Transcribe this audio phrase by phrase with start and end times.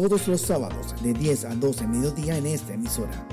[0.00, 3.26] todos los sábados de 10 a 12 mediodía en esta emisora.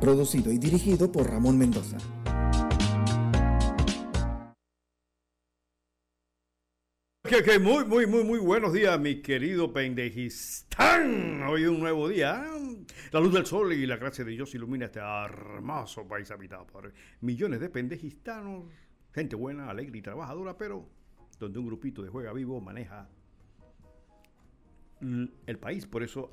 [0.00, 1.98] Producido y dirigido por Ramón Mendoza.
[7.22, 11.42] Que, muy, muy, muy, muy buenos días, mi querido Pendejistán.
[11.42, 12.46] Hoy un nuevo día.
[13.12, 16.94] La luz del sol y la gracia de Dios ilumina este hermoso país habitado por
[17.20, 18.64] millones de pendejistanos.
[19.12, 20.88] Gente buena, alegre y trabajadora, pero
[21.38, 23.06] donde un grupito de juega vivo maneja
[25.00, 25.86] el país.
[25.86, 26.30] Por eso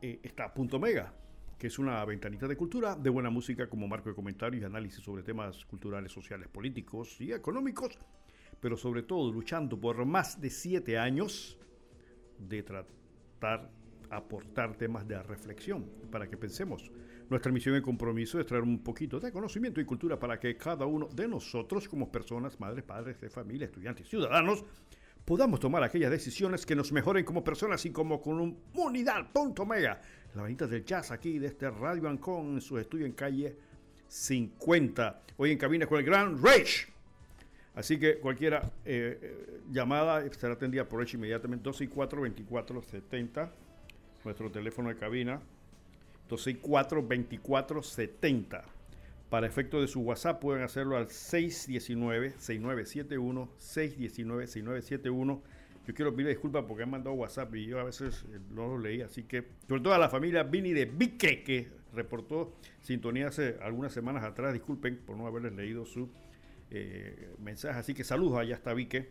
[0.00, 1.14] eh, está Punto Mega,
[1.58, 5.02] que es una ventanita de cultura, de buena música como marco de comentarios y análisis
[5.02, 7.98] sobre temas culturales, sociales, políticos y económicos,
[8.60, 11.58] pero sobre todo luchando por más de siete años
[12.38, 13.70] de tratar
[14.12, 16.90] aportar temas de reflexión para que pensemos.
[17.30, 20.84] Nuestra misión y compromiso es traer un poquito de conocimiento y cultura para que cada
[20.84, 24.64] uno de nosotros, como personas, madres, padres de familia, estudiantes, ciudadanos,
[25.24, 29.30] podamos tomar aquellas decisiones que nos mejoren como personas y como comunidad.
[29.32, 30.00] Punto mega.
[30.34, 33.56] La vanita del jazz aquí de este Radio Ancon en su estudio en calle
[34.08, 35.22] 50.
[35.36, 36.92] Hoy en cabina con el gran Rage.
[37.74, 43.52] Así que cualquiera eh, eh, llamada será atendida por Rage inmediatamente 264 2470
[44.24, 45.40] Nuestro teléfono de cabina
[46.28, 48.81] 264 2470
[49.32, 55.40] para efecto de su WhatsApp pueden hacerlo al 619-6971, 619-6971.
[55.86, 58.76] Yo quiero pedir disculpas porque han mandado WhatsApp y yo a veces eh, no lo
[58.76, 63.56] leí, así que sobre todo a la familia Vini de Vique que reportó sintonía hace
[63.62, 66.10] algunas semanas atrás, disculpen por no haberles leído su
[66.70, 69.08] eh, mensaje, así que saludos allá hasta Vique.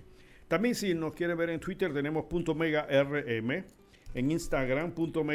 [0.47, 3.63] También si nos quieren ver en Twitter tenemos punto rm,
[4.13, 5.31] en Instagram rm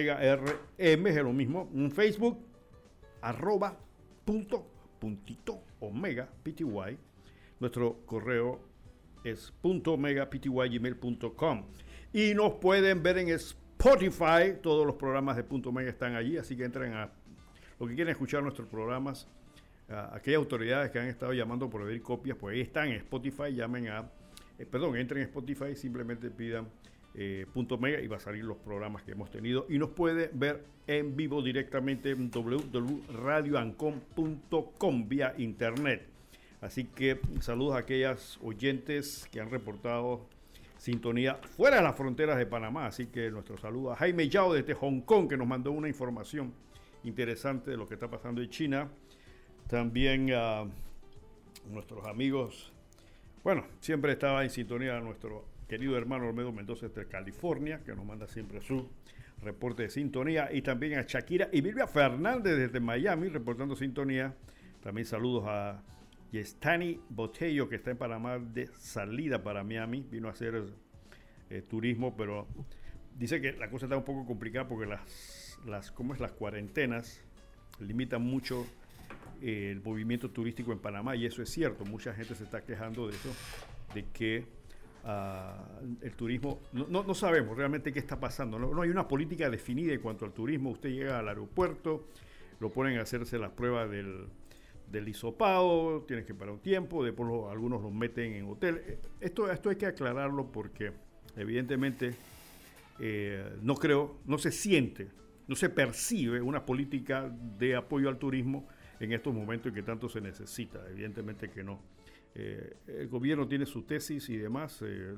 [0.79, 2.39] es lo mismo, en Facebook
[3.21, 3.81] arroba
[4.99, 6.65] puntito omega pty.
[7.61, 8.61] Nuestro correo
[9.25, 11.65] es punto omega gmail.com.
[12.13, 14.55] Y nos pueden ver en Spotify.
[14.63, 17.11] Todos los programas de punto omega están allí, así que entren a
[17.79, 19.27] lo que quieren escuchar nuestros programas.
[19.89, 23.55] aquellas autoridades que han estado llamando por pedir copias, pues ahí están en Spotify.
[23.55, 24.11] Llamen a,
[24.59, 26.67] eh, perdón, entren en Spotify simplemente pidan
[27.19, 30.29] eh, punto mega y va a salir los programas que hemos tenido y nos puede
[30.35, 36.07] ver en vivo directamente en www.radioancom.com vía internet.
[36.61, 40.27] Así que saludos a aquellas oyentes que han reportado
[40.77, 42.85] sintonía fuera de las fronteras de Panamá.
[42.85, 46.53] Así que nuestro saludo a Jaime Yao desde Hong Kong que nos mandó una información
[47.03, 48.91] interesante de lo que está pasando en China.
[49.69, 50.67] También a
[51.71, 52.75] nuestros amigos,
[53.43, 58.27] bueno, siempre estaba en sintonía nuestro querido hermano Olmedo Mendoza de California, que nos manda
[58.27, 58.89] siempre su
[59.43, 64.35] reporte de sintonía, y también a Shakira y Silvia Fernández desde Miami, reportando sintonía.
[64.83, 65.83] También saludos a
[66.31, 70.63] Yestani Botello, que está en Panamá de salida para Miami, vino a hacer
[71.51, 72.47] eh, turismo, pero
[73.19, 76.21] dice que la cosa está un poco complicada porque las, las, ¿cómo es?
[76.21, 77.23] las cuarentenas
[77.81, 78.67] limitan mucho
[79.43, 83.09] eh, el movimiento turístico en Panamá, y eso es cierto, mucha gente se está quejando
[83.09, 83.35] de eso,
[83.95, 84.47] de que
[86.03, 90.25] el turismo, no, sabemos realmente qué está pasando, no, hay una política definida en cuanto
[90.25, 92.09] al turismo, usted llega al aeropuerto,
[92.59, 94.27] lo ponen a hacerse las pruebas del,
[94.91, 98.99] del hisopado, tienes que parar un tiempo, después algunos los meten en hotel.
[99.21, 100.93] Esto, esto hay que aclararlo porque
[101.37, 102.15] evidentemente
[102.99, 105.09] eh, no creo, no se siente,
[105.47, 108.67] no se percibe una política de apoyo al turismo
[108.99, 111.81] en estos momentos en que tanto se necesita, evidentemente que no.
[112.39, 114.83] Eh, el gobierno tiene su tesis y demás.
[114.83, 115.15] Eh,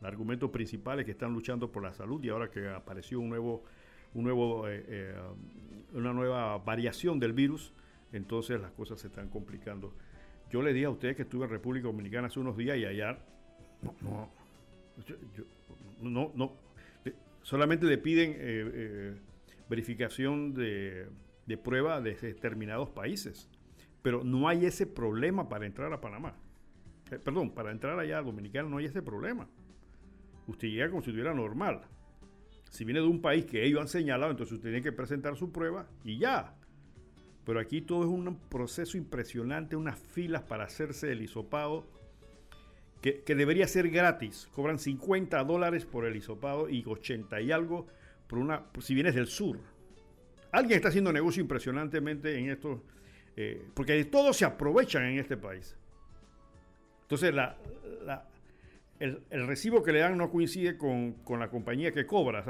[0.00, 3.28] el argumento principal es que están luchando por la salud y ahora que apareció un
[3.28, 3.64] nuevo,
[4.14, 5.14] nuevo, eh,
[5.92, 7.74] una nueva variación del virus,
[8.12, 9.92] entonces las cosas se están complicando.
[10.50, 13.18] Yo le dije a ustedes que estuve en República Dominicana hace unos días y allá
[16.00, 16.52] no, no,
[17.42, 19.20] solamente le piden
[19.68, 23.50] verificación de prueba de determinados países
[24.02, 26.34] pero no hay ese problema para entrar a Panamá.
[27.10, 29.48] Eh, perdón, para entrar allá a Dominicana no hay ese problema.
[30.46, 31.82] Usted llega como si estuviera normal.
[32.70, 35.50] Si viene de un país que ellos han señalado, entonces usted tiene que presentar su
[35.52, 36.54] prueba y ya.
[37.44, 41.86] Pero aquí todo es un proceso impresionante, unas filas para hacerse el hisopado,
[43.00, 44.48] que, debería ser gratis.
[44.52, 47.86] Cobran 50 dólares por el hisopado y 80 y algo
[48.26, 49.58] por una, si vienes del sur.
[50.52, 52.82] Alguien está haciendo negocio impresionantemente en esto,
[53.36, 55.76] eh, porque de todo se aprovechan en este país.
[57.08, 57.56] Entonces, la,
[58.98, 62.44] el, recibo que le dan no coincide con, la compañía que cobra.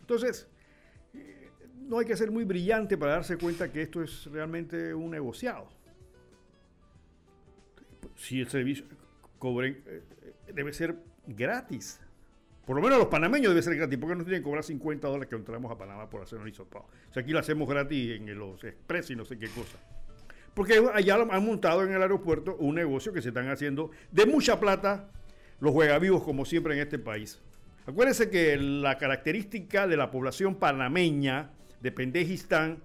[0.00, 0.48] entonces,
[1.86, 5.68] no hay que ser muy brillante para darse cuenta que esto es realmente un negociado.
[8.16, 8.86] Si el servicio
[9.38, 10.02] cobre, eh,
[10.54, 10.96] debe ser
[11.26, 12.00] gratis.
[12.64, 15.28] Por lo menos los panameños debe ser gratis, porque no tienen que cobrar 50 dólares
[15.28, 16.86] que entramos a Panamá por hacer un hisopado.
[17.10, 19.78] O sea, aquí lo hacemos gratis en los express y no sé qué cosa.
[20.54, 24.58] Porque allá han montado en el aeropuerto un negocio que se están haciendo de mucha
[24.58, 25.10] plata
[25.60, 27.40] los juegavivos, como siempre en este país.
[27.86, 32.82] Acuérdense que la característica de la población panameña de Pendejistán,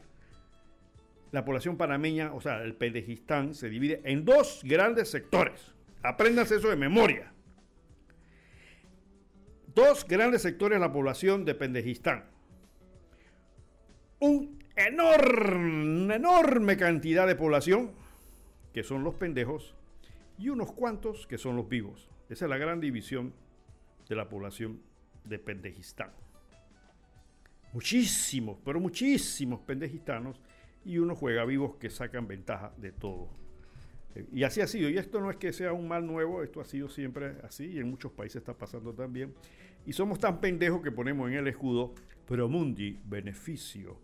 [1.31, 5.73] la población panameña, o sea, el Pendejistán, se divide en dos grandes sectores.
[6.03, 7.33] Apréndanse eso de memoria.
[9.73, 12.25] Dos grandes sectores de la población de Pendejistán.
[14.19, 17.91] Un enorme, enorme cantidad de población,
[18.73, 19.75] que son los pendejos,
[20.37, 22.09] y unos cuantos que son los vivos.
[22.29, 23.33] Esa es la gran división
[24.07, 24.81] de la población
[25.23, 26.11] de Pendejistán.
[27.71, 30.39] Muchísimos, pero muchísimos pendejistanos
[30.85, 33.29] y unos juega vivos que sacan ventaja de todo.
[34.31, 34.89] Y así ha sido.
[34.89, 37.79] Y esto no es que sea un mal nuevo, esto ha sido siempre así y
[37.79, 39.33] en muchos países está pasando también.
[39.85, 41.95] Y somos tan pendejos que ponemos en el escudo
[42.27, 43.97] Promundi Beneficio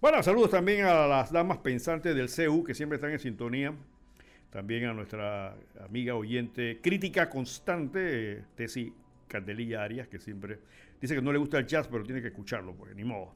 [0.00, 3.74] bueno, saludos también a las damas pensantes del CEU que siempre están en sintonía.
[4.50, 8.92] También a nuestra amiga oyente, crítica constante, Tessy
[9.26, 10.60] Candelilla Arias, que siempre
[11.00, 13.34] dice que no le gusta el jazz, pero tiene que escucharlo, porque ni modo.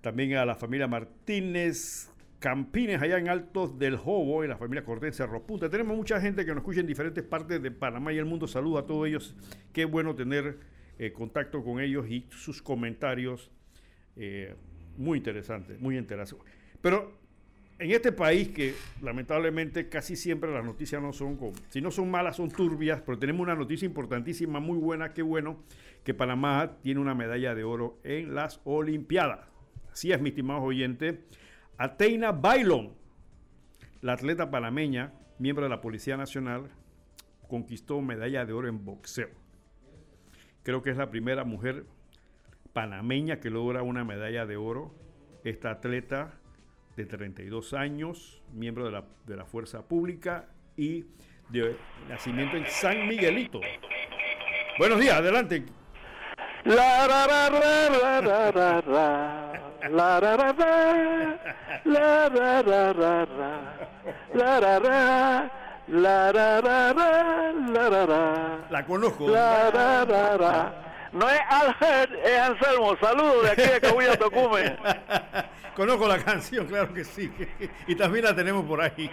[0.00, 5.16] También a la familia Martínez Campines, allá en Altos del Jobo, y la familia Cortés
[5.16, 5.68] Cerro Punta.
[5.68, 8.46] Tenemos mucha gente que nos escucha en diferentes partes de Panamá y el mundo.
[8.46, 9.34] Saludos a todos ellos.
[9.72, 10.58] Qué bueno tener
[10.98, 13.50] eh, contacto con ellos y sus comentarios.
[14.16, 14.54] Eh,
[14.96, 16.44] muy interesante, muy interesante.
[16.80, 17.18] Pero
[17.78, 22.10] en este país que lamentablemente casi siempre las noticias no son, como, si no son
[22.10, 25.58] malas, son turbias, pero tenemos una noticia importantísima, muy buena, qué bueno,
[26.04, 29.40] que Panamá tiene una medalla de oro en las Olimpiadas.
[29.92, 31.24] Así es, mi estimado oyente.
[31.78, 32.94] Ateina Bailon,
[34.02, 36.70] la atleta panameña, miembro de la Policía Nacional,
[37.48, 39.30] conquistó medalla de oro en boxeo.
[40.62, 41.84] Creo que es la primera mujer
[42.74, 44.94] panameña que logra una medalla de oro.
[45.44, 46.34] Esta atleta
[46.96, 51.06] de 32 años, miembro de la, de la Fuerza Pública y
[51.48, 51.76] de
[52.08, 53.60] nacimiento en San Miguelito.
[54.78, 55.64] Buenos días, adelante.
[56.64, 59.44] La, ra, ra, ra, la ra ra ra
[59.84, 60.72] la ra ra ra
[61.84, 63.10] la ra ra
[64.32, 65.02] la ra ra
[66.92, 67.10] ra
[67.70, 70.83] la ra ra la conozco la ra ra ra
[71.14, 72.96] no es Albert, es Anselmo.
[72.98, 74.76] Saludos de aquí de Cabuya Tocume.
[75.76, 77.30] Conozco la canción, claro que sí.
[77.86, 79.10] Y también la tenemos por ahí.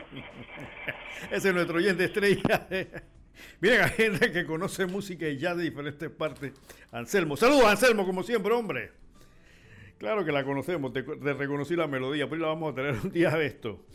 [1.31, 2.68] Ese es nuestro oyente estrella.
[3.59, 6.53] Miren, hay gente que conoce música y ya de diferentes partes.
[6.92, 7.38] Anselmo.
[7.38, 8.92] Saludos, Anselmo, como siempre, hombre.
[9.98, 13.30] Claro que la conocemos, te, reconocí la melodía, pero la vamos a tener un día
[13.30, 13.86] de esto.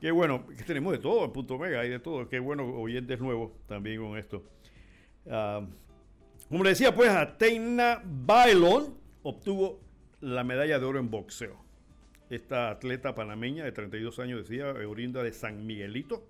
[0.00, 2.28] Qué bueno, que tenemos de todo en Punto Mega, hay de todo.
[2.28, 4.42] Qué bueno, oyentes nuevos también con esto.
[5.30, 5.64] Ah,
[6.48, 9.80] como le decía, pues Ateina Bailon obtuvo
[10.20, 11.62] la medalla de oro en boxeo.
[12.30, 16.26] Esta atleta panameña de 32 años, decía, orinda de San Miguelito,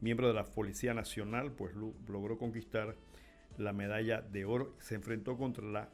[0.00, 2.96] miembro de la Policía Nacional, pues logró conquistar
[3.58, 4.74] la medalla de oro.
[4.78, 5.88] Se enfrentó contra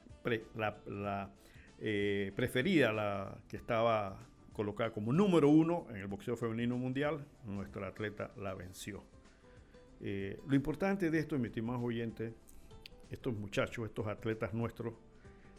[0.55, 1.31] la,
[1.81, 4.19] eh, preferida, la que estaba
[4.53, 7.27] colocada como número uno en el boxeo femenino mundial.
[7.45, 9.03] Nuestra atleta la venció.
[10.01, 12.35] Eh, lo importante de esto, mi estimado oyente,
[13.11, 14.95] estos muchachos, estos atletas nuestros,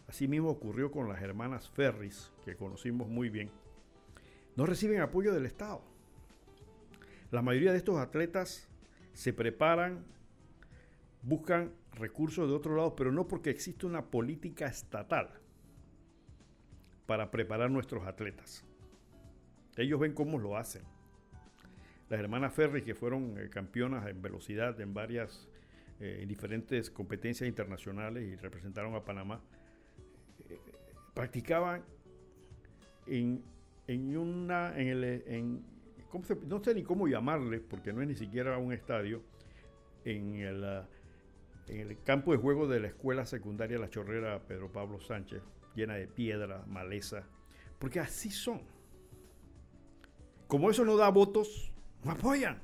[0.08, 3.50] así mismo ocurrió con las hermanas Ferris, que conocimos muy bien,
[4.56, 5.82] no reciben apoyo del Estado.
[7.32, 8.68] La mayoría de estos atletas
[9.13, 10.06] se preparan,
[11.22, 15.39] buscan recursos de otro lado, pero no porque existe una política estatal
[17.06, 18.63] para preparar nuestros atletas.
[19.75, 20.84] Ellos ven cómo lo hacen.
[22.10, 25.48] Las hermanas Ferris, que fueron eh, campeonas en velocidad en varias
[26.00, 29.42] eh, en diferentes competencias internacionales y representaron a Panamá,
[30.50, 30.60] eh,
[31.13, 31.84] practicaban
[33.08, 33.44] en,
[34.18, 35.62] una, en el,
[36.46, 39.24] no sé ni cómo llamarle, porque no es ni siquiera un estadio,
[40.06, 40.63] en el,
[41.68, 45.42] en el campo de juego de la escuela secundaria La Chorrera Pedro Pablo Sánchez,
[45.75, 47.24] llena de piedra, maleza,
[47.80, 48.62] porque así son.
[50.48, 51.74] Como eso no da votos,
[52.04, 52.60] no apoyan.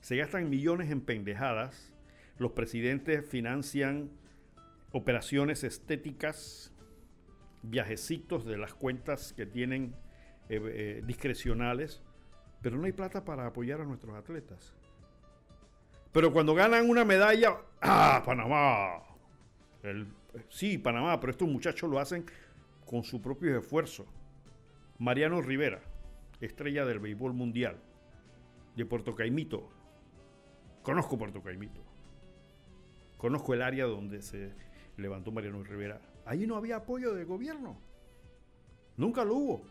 [0.00, 1.93] Se gastan millones en pendejadas
[2.38, 4.10] los presidentes financian
[4.92, 6.72] operaciones estéticas,
[7.62, 9.94] viajecitos de las cuentas que tienen
[10.48, 12.02] eh, eh, discrecionales,
[12.62, 14.74] pero no hay plata para apoyar a nuestros atletas.
[16.12, 19.02] Pero cuando ganan una medalla, ¡ah, Panamá!
[20.48, 22.24] sí, Panamá, pero estos muchachos lo hacen
[22.86, 24.06] con su propio esfuerzo.
[24.98, 25.80] Mariano Rivera,
[26.40, 27.78] estrella del béisbol mundial,
[28.76, 29.68] de Puerto Caimito.
[30.82, 31.83] Conozco Puerto Caimito.
[33.16, 34.52] Conozco el área donde se
[34.96, 36.00] levantó Mariano Rivera.
[36.24, 37.76] Allí no había apoyo del gobierno.
[38.96, 39.62] Nunca lo hubo.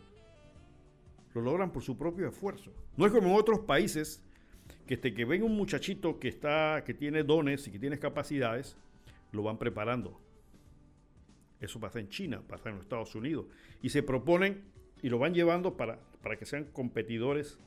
[1.34, 2.72] Lo logran por su propio esfuerzo.
[2.96, 4.22] No es como en otros países
[4.86, 8.76] que, este, que ven un muchachito que, está, que tiene dones y que tiene capacidades,
[9.32, 10.20] lo van preparando.
[11.60, 13.46] Eso pasa en China, pasa en los Estados Unidos.
[13.82, 14.62] Y se proponen
[15.02, 17.58] y lo van llevando para, para que sean competidores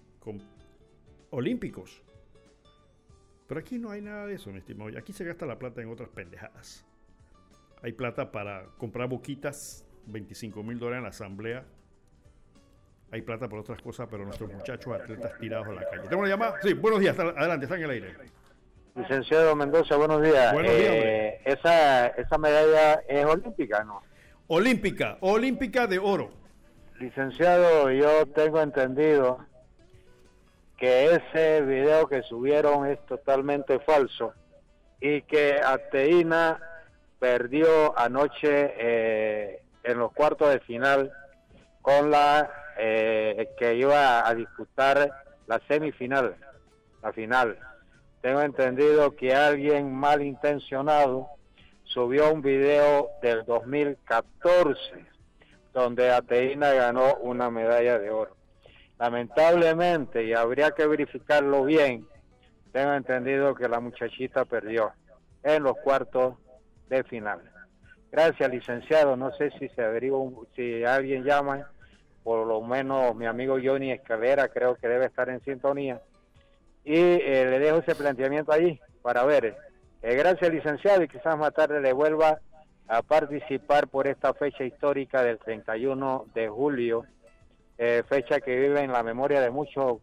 [1.30, 2.02] olímpicos.
[3.48, 4.98] Pero aquí no hay nada de eso, mi estimado.
[4.98, 6.86] Aquí se gasta la plata en otras pendejadas.
[7.82, 11.66] Hay plata para comprar boquitas, 25 mil dólares en la asamblea.
[13.12, 16.10] Hay plata por otras cosas, pero nuestros muchachos atletas tirados a la calle.
[16.10, 16.56] ¿Tengo una llamada?
[16.62, 17.18] Sí, buenos días.
[17.18, 18.16] Adelante, está en el aire.
[18.96, 20.52] Licenciado Mendoza, buenos días.
[20.54, 24.02] Buenos días eh, esa, esa medalla es olímpica, ¿no?
[24.48, 26.32] Olímpica, olímpica de oro.
[27.00, 29.46] Licenciado, yo tengo entendido
[30.78, 34.34] que ese video que subieron es totalmente falso
[35.02, 36.62] y que Ateína
[37.20, 41.12] perdió anoche eh, en los cuartos de final
[41.82, 45.12] con la eh, que iba a disputar
[45.48, 46.36] la semifinal,
[47.02, 47.58] la final.
[48.22, 51.28] Tengo entendido que alguien malintencionado
[51.86, 54.78] subió un video del 2014
[55.74, 58.37] donde Ateína ganó una medalla de oro.
[59.00, 62.08] Lamentablemente, y habría que verificarlo bien,
[62.72, 64.92] tengo entendido que la muchachita perdió
[65.44, 66.36] en los cuartos
[66.90, 67.42] de final.
[68.12, 69.16] Gracias, licenciado.
[69.16, 71.70] No sé si se averigua, si alguien llama,
[72.24, 76.02] por lo menos mi amigo Johnny Escalera creo que debe estar en sintonía.
[76.84, 79.56] Y eh, le dejo ese planteamiento ahí para ver.
[80.02, 82.40] Eh, gracias, licenciado, y quizás más tarde le vuelva
[82.88, 87.04] a participar por esta fecha histórica del 31 de julio,
[87.78, 90.00] eh, fecha que vive en la memoria de muchos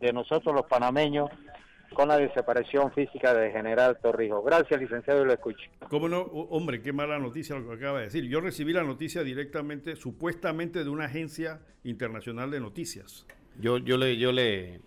[0.00, 1.30] de nosotros los panameños
[1.94, 4.44] con la desaparición física de General Torrijos.
[4.44, 5.70] Gracias, licenciado, y lo escucho.
[5.88, 6.22] ¿Cómo no?
[6.22, 8.24] Hombre, qué mala noticia lo que acaba de decir.
[8.28, 13.26] Yo recibí la noticia directamente, supuestamente, de una agencia internacional de noticias.
[13.58, 14.80] Yo, yo le, yo le,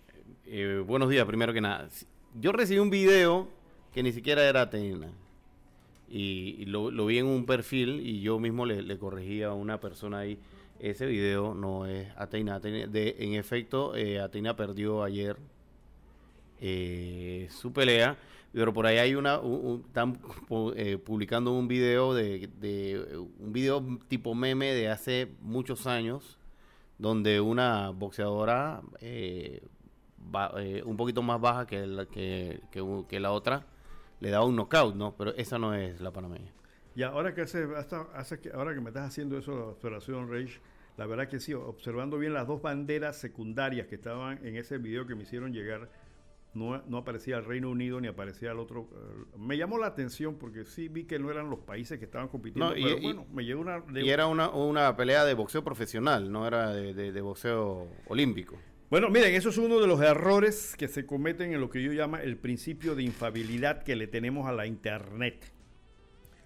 [0.46, 1.88] eh, buenos días, primero que nada.
[2.34, 3.48] Yo recibí un video
[3.92, 5.08] que ni siquiera era Atena
[6.08, 10.38] y, lo, vi en un perfil y yo mismo le, corregí a una persona ahí.
[10.80, 12.60] Ese video no es Atena.
[12.60, 15.36] de, en efecto, eh, Atena perdió ayer
[16.60, 18.16] eh, su pelea,
[18.52, 19.40] pero por ahí hay una,
[19.86, 20.18] están
[20.76, 26.38] eh, publicando un video de, de, un video tipo meme de hace muchos años,
[26.98, 29.62] donde una boxeadora eh,
[30.84, 32.60] un poquito más baja que la, que,
[33.08, 33.64] que la otra
[34.20, 35.14] le da un knockout, ¿no?
[35.16, 36.52] Pero esa no es la panameña.
[36.96, 40.60] Y ahora que hace, hasta, que, ahora que me estás haciendo eso, la observación, Rage,
[40.96, 45.06] la verdad que sí, observando bien las dos banderas secundarias que estaban en ese video
[45.06, 45.90] que me hicieron llegar,
[46.54, 48.88] no, no aparecía el Reino Unido ni aparecía el otro.
[48.94, 52.28] Eh, me llamó la atención porque sí vi que no eran los países que estaban
[52.28, 53.84] compitiendo, y, pero bueno, me llegó una...
[53.94, 58.56] y era una, una pelea de boxeo profesional, no era de, de boxeo olímpico.
[58.88, 61.92] Bueno, miren, eso es uno de los errores que se cometen en lo que yo
[61.92, 65.52] llamo el principio de infabilidad que le tenemos a la Internet.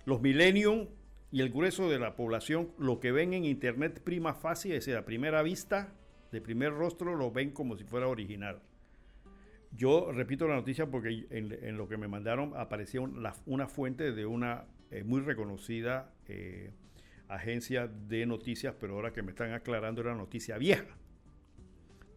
[0.05, 0.89] Los millennials
[1.33, 4.97] y el grueso de la población lo que ven en Internet prima facie, es decir,
[4.97, 5.93] a primera vista,
[6.33, 8.61] de primer rostro, lo ven como si fuera original.
[9.73, 14.65] Yo repito la noticia porque en, lo que me mandaron aparecía una fuente de una
[14.91, 16.73] eh, muy reconocida eh,
[17.29, 20.97] agencia de noticias, pero ahora que me están aclarando era noticia vieja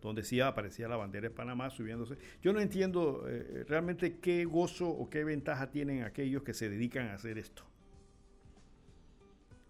[0.04, 2.18] donde sí aparecía la bandera de Panamá subiéndose.
[2.42, 7.08] Yo no entiendo eh, realmente qué gozo o qué ventaja tienen aquellos que se dedican
[7.08, 7.63] a hacer esto.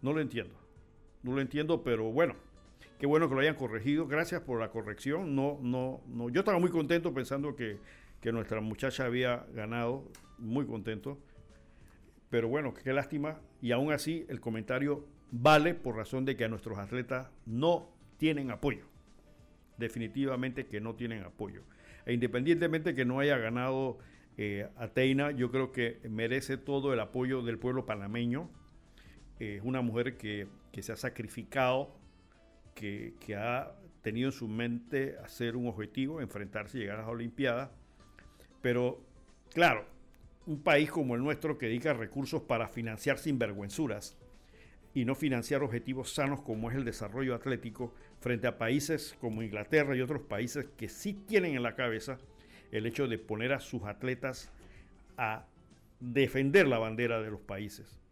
[0.03, 0.53] No lo entiendo.
[1.23, 2.35] No lo entiendo, pero bueno,
[2.99, 4.05] qué bueno que lo hayan corregido.
[4.05, 5.35] Gracias por la corrección.
[5.35, 6.29] No, no, no.
[6.29, 7.79] Yo estaba muy contento pensando que,
[8.21, 10.03] que nuestra muchacha había ganado.
[10.37, 11.17] Muy contento.
[12.29, 13.39] Pero bueno, qué lástima.
[13.63, 18.51] Y aún así, el comentario vale por razón de que a nuestros atletas no tienen
[18.51, 18.93] apoyo
[19.77, 21.61] definitivamente que no tienen apoyo.
[22.05, 23.97] E independientemente que no haya ganado
[24.37, 28.49] eh, Ateina, yo creo que merece todo el apoyo del pueblo panameño.
[29.43, 30.47] Es una mujer que,
[30.81, 31.95] se ha sacrificado,
[32.75, 37.69] que, ha tenido en su mente hacer un objetivo, enfrentarse y llegar a las Olimpiadas.
[38.61, 39.01] Pero,
[39.53, 39.85] claro,
[40.45, 44.17] un país como el nuestro que dedica recursos para financiar sinvergüenzuras
[44.93, 49.95] y no financiar objetivos sanos como es el desarrollo atlético frente a países como Inglaterra
[49.95, 52.19] y otros países que sí tienen en la cabeza
[52.71, 54.51] el hecho de poner a sus atletas
[55.17, 55.45] a
[55.99, 58.02] defender la bandera de los países.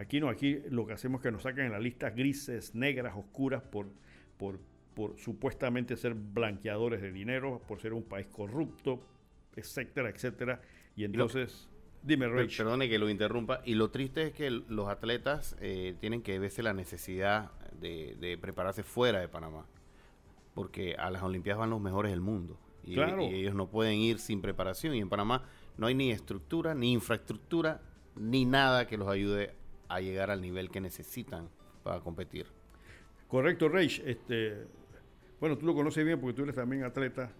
[0.00, 3.14] Aquí no, aquí lo que hacemos es que nos sacan en las listas grises, negras,
[3.14, 3.86] oscuras por,
[4.38, 4.58] por,
[4.94, 9.02] por supuestamente ser blanqueadores de dinero, por ser un país corrupto,
[9.54, 10.62] etcétera, etcétera.
[10.96, 11.68] Y entonces,
[12.02, 12.56] dime, Rich.
[12.56, 13.60] Perdone que lo interrumpa.
[13.66, 18.82] Y lo triste es que los atletas eh, tienen que verse la necesidad de, prepararse
[18.82, 19.66] fuera de Panamá.
[20.54, 22.58] Porque a las Olimpiadas van los mejores del mundo.
[22.84, 24.94] Y, y ellos no pueden ir sin preparación.
[24.94, 25.44] Y en Panamá
[25.76, 27.82] no hay ni estructura, ni infraestructura,
[28.16, 29.59] ni nada que los ayude
[29.90, 31.48] a llegar al nivel que necesitan
[31.82, 32.46] para competir.
[33.28, 34.00] Correcto, Reich.
[34.06, 34.64] Este,
[35.40, 37.30] bueno, tú lo conoces bien porque tú eres también atleta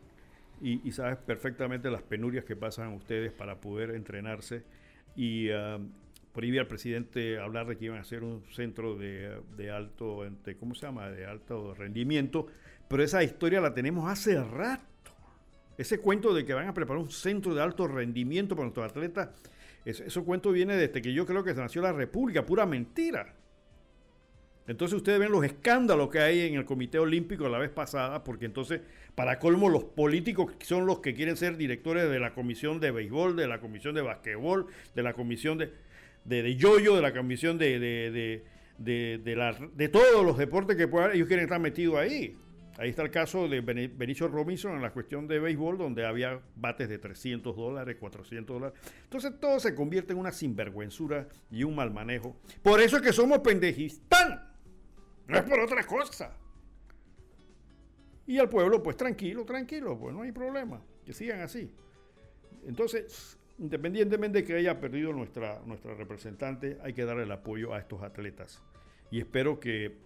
[0.61, 4.63] y, sabes perfectamente las penurias que pasan ustedes para poder entrenarse.
[5.17, 5.81] Y uh,
[6.33, 10.25] por al presidente hablar de que iban a hacer un centro de, de alto,
[10.59, 11.09] ¿cómo se llama?
[11.09, 12.47] De alto rendimiento.
[12.89, 14.85] Pero esa historia la tenemos hace rato.
[15.79, 19.31] Ese cuento de que van a preparar un centro de alto rendimiento para nuestros atletas,
[19.85, 23.35] ese, cuento viene desde que yo creo que se nació la República, pura mentira.
[24.67, 28.45] Entonces ustedes ven los escándalos que hay en el Comité Olímpico la vez pasada, porque
[28.45, 28.81] entonces,
[29.15, 33.35] para colmo, los políticos son los que quieren ser directores de la Comisión de Béisbol,
[33.37, 35.73] de la Comisión de Basquetbol, de la Comisión de,
[36.25, 38.43] de, de Yoyo, de la Comisión de, de,
[38.79, 39.19] de,
[39.75, 42.37] de todos los deportes que puedan, ellos quieren estar metidos ahí.
[42.81, 46.89] Ahí está el caso de Benicio Robinson en la cuestión de béisbol, donde había bates
[46.89, 48.81] de 300 dólares, 400 dólares.
[49.05, 52.41] Entonces todo se convierte en una sinvergüenzura y un mal manejo.
[52.63, 54.49] Por eso es que somos pendejistán.
[55.27, 56.35] No es por otra cosa.
[58.27, 60.83] Y al pueblo, pues tranquilo, tranquilo, pues no hay problema.
[61.05, 61.71] Que sigan así.
[62.67, 67.79] Entonces, independientemente de que haya perdido nuestra, nuestra representante, hay que darle el apoyo a
[67.79, 68.63] estos atletas.
[69.11, 69.99] Y espero que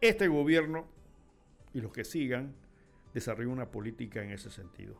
[0.00, 0.94] este gobierno
[1.76, 2.54] y los que sigan
[3.12, 4.98] desarrollen una política en ese sentido.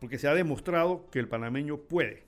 [0.00, 2.24] Porque se ha demostrado que el panameño puede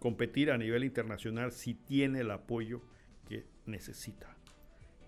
[0.00, 2.82] competir a nivel internacional si tiene el apoyo
[3.28, 4.36] que necesita.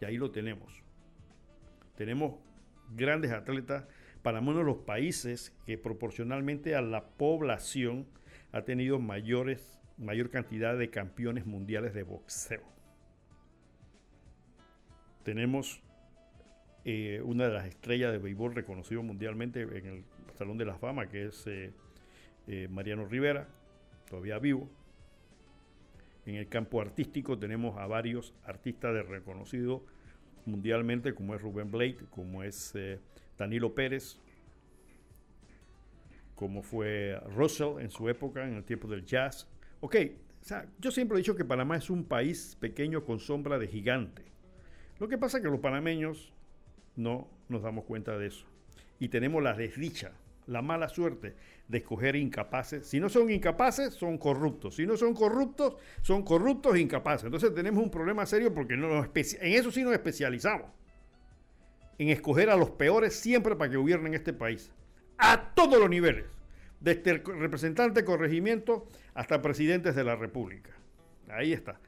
[0.00, 0.84] Y ahí lo tenemos.
[1.96, 2.36] Tenemos
[2.94, 3.88] grandes atletas.
[4.22, 8.06] Panamá uno de los países que proporcionalmente a la población
[8.52, 12.62] ha tenido mayores, mayor cantidad de campeones mundiales de boxeo.
[15.24, 15.82] Tenemos
[16.88, 20.04] eh, una de las estrellas de béisbol reconocido mundialmente en el
[20.38, 21.72] Salón de la Fama, que es eh,
[22.46, 23.48] eh, Mariano Rivera,
[24.08, 24.70] todavía vivo.
[26.26, 29.84] En el campo artístico tenemos a varios artistas de reconocido
[30.44, 32.72] mundialmente, como es Rubén Blade, como es
[33.36, 34.20] Danilo Pérez,
[36.36, 39.48] como fue Russell en su época, en el tiempo del jazz.
[39.80, 39.96] Ok,
[40.78, 44.22] yo siempre he dicho que Panamá es un país pequeño con sombra de gigante.
[45.00, 46.35] Lo que pasa es que los panameños
[46.96, 48.46] no nos damos cuenta de eso.
[48.98, 50.12] Y tenemos la desdicha,
[50.46, 51.34] la mala suerte
[51.68, 52.86] de escoger incapaces.
[52.86, 54.76] Si no son incapaces, son corruptos.
[54.76, 57.24] Si no son corruptos, son corruptos e incapaces.
[57.24, 60.68] Entonces tenemos un problema serio porque no en eso sí nos especializamos.
[61.98, 64.70] En escoger a los peores siempre para que gobiernen este país.
[65.18, 66.26] A todos los niveles.
[66.80, 70.72] Desde el representante de corregimiento hasta presidentes de la República.
[71.28, 71.80] Ahí está.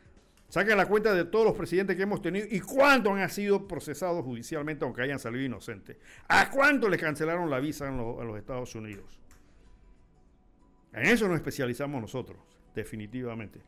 [0.49, 4.25] Saquen la cuenta de todos los presidentes que hemos tenido y cuántos han sido procesados
[4.25, 5.99] judicialmente aunque hayan salido inocentes.
[6.27, 9.21] ¿A cuánto les cancelaron la visa en, los Estados Unidos?
[10.95, 12.39] En eso nos especializamos nosotros,
[12.75, 13.61] definitivamente.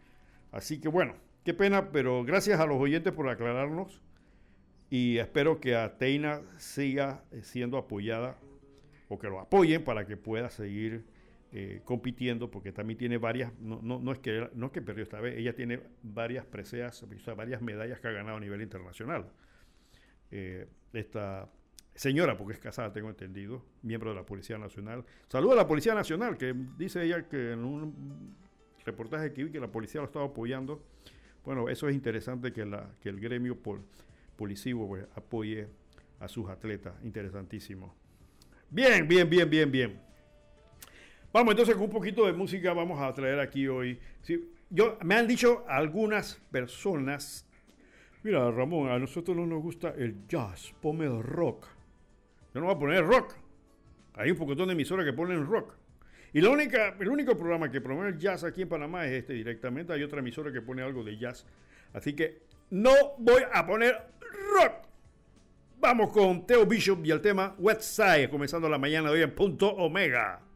[0.52, 4.00] Así que bueno, qué pena, pero gracias a los oyentes por aclararnos
[4.88, 8.38] y espero que Ateina siga siendo apoyada
[9.10, 11.04] o que lo apoyen para que pueda seguir
[11.52, 15.20] eh, compitiendo, porque también tiene varias, no, no, es que, no es que perdió esta
[15.20, 17.04] vez, ella tiene varias preseas,
[17.36, 19.26] varias medallas que ha ganado a nivel internacional.
[20.30, 21.48] Eh, esta
[21.94, 25.04] señora, porque es casada, tengo entendido, miembro de la Policía Nacional.
[25.28, 28.36] Saluda a la Policía Nacional, que dice ella que en un
[28.84, 30.82] reportaje que vi que la policía lo estaba apoyando.
[31.44, 33.82] Bueno, eso es interesante que, la, que el gremio pol,
[34.36, 35.68] policivo pues, apoye
[36.20, 36.94] a sus atletas.
[37.02, 37.94] Interesantísimo.
[38.70, 40.09] Bien, bien, bien, bien, bien.
[41.32, 44.00] Vamos entonces con un poquito de música vamos a traer aquí hoy.
[44.68, 47.46] yo, me han dicho algunas personas,
[48.24, 51.68] mira Ramón, a nosotros no nos gusta el jazz, ponme el rock.
[52.52, 53.34] Yo no voy a poner rock.
[54.14, 55.74] Hay un poquitón de emisoras que ponen rock.
[56.32, 59.34] Y la única, el único programa que promueve el jazz aquí en Panamá es este
[59.34, 59.92] directamente.
[59.92, 61.46] Hay otra emisora que pone algo de jazz.
[61.92, 64.02] Así que no voy a poner
[64.52, 64.72] rock.
[65.78, 69.34] Vamos con Teo Bishop y el tema West Side, comenzando la mañana de hoy en
[69.34, 70.49] Punto Omega.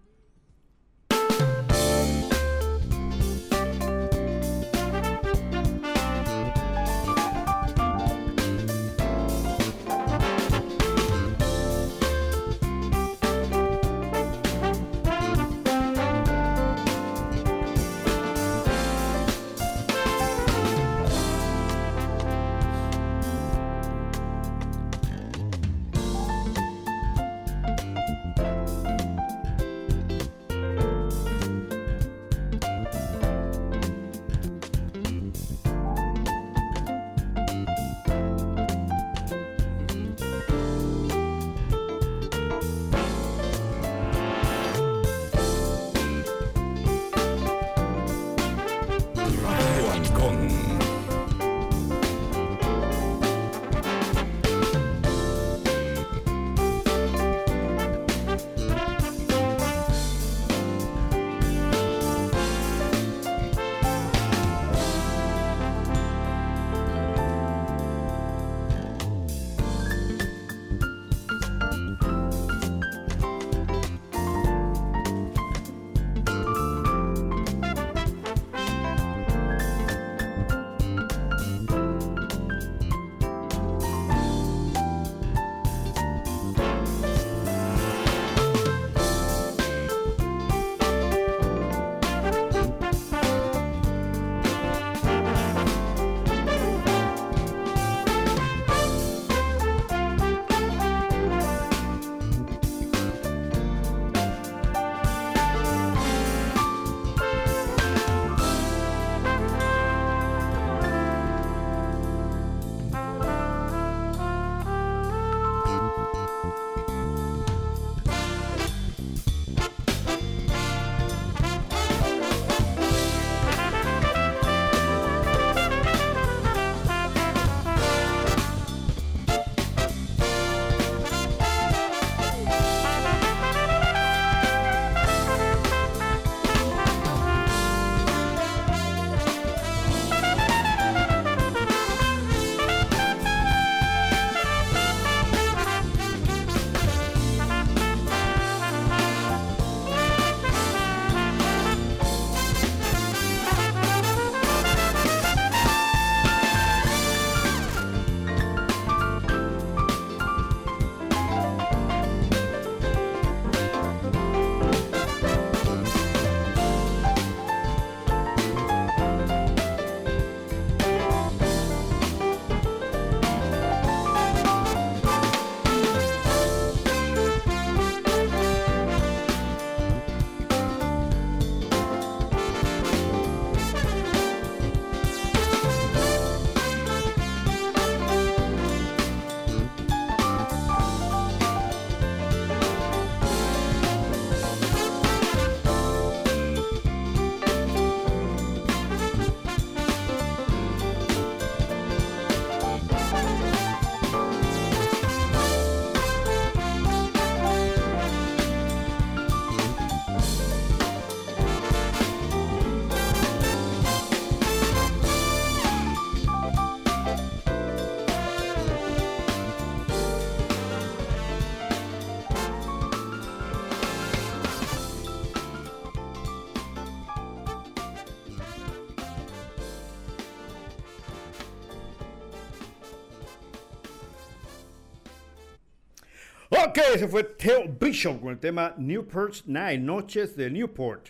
[236.66, 241.08] Ok, ese fue Theo Bishop con el tema Newport Night, Noches de Newport,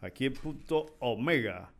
[0.00, 1.72] aquí en punto Omega.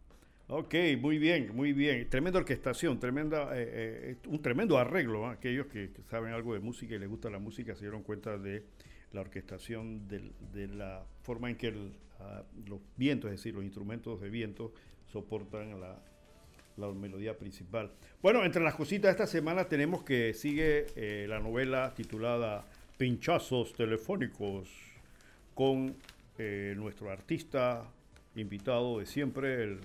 [0.49, 2.11] Ok, muy bien, muy bien.
[2.11, 5.29] Tremenda orquestación, tremenda, eh, eh, un tremendo arreglo.
[5.29, 8.65] Aquellos que, saben algo de música y les gusta la música se dieron cuenta de
[9.13, 11.73] la orquestación, de, la forma en que
[12.19, 14.73] ah, los vientos, es decir, los instrumentos de viento,
[15.13, 16.03] soportan la,
[16.77, 17.93] la melodía principal.
[18.21, 22.65] Bueno, entre las cositas de esta semana tenemos que sigue eh, la novela titulada
[23.03, 24.69] Pinchazos Telefónicos
[25.55, 25.97] con
[26.39, 27.91] eh, nuestro artista
[28.37, 29.81] invitado de siempre, el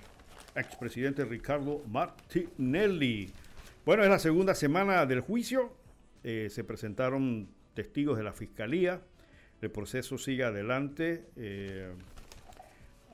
[0.55, 3.31] expresidente Ricardo Martinelli.
[3.87, 5.73] Bueno, es la segunda semana del juicio.
[6.23, 9.01] Eh, se presentaron testigos de la fiscalía.
[9.63, 11.25] El proceso sigue adelante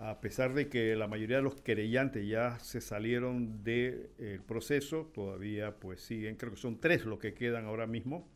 [0.02, 4.10] a pesar de que la mayoría de los querellantes ya se salieron del
[4.46, 8.28] proceso, todavía pues siguen, creo que son tres los que quedan ahora mismo.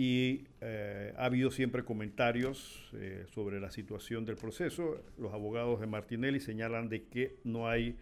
[0.00, 5.04] Y eh, ha habido siempre comentarios eh, sobre la situación del proceso.
[5.18, 7.96] Los abogados de Martinelli señalan de que no hay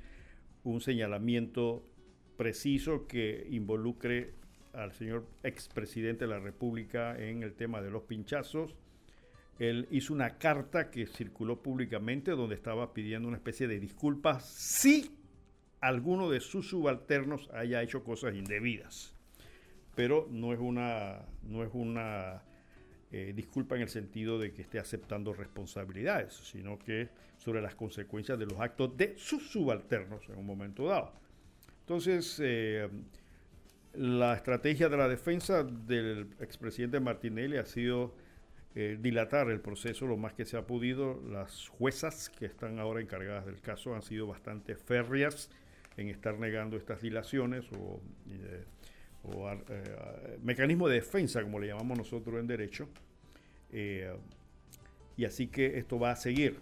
[0.62, 1.84] un señalamiento
[2.37, 4.34] preciso que involucre
[4.74, 8.76] al señor expresidente de la República en el tema de los pinchazos
[9.58, 15.11] él hizo una carta que circuló públicamente donde estaba pidiendo una especie de disculpas si
[15.80, 19.17] alguno de sus subalternos haya hecho cosas indebidas.
[19.98, 22.40] Pero no es una, no es una
[23.11, 28.38] eh, disculpa en el sentido de que esté aceptando responsabilidades, sino que sobre las consecuencias
[28.38, 31.12] de los actos de sus subalternos en un momento dado.
[31.80, 32.88] Entonces, eh,
[33.94, 38.14] la estrategia de la defensa del expresidente Martinelli ha sido
[38.76, 41.20] eh, dilatar el proceso lo más que se ha podido.
[41.28, 45.50] Las juezas que están ahora encargadas del caso han sido bastante férreas
[45.96, 48.00] en estar negando estas dilaciones o,
[49.24, 52.88] eh, eh, mecanismo de defensa, como le llamamos nosotros en derecho.
[55.16, 56.59] y así que esto va a seguir.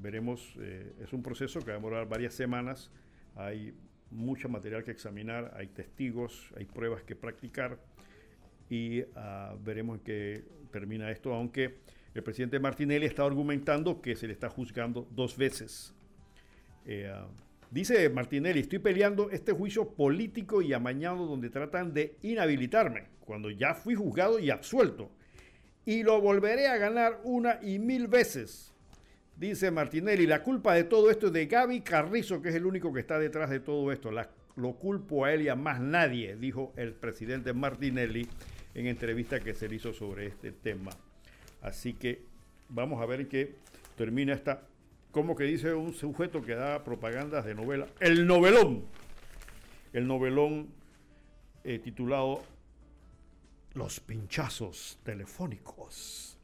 [0.00, 0.56] Veremos,
[1.00, 2.90] es un proceso que va a demorar varias semanas.
[3.36, 3.74] Hay
[4.10, 7.78] mucho material que examinar, hay testigos, hay pruebas que practicar
[8.72, 11.80] y ah, veremos en qué termina esto, aunque
[12.14, 15.94] el presidente Martinelli está argumentando que se le está juzgando dos veces.
[16.86, 17.26] Eh, ah,
[17.72, 23.74] dice Martinelli, estoy peleando este juicio político y amañado donde tratan de inhabilitarme, cuando ya
[23.74, 25.10] fui juzgado y absuelto.
[25.84, 28.72] Y lo volveré a ganar una y mil veces.
[29.36, 32.92] Dice Martinelli, la culpa de todo esto es de Gaby Carrizo, que es el único
[32.92, 34.10] que está detrás de todo esto.
[34.54, 38.28] lo culpo a él y a más nadie, dijo el presidente Martinelli
[38.74, 40.90] en entrevista que se le hizo sobre este tema.
[41.62, 42.22] Así que
[42.68, 43.54] vamos a ver qué
[43.96, 44.62] termina esta,
[45.12, 48.86] como que dice un sujeto que da propagandas de novela, el novelón,
[49.92, 50.68] el novelón
[51.64, 52.42] eh, titulado
[53.74, 56.38] Los pinchazos telefónicos.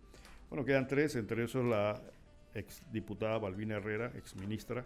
[0.50, 2.00] Bueno, quedan tres, entre esos la
[2.54, 4.84] ex diputada Balbina Herrera, ex ministra,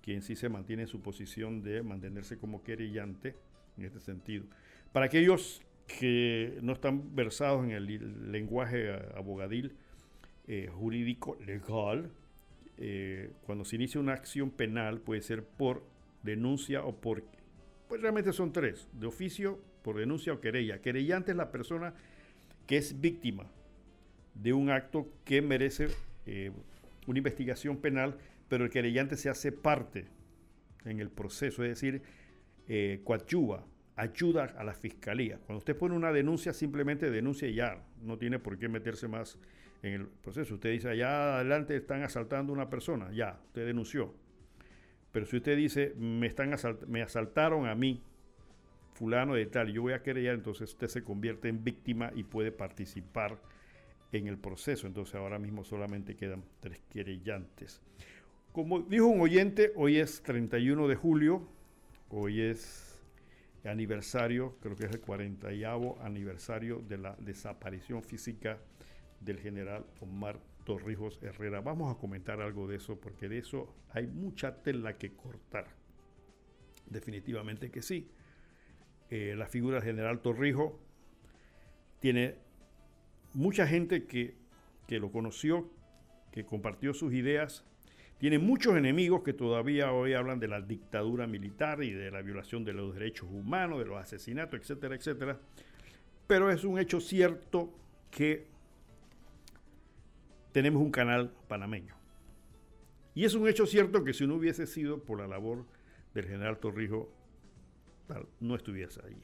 [0.00, 3.34] quien sí se mantiene en su posición de mantenerse como querellante
[3.76, 4.44] en este sentido.
[4.92, 9.76] Para aquellos que no están versados en el lenguaje abogadil
[10.46, 12.12] eh, jurídico legal,
[12.78, 15.84] eh, cuando se inicia una acción penal puede ser por
[16.22, 17.24] denuncia o por...
[17.88, 20.80] Pues realmente son tres, de oficio, por denuncia o querella.
[20.80, 21.94] Querellante es la persona
[22.66, 23.50] que es víctima
[24.34, 25.88] de un acto que merece
[26.26, 26.50] eh,
[27.06, 28.16] una investigación penal,
[28.48, 30.06] pero el querellante se hace parte
[30.84, 32.02] en el proceso, es decir,
[33.04, 33.64] coadyuva
[33.96, 35.38] ayuda a la fiscalía.
[35.38, 39.38] Cuando usted pone una denuncia, simplemente denuncia y ya, no tiene por qué meterse más
[39.84, 40.54] en el proceso.
[40.54, 44.14] Usted dice, allá adelante están asaltando a una persona, ya, usted denunció.
[45.12, 46.54] Pero si usted dice, me, están
[46.88, 48.02] me asaltaron a mí,
[48.94, 52.50] fulano de tal, yo voy a querellar, entonces usted se convierte en víctima y puede
[52.50, 53.38] participar
[54.10, 54.86] en el proceso.
[54.86, 57.82] Entonces ahora mismo solamente quedan tres querellantes.
[58.52, 61.46] Como dijo un oyente, hoy es 31 de julio,
[62.08, 63.02] hoy es
[63.64, 65.48] aniversario, creo que es el 40
[66.00, 68.58] aniversario de la desaparición física
[69.24, 71.60] del general Omar Torrijos Herrera.
[71.60, 75.66] Vamos a comentar algo de eso porque de eso hay mucha tela que cortar.
[76.86, 78.08] Definitivamente que sí.
[79.10, 80.72] Eh, la figura del general Torrijos
[82.00, 82.36] tiene
[83.32, 84.36] mucha gente que,
[84.86, 85.70] que lo conoció,
[86.32, 87.64] que compartió sus ideas
[88.18, 92.64] tiene muchos enemigos que todavía hoy hablan de la dictadura militar y de la violación
[92.64, 95.40] de los derechos humanos, de los asesinatos, etcétera, etcétera.
[96.26, 97.74] Pero es un hecho cierto
[98.10, 98.46] que
[100.54, 101.96] tenemos un canal panameño.
[103.12, 105.66] Y es un hecho cierto que si no hubiese sido por la labor
[106.14, 107.08] del general Torrijos,
[108.38, 109.20] no estuviese allí.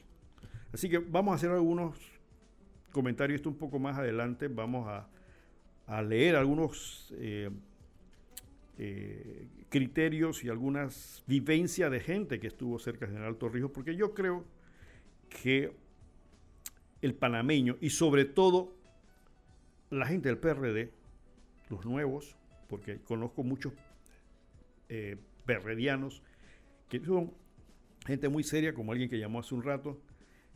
[0.73, 1.97] Así que vamos a hacer algunos
[2.91, 4.49] comentario esto un poco más adelante.
[4.49, 5.07] Vamos a,
[6.03, 7.49] leer algunos eh,
[8.77, 14.13] eh, criterios y algunas vivencias de gente que estuvo cerca del general Torrijos, porque yo
[14.13, 14.43] creo
[15.29, 15.73] que
[17.01, 18.73] el panameño y sobre todo
[19.89, 20.91] la gente del PRD,
[21.71, 23.73] los nuevos, porque conozco muchos
[24.89, 25.17] eh,
[26.87, 27.33] que son
[28.05, 29.99] gente muy seria, como alguien que llamó hace un rato,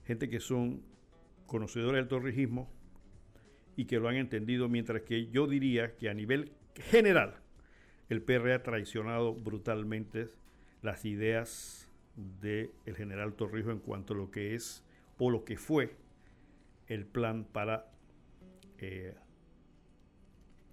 [0.05, 0.83] gente que son
[1.45, 2.69] conocedores del torrijismo
[3.75, 7.41] y que lo han entendido, mientras que yo diría que a nivel general
[8.09, 10.27] el PR ha traicionado brutalmente
[10.81, 14.83] las ideas del general Torrijos en cuanto a lo que es
[15.17, 15.95] o lo que fue
[16.87, 17.91] el plan para
[18.77, 19.15] eh,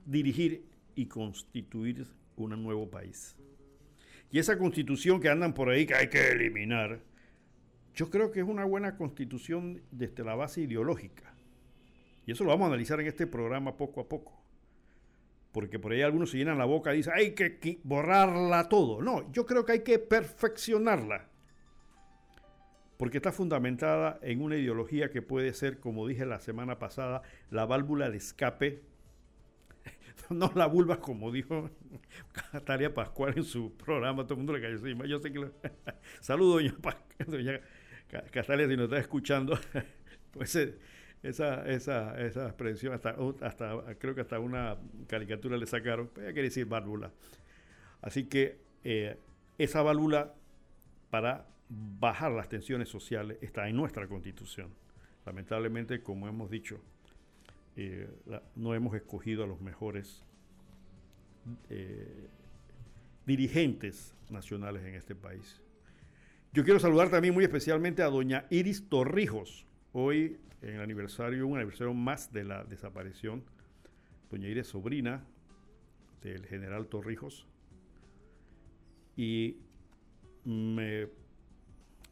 [0.05, 3.37] dirigir y constituir un nuevo país.
[4.31, 7.01] Y esa constitución que andan por ahí que hay que eliminar,
[7.95, 11.35] yo creo que es una buena constitución desde la base ideológica.
[12.27, 14.41] Y eso lo vamos a analizar en este programa poco a poco.
[15.53, 19.03] Porque por ahí algunos se llenan la boca y dicen, hay que borrarla todo.
[19.03, 21.29] No, yo creo que hay que perfeccionarla.
[22.97, 27.67] Porque está fundamentada en una ideología que puede ser, como dije la semana pasada, la
[27.67, 28.83] válvula de escape
[30.31, 31.70] no la vulva como dijo
[32.53, 35.07] Catalia Pascual en su programa, todo el mundo le cayó encima.
[35.07, 35.53] Yo sé que lo...
[36.20, 36.62] Saludos,
[37.27, 37.61] doña,
[38.31, 39.59] Catalia, si nos está escuchando.
[40.33, 40.79] pues eh,
[41.22, 46.42] esa, esa, esa expresión, hasta, hasta, creo que hasta una caricatura le sacaron, pues quiere
[46.42, 47.12] decir válvula.
[48.01, 49.16] Así que eh,
[49.59, 50.35] esa válvula
[51.11, 54.75] para bajar las tensiones sociales está en nuestra constitución.
[55.25, 56.81] Lamentablemente, como hemos dicho,
[58.56, 60.24] no hemos escogido a los mejores
[61.70, 62.28] eh,
[63.26, 65.61] dirigentes nacionales en este país.
[66.52, 71.56] Yo quiero saludar también muy especialmente a doña Iris Torrijos, hoy en el aniversario, un
[71.56, 73.42] aniversario más de la desaparición.
[74.30, 75.24] Doña Iris, sobrina
[76.22, 77.46] del general Torrijos,
[79.16, 79.56] y
[80.44, 81.08] me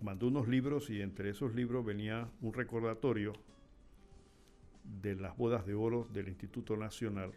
[0.03, 3.33] mandó unos libros y entre esos libros venía un recordatorio
[4.85, 7.33] de las bodas de oro del Instituto Nacional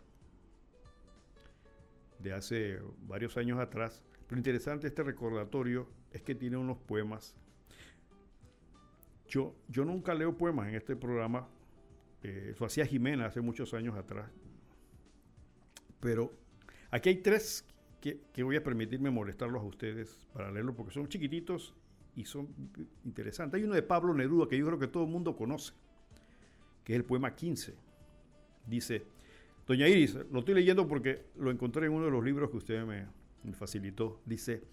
[2.20, 4.02] de hace varios años atrás.
[4.30, 7.36] Lo interesante este recordatorio es que tiene unos poemas.
[9.28, 11.48] Yo, yo nunca leo poemas en este programa.
[12.24, 14.32] Eh, eso hacía Jimena hace muchos años atrás.
[16.00, 16.32] Pero
[16.92, 17.66] aquí hay tres
[18.00, 21.76] que, que voy a permitirme molestarlos a ustedes para leerlos porque son chiquititos
[22.16, 22.48] y son
[23.04, 23.60] interesantes.
[23.60, 25.74] Hay uno de Pablo Neruda que yo creo que todo el mundo conoce
[26.84, 27.76] que es el poema 15.
[28.66, 29.06] Dice,
[29.66, 32.86] Doña Iris, lo estoy leyendo porque lo encontré en uno de los libros que usted
[32.86, 34.22] me, facilitó.
[34.26, 34.64] Dice,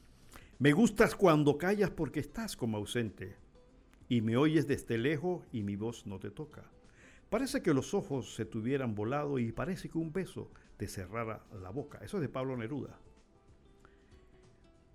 [0.59, 3.37] me gustas cuando callas porque estás como ausente
[4.09, 6.65] y me oyes desde lejos y mi voz no te toca.
[7.29, 11.71] Parece que los ojos se tuvieran volado y parece que un beso te cerrara la
[11.71, 11.99] boca.
[12.03, 12.99] Eso es de Pablo Neruda.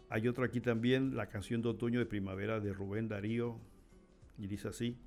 [0.09, 3.57] Hay otro aquí también, la canción de otoño de primavera de Rubén Darío,
[4.37, 4.97] y dice así,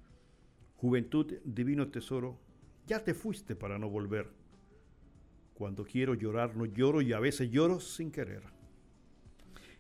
[0.81, 2.39] Juventud, divino tesoro,
[2.87, 4.31] ya te fuiste para no volver.
[5.55, 8.43] Cuando quiero llorar no lloro y a veces lloro sin querer.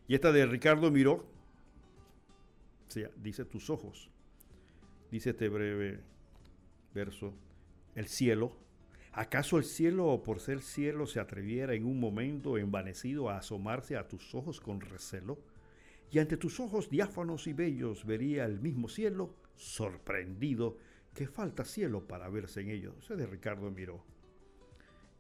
[0.09, 1.25] Y esta de Ricardo Miró,
[3.17, 4.11] dice tus ojos,
[5.11, 6.01] dice este breve
[6.95, 7.33] verso,
[7.95, 8.57] el cielo,
[9.13, 14.09] ¿acaso el cielo por ser cielo se atreviera en un momento envanecido a asomarse a
[14.09, 15.39] tus ojos con recelo?
[16.11, 20.79] Y ante tus ojos diáfanos y bellos vería el mismo cielo, sorprendido,
[21.19, 22.95] que falta cielo para verse en ellos.
[23.03, 24.05] Ese es de Ricardo Miró.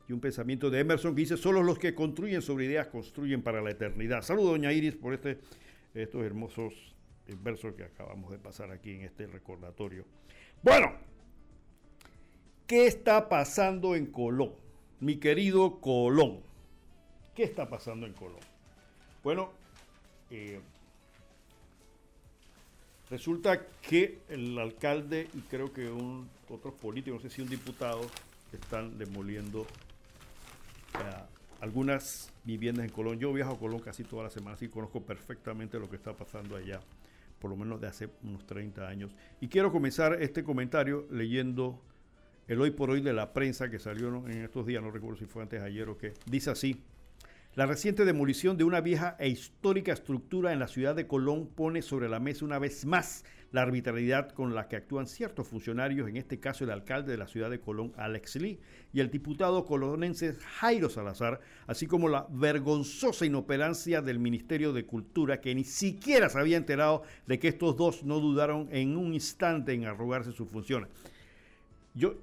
[0.08, 3.60] Y un pensamiento de Emerson que dice, solo los que construyen sobre ideas construyen para
[3.60, 4.22] la eternidad.
[4.22, 5.40] Saludos, doña Iris, por este,
[5.94, 6.94] estos hermosos
[7.42, 10.04] versos que acabamos de pasar aquí en este recordatorio.
[10.62, 10.92] Bueno,
[12.68, 14.52] ¿qué está pasando en Colón?
[15.00, 16.42] Mi querido Colón.
[17.34, 18.40] ¿Qué está pasando en Colón?
[19.24, 19.50] Bueno,
[20.30, 20.60] eh,
[23.10, 28.02] Resulta que el alcalde y creo que un, otros políticos, no sé si un diputado,
[28.52, 29.62] están demoliendo
[30.94, 31.22] eh,
[31.60, 33.18] algunas viviendas en Colón.
[33.18, 36.56] Yo viajo a Colón casi todas las semanas y conozco perfectamente lo que está pasando
[36.56, 36.80] allá,
[37.38, 39.10] por lo menos de hace unos 30 años.
[39.40, 41.80] Y quiero comenzar este comentario leyendo
[42.46, 45.26] el hoy por hoy de la prensa que salió en estos días, no recuerdo si
[45.26, 46.12] fue antes ayer o qué.
[46.26, 46.82] Dice así.
[47.58, 51.82] La reciente demolición de una vieja e histórica estructura en la ciudad de Colón pone
[51.82, 56.16] sobre la mesa una vez más la arbitrariedad con la que actúan ciertos funcionarios, en
[56.16, 58.60] este caso el alcalde de la ciudad de Colón, Alex Lee,
[58.92, 65.40] y el diputado colonense Jairo Salazar, así como la vergonzosa inoperancia del Ministerio de Cultura,
[65.40, 69.72] que ni siquiera se había enterado de que estos dos no dudaron en un instante
[69.72, 70.90] en arrogarse sus funciones.
[71.92, 72.14] Yo,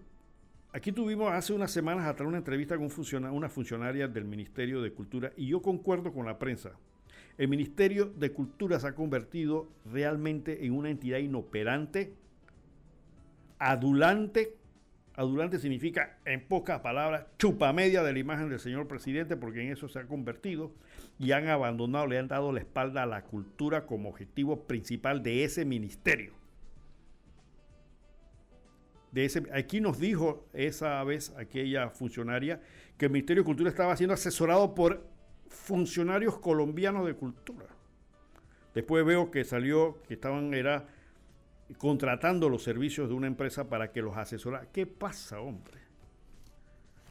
[0.76, 2.90] aquí tuvimos hace unas semanas atrás una entrevista con
[3.32, 6.72] una funcionaria del Ministerio de Cultura y yo concuerdo con la prensa.
[7.38, 12.14] El Ministerio de Cultura se ha convertido realmente en una entidad inoperante,
[13.58, 14.58] adulante.
[15.16, 19.72] Adulante significa, en pocas palabras, chupa media de la imagen del señor presidente, porque en
[19.72, 20.74] eso se ha convertido,
[21.18, 25.46] y han abandonado, le han dado la espalda a la cultura como objetivo principal de
[25.46, 26.34] ese ministerio.
[29.54, 32.60] Aquí nos dijo esa vez aquella funcionaria
[32.98, 35.08] que el Ministerio de Cultura estaba siendo asesorado por
[35.48, 37.66] funcionarios colombianos de cultura.
[38.74, 40.86] Después veo que salió que estaban era
[41.78, 44.68] contratando los servicios de una empresa para que los asesorara.
[44.72, 45.80] ¿Qué pasa, hombre?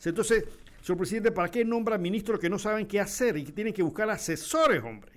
[0.05, 0.45] Entonces,
[0.83, 3.83] señor presidente, ¿para qué nombra ministros que no saben qué hacer y que tienen que
[3.83, 5.13] buscar asesores, hombre?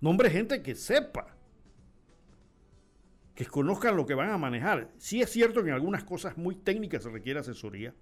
[0.00, 1.36] Nombre gente que sepa,
[3.40, 4.90] que conozcan lo que van a manejar.
[4.98, 7.94] Sí es cierto que en algunas cosas muy técnicas se requiere asesoría,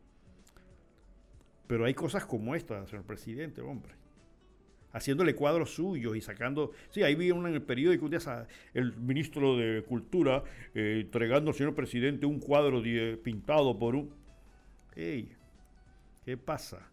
[1.68, 3.94] pero hay cosas como esta, señor presidente, hombre.
[4.92, 6.72] Haciéndole cuadros suyos y sacando.
[6.90, 10.42] Sí, ahí vi en el periódico un día el ministro de Cultura
[10.74, 12.82] eh, entregando al señor presidente un cuadro
[13.22, 14.12] pintado por un.
[14.96, 15.36] ¡Ey!
[16.24, 16.90] ¿Qué pasa?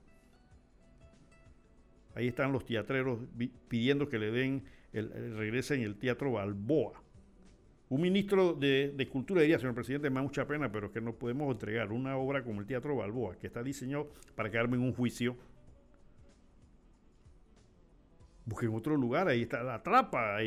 [2.13, 3.21] Ahí están los teatreros
[3.67, 7.04] pidiendo que le den, el, regresen el teatro Balboa.
[7.87, 11.13] Un ministro de, Cultura diría, señor presidente, me da mucha pena, pero es que no
[11.13, 14.93] podemos entregar una obra como el Teatro Balboa, que está diseñado para quedarme en un
[14.93, 15.37] juicio.
[18.45, 20.37] Busquen otro lugar, ahí está la trapa,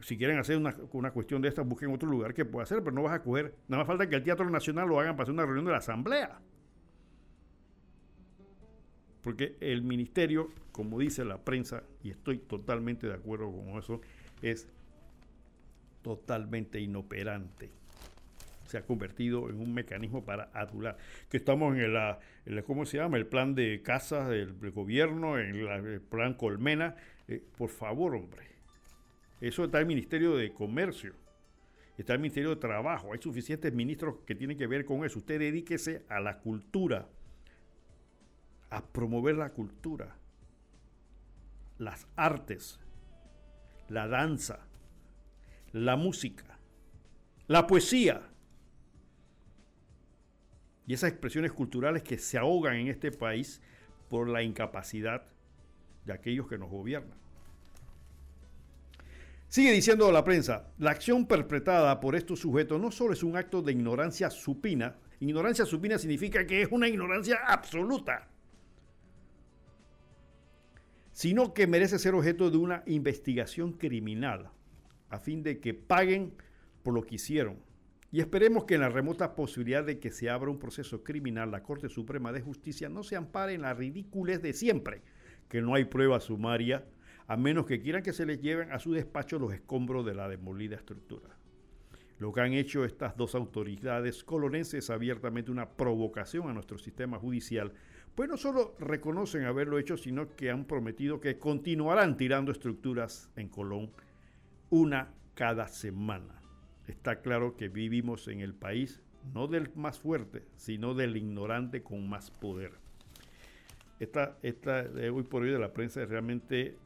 [0.00, 3.02] si quieren hacer una, cuestión de esta, busquen otro lugar que pueda hacer, pero no
[3.02, 5.44] vas a coger, nada más falta que el Teatro Nacional lo hagan para hacer una
[5.44, 6.40] reunión de la Asamblea.
[9.22, 14.00] Porque el ministerio, como dice la prensa, y estoy totalmente de acuerdo con eso,
[14.40, 14.68] es
[16.06, 17.68] totalmente inoperante.
[18.68, 20.96] Se ha convertido en un mecanismo para adular.
[21.28, 21.96] Que estamos en
[22.44, 23.16] el, ¿cómo se llama?
[23.16, 26.94] El plan de casas del, gobierno, en el plan Colmena.
[27.26, 28.46] Eh, por favor, hombre.
[29.40, 31.12] Eso está el Ministerio de Comercio.
[31.98, 33.12] Está el Ministerio de Trabajo.
[33.12, 35.18] Hay suficientes ministros que tienen que ver con eso.
[35.18, 37.08] Usted dedíquese a la cultura.
[38.70, 40.14] A promover la cultura.
[41.78, 42.78] Las artes.
[43.88, 44.66] La danza
[45.72, 46.58] la música,
[47.48, 48.22] la poesía
[50.86, 53.60] y esas expresiones culturales que se ahogan en este país
[54.08, 55.24] por la incapacidad
[56.04, 57.18] de aquellos que nos gobiernan.
[59.48, 63.62] Sigue diciendo la prensa, la acción perpetrada por estos sujetos no solo es un acto
[63.62, 68.28] de ignorancia supina, ignorancia supina significa que es una ignorancia absoluta,
[71.12, 74.50] sino que merece ser objeto de una investigación criminal
[75.10, 76.34] a fin de que paguen
[76.82, 77.58] por lo que hicieron.
[78.12, 81.62] Y esperemos que en la remota posibilidad de que se abra un proceso criminal, la
[81.62, 85.02] Corte Suprema de Justicia no se ampare en la ridiculez de siempre,
[85.48, 86.86] que no hay prueba sumaria,
[87.26, 90.28] a menos que quieran que se les lleven a su despacho los escombros de la
[90.28, 91.36] demolida estructura.
[92.18, 97.18] Lo que han hecho estas dos autoridades colonenses es abiertamente una provocación a nuestro sistema
[97.18, 97.72] judicial,
[98.14, 103.48] pues no solo reconocen haberlo hecho, sino que han prometido que continuarán tirando estructuras en
[103.48, 103.90] Colón
[104.70, 106.40] una cada semana.
[106.86, 109.02] Está claro que vivimos en el país
[109.34, 112.72] no del más fuerte, sino del ignorante con más poder.
[113.98, 116.76] Esta, esta de hoy por hoy de la prensa es realmente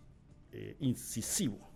[0.52, 1.70] eh, incisivo.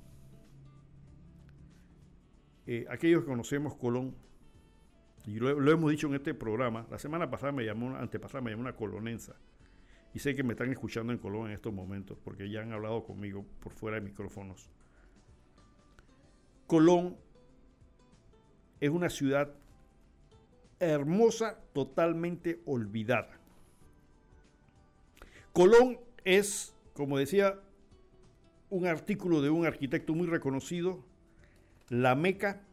[2.67, 4.15] Eh, aquellos que conocemos Colón,
[5.27, 8.51] y lo, lo, hemos dicho en este programa, la semana pasada me llamó, antepasada me
[8.51, 9.37] llamó una colonensa,
[10.15, 13.05] y sé que me están escuchando en Colón en estos momentos, porque ya han hablado
[13.05, 14.71] conmigo por fuera de micrófonos.
[16.75, 17.16] Colón
[18.81, 19.55] es una ciudad
[20.81, 23.39] hermosa, totalmente olvidada.
[25.53, 27.61] Colón es, como decía
[28.70, 31.05] un artículo de un arquitecto muy reconocido,
[31.91, 32.64] la meca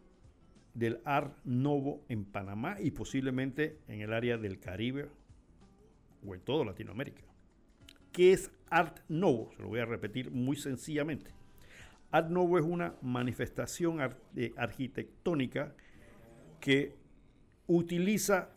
[0.73, 5.09] del Art Novo en Panamá y posiblemente en el área del Caribe
[6.25, 7.21] o en toda Latinoamérica.
[8.11, 9.51] ¿Qué es Art Novo?
[9.55, 11.39] Se lo voy a repetir muy sencillamente.
[12.11, 13.99] Art Nouveau es una manifestación
[14.35, 15.73] eh, arquitectónica
[16.59, 16.95] que
[17.67, 18.49] utiliza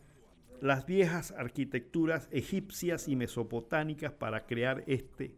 [0.61, 5.33] las viejas arquitecturas egipcias y mesopotámicas para crear este,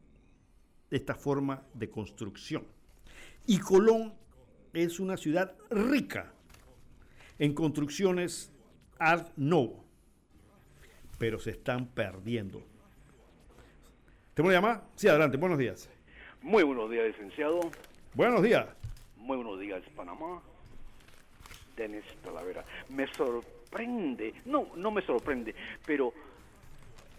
[0.89, 2.65] esta forma de construcción.
[3.45, 4.13] Y Colón
[4.73, 6.33] es una ciudad rica
[7.39, 8.51] en construcciones
[8.99, 9.83] Art Nouveau,
[11.19, 12.63] pero se están perdiendo.
[14.33, 14.83] ¿Te voy a llamar?
[14.95, 15.89] Sí, adelante, buenos días.
[16.41, 17.59] Muy buenos días, licenciado.
[18.17, 18.65] Buenos días.
[19.15, 20.41] Muy buenos días, Panamá.
[21.75, 22.65] Denis Talavera.
[22.89, 25.53] Me sorprende, no, no me sorprende,
[25.85, 26.11] pero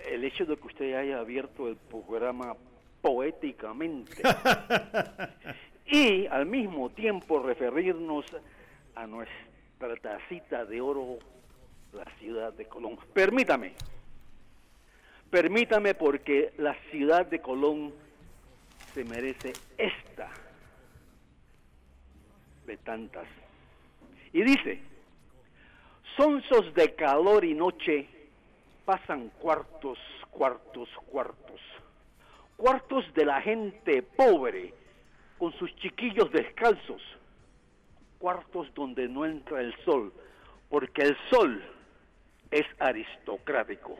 [0.00, 2.56] el hecho de que usted haya abierto el programa
[3.00, 4.20] poéticamente
[5.86, 8.26] y al mismo tiempo referirnos
[8.96, 11.20] a nuestra tacita de oro,
[11.92, 12.98] la ciudad de Colón.
[13.12, 13.74] Permítame,
[15.30, 17.94] permítame porque la ciudad de Colón
[18.94, 20.28] se merece esta
[22.68, 23.26] de tantas.
[24.32, 24.80] Y dice,
[26.16, 28.06] sonsos de calor y noche
[28.84, 29.98] pasan cuartos,
[30.30, 31.60] cuartos, cuartos.
[32.56, 34.74] Cuartos de la gente pobre
[35.38, 37.02] con sus chiquillos descalzos.
[38.18, 40.12] Cuartos donde no entra el sol,
[40.68, 41.64] porque el sol
[42.50, 43.96] es aristocrático.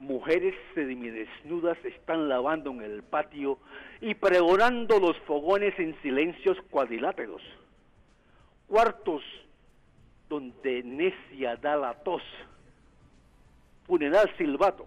[0.00, 3.58] Mujeres semidesnudas están lavando en el patio
[4.00, 7.42] y pregonando los fogones en silencios cuadriláteros.
[8.68, 9.22] Cuartos
[10.28, 12.22] donde necia da la tos,
[13.86, 14.86] funeral silbato.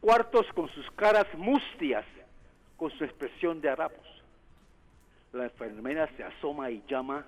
[0.00, 2.04] Cuartos con sus caras mustias,
[2.76, 4.06] con su expresión de harapos.
[5.32, 7.24] La enfermera se asoma y llama.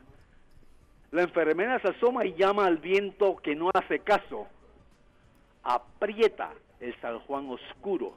[1.10, 4.46] La enfermera se asoma y llama al viento que no hace caso
[5.62, 8.14] aprieta el San Juan oscuro,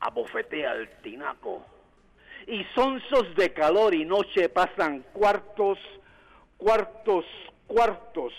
[0.00, 1.64] abofetea el tinaco,
[2.46, 5.78] y sonsos de calor y noche pasan cuartos,
[6.58, 7.24] cuartos,
[7.66, 8.32] cuartos,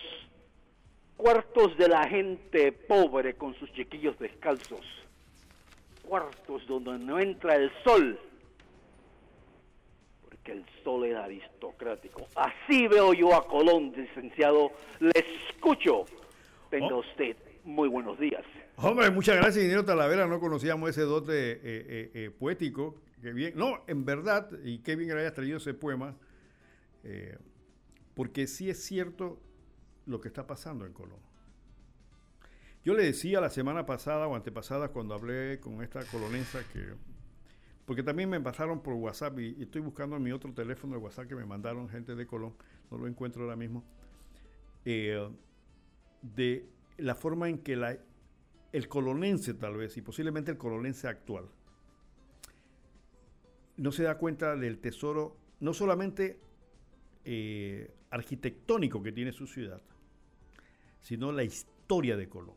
[1.18, 4.86] cuartos de la gente pobre con sus chiquillos descalzos,
[6.04, 8.20] cuartos donde no entra el sol,
[10.22, 12.28] porque el sol es aristocrático.
[12.36, 16.06] Así veo yo a Colón, licenciado, le escucho.
[16.70, 17.00] Tenga oh.
[17.00, 17.36] usted
[17.66, 18.44] muy buenos días.
[18.78, 20.28] Hombre, muchas gracias, ingeniero Talavera.
[20.28, 23.02] No conocíamos ese dote eh, eh, eh, poético.
[23.22, 23.54] Que bien.
[23.56, 26.16] No, en verdad, y qué bien que hayas traído ese poema,
[28.14, 29.40] porque sí es cierto
[30.06, 31.20] lo que está pasando en Colón.
[32.84, 36.94] Yo le decía la semana pasada o antepasada cuando hablé con esta colonesa que
[37.86, 41.28] porque también me pasaron por WhatsApp y, estoy buscando en mi otro teléfono de WhatsApp
[41.28, 42.56] que me mandaron gente de Colón,
[42.90, 43.84] no lo encuentro ahora mismo,
[44.84, 46.68] de
[46.98, 47.74] la forma en que
[48.72, 51.50] el colonense tal vez, y posiblemente el colonense actual,
[53.78, 56.40] no se da cuenta del tesoro, no solamente
[57.26, 59.82] eh, arquitectónico que tiene su ciudad,
[61.02, 62.56] sino la historia de Colón.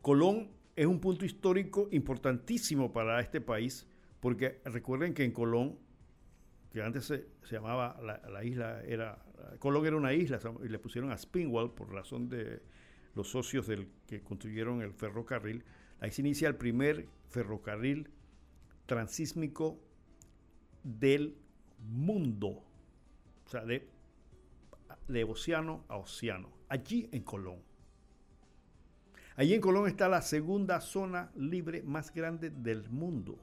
[0.00, 3.86] Colón es un punto histórico importantísimo para este país,
[4.20, 5.78] porque recuerden que en Colón,
[6.72, 9.18] que antes se, llamaba la, isla, era
[9.58, 12.62] Colón era una isla y le pusieron a Spinwall por razón de
[13.14, 15.64] los socios del que construyeron el ferrocarril.
[16.00, 18.08] Ahí se inicia el primer ferrocarril
[18.86, 19.80] transísmico
[20.82, 21.36] del
[21.78, 22.62] mundo,
[23.46, 23.88] o sea, de,
[25.08, 27.62] de océano a océano, allí en Colón.
[29.36, 33.38] Allí en Colón está la segunda zona libre más grande del mundo.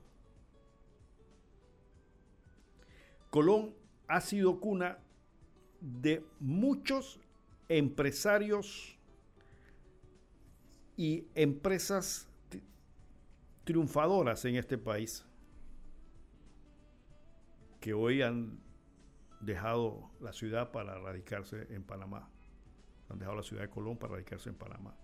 [3.38, 3.75] Colón
[4.07, 4.97] ha sido cuna
[5.79, 7.19] de muchos
[7.69, 8.97] empresarios
[10.95, 12.27] y empresas
[13.63, 15.23] triunfadoras en este país
[17.79, 18.59] que hoy han
[19.39, 22.31] dejado la ciudad para radicarse en Panamá.
[23.07, 24.95] Han dejado la ciudad de Colón para radicarse en Panamá.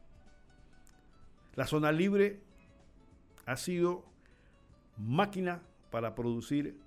[1.53, 2.41] La zona libre
[3.45, 4.03] ha sido
[4.97, 5.61] máquina
[5.91, 6.82] para producir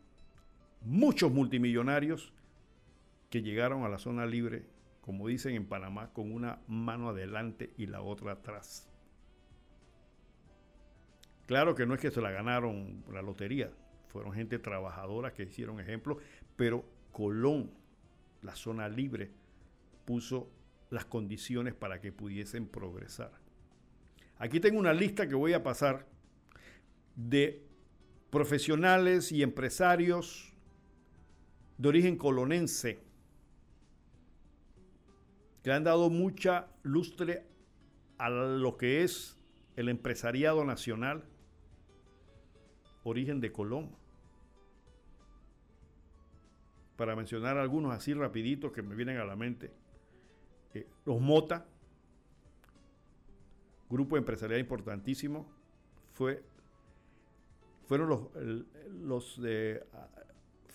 [0.86, 2.32] muchos multimillonarios
[3.28, 4.66] que llegaron a la zona libre,
[5.00, 8.88] como dicen en Panamá, con una mano adelante y la otra atrás.
[11.46, 13.72] Claro que no es que se la ganaron la lotería,
[14.08, 16.18] fueron gente trabajadora que hicieron ejemplo,
[16.56, 17.72] pero Colón,
[18.42, 19.30] la zona libre,
[20.04, 20.48] puso
[20.90, 23.32] las condiciones para que pudiesen progresar.
[24.38, 26.06] Aquí tengo una lista que voy a pasar
[27.16, 27.64] de
[28.30, 30.55] profesionales y empresarios
[31.78, 33.00] de origen colonense
[35.62, 37.44] que han dado mucha lustre
[38.18, 39.36] a lo que es
[39.74, 41.24] el empresariado nacional,
[43.04, 43.90] origen de Colón.
[46.96, 49.72] Para mencionar algunos así rapiditos que me vienen a la mente.
[50.72, 51.66] Eh, los Mota,
[53.90, 55.46] grupo empresarial importantísimo,
[56.12, 56.42] fue,
[57.86, 58.20] fueron los,
[59.02, 59.84] los de...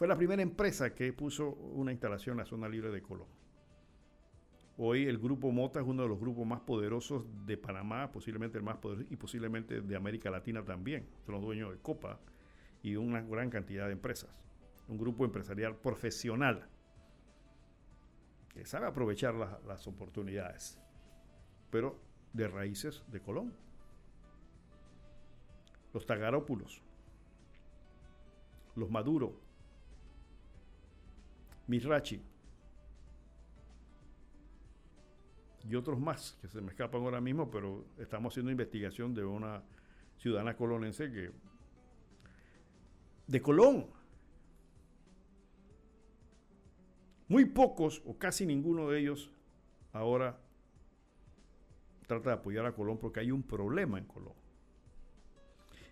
[0.02, 3.28] Fue la primera empresa que puso una instalación en la zona libre de Colón.
[4.80, 8.64] Hoy el grupo Mota es uno de los grupos más poderosos de Panamá, posiblemente el
[8.64, 11.08] más poderoso y posiblemente de América Latina también.
[11.24, 12.20] Son los dueños de Copa
[12.82, 14.44] y una gran cantidad de empresas.
[14.88, 16.68] Un grupo empresarial profesional.
[18.50, 19.36] que sabe aprovechar
[19.68, 20.80] las oportunidades,
[21.70, 22.00] pero
[22.34, 23.54] de raíces de Colón.
[25.94, 26.82] Los Tagarópulos,
[28.76, 29.41] los Maduro,
[31.72, 32.22] Mirachi
[35.64, 39.64] y otros más que se me escapan ahora mismo, pero estamos haciendo investigación de una
[40.18, 41.32] ciudadana colonense que
[43.28, 43.88] de Colón.
[47.30, 49.32] Muy pocos o casi ninguno de ellos
[49.94, 50.42] ahora
[52.06, 54.34] trata de apoyar a Colón porque hay un problema en Colón.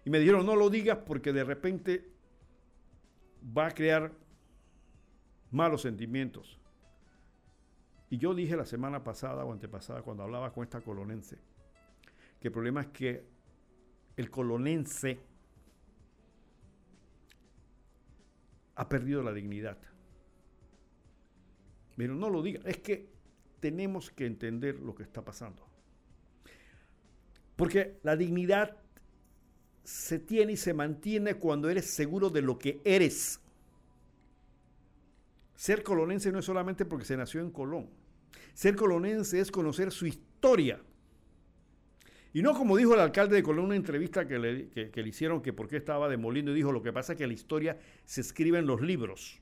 [0.04, 2.12] Y me dijeron, no lo digas porque de repente
[3.58, 4.12] va a crear
[5.52, 6.60] malos sentimientos.
[8.10, 11.38] Y yo dije la semana pasada o antepasada cuando hablaba con esta colonense,
[12.40, 13.24] que el problema es que
[14.18, 15.20] el colonense
[18.76, 19.78] ha perdido la dignidad.
[21.96, 23.10] Pero no lo diga, es que
[23.60, 25.68] tenemos que entender lo que está pasando.
[27.56, 28.78] Porque la dignidad
[29.84, 33.42] se tiene y se mantiene cuando eres seguro de lo que eres.
[35.60, 37.90] Ser colonense no es solamente porque se nació en Colón.
[38.54, 40.80] Ser colonense es conocer su historia.
[42.32, 45.10] Y no como dijo el alcalde de Colón en una entrevista que le, que le
[45.10, 47.78] hicieron que por qué estaba demoliendo y dijo lo que pasa es que la historia
[48.06, 49.42] se escribe en los libros.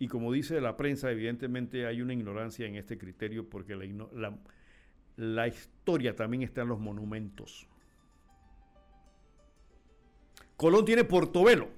[0.00, 4.36] Y como dice la prensa, evidentemente hay una ignorancia en este criterio porque la,
[5.14, 7.68] la, historia también está en los monumentos.
[10.56, 11.75] Colón tiene Portobelo,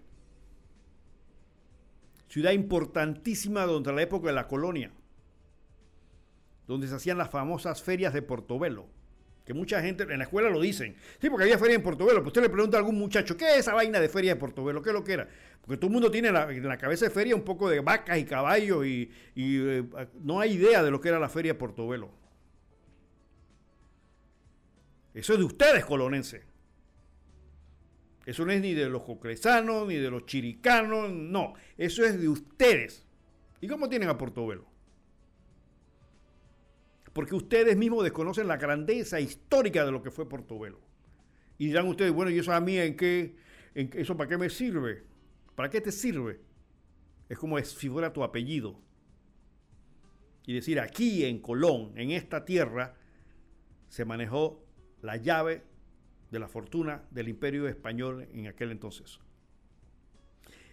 [2.29, 4.93] ciudad importantísima durante la época de la colonia,
[6.67, 8.87] donde se hacían las famosas ferias de Portobelo
[9.49, 10.95] que mucha gente en la escuela lo dicen.
[11.23, 12.19] Sí, porque había feria en Portobelo.
[12.19, 14.83] Pues usted le pregunta a algún muchacho, ¿qué es esa vaina de feria de Portobelo?
[14.83, 15.27] ¿Qué es lo que era?
[15.63, 18.27] Porque todo el mundo tiene en la cabeza de feria un poco de vacas y
[18.27, 19.85] caballos y, eh,
[20.21, 22.11] no hay idea de lo que era la feria de Portobelo.
[25.15, 26.43] Eso es de ustedes, colonenses.
[28.29, 31.55] Eso no es ni de los cocresanos, ni de los chiricanos, no.
[31.77, 33.07] Eso es de ustedes.
[33.61, 34.69] ¿Y cómo tienen a Portobelo?
[37.19, 40.79] porque ustedes mismos desconocen la grandeza histórica de lo que fue Portobelo.
[41.59, 43.35] Y dirán ustedes, bueno, ¿y eso a mí en qué,
[43.75, 45.03] en eso para qué me sirve?
[45.57, 46.41] ¿Para qué te sirve?
[47.29, 47.77] Es como es
[48.13, 48.81] tu apellido.
[50.47, 52.95] Y decir, aquí en Colón, en esta tierra,
[53.89, 54.65] se manejó
[55.03, 55.65] la llave
[56.31, 59.21] de la fortuna del imperio español en aquel entonces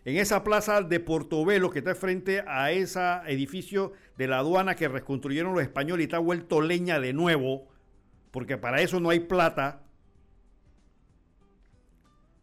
[0.06, 4.88] en esa plaza de Portobelo que está frente a ese edificio de la aduana que
[4.88, 7.68] reconstruyeron los españoles y está vuelto leña de nuevo,
[8.30, 9.82] porque para eso no hay plata.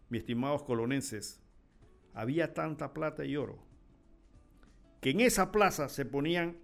[0.08, 1.40] Mis estimados colonenses,
[2.14, 3.64] había tanta plata y oro
[5.00, 6.58] que en esa plaza se ponían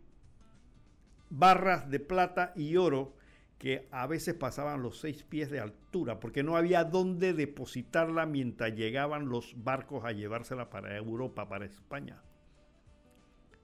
[1.31, 3.17] barras de plata y oro
[3.59, 8.73] que a veces pasaban los seis pies de altura, porque no había dónde depositarla mientras
[8.75, 12.23] llegaban los barcos a llevársela para Europa, para España.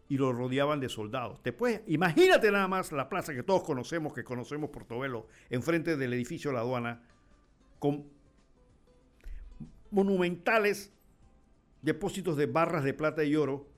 [0.09, 1.41] Y lo rodeaban de soldados.
[1.45, 6.51] Después, imagínate nada más la plaza que todos conocemos, que conocemos Portobelo, enfrente del edificio
[6.51, 7.03] de la aduana,
[7.79, 8.09] con
[9.91, 10.93] monumentales
[11.83, 13.69] depósitos de barras de plata y oro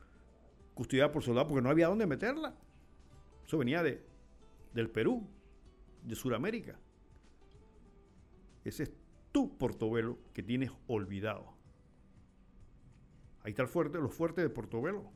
[0.75, 2.55] custodiadas por soldados, porque no había dónde meterla.
[3.47, 4.03] Eso venía de,
[4.75, 5.27] del Perú,
[6.07, 6.79] de Sudamérica.
[8.65, 8.93] Ese es
[9.33, 11.55] tu Portobelo que tienes olvidado.
[13.43, 15.11] Ahí está el fuerte, los fuertes de Portobelo,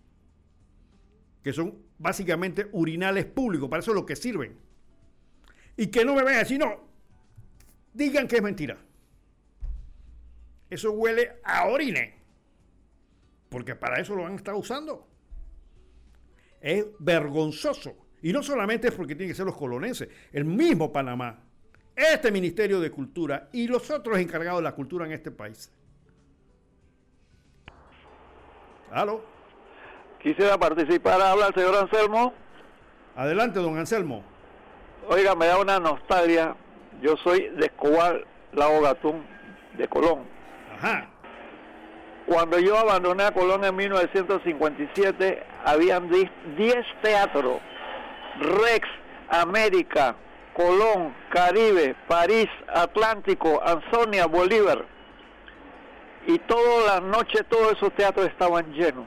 [1.43, 4.59] que son básicamente urinales públicos, para eso es lo que sirven.
[5.76, 6.88] Y que no me vean así, no.
[7.93, 8.78] Digan que es mentira.
[10.68, 12.14] Eso huele a orine.
[13.49, 15.09] Porque para eso lo han estado usando.
[16.61, 21.38] Es vergonzoso y no solamente es porque tienen que ser los colonenses, el mismo Panamá,
[21.96, 25.72] este Ministerio de Cultura y los otros encargados de la cultura en este país.
[28.90, 29.22] ¿Aló?
[30.22, 32.34] Quisiera participar, habla el señor Anselmo.
[33.16, 34.22] Adelante, don Anselmo.
[35.08, 36.54] Oiga, me da una nostalgia.
[37.00, 39.24] Yo soy de Escobar, Lago Gatún,
[39.78, 40.24] de Colón.
[40.74, 41.08] Ajá.
[42.26, 46.30] Cuando yo abandoné a Colón en 1957, habían 10
[47.02, 47.60] teatros
[48.41, 48.88] Rex,
[49.28, 50.16] América,
[50.55, 54.84] Colón, Caribe, París, Atlántico, Ansonia, Bolívar.
[56.26, 59.07] Y todas las noches todos esos teatros estaban llenos.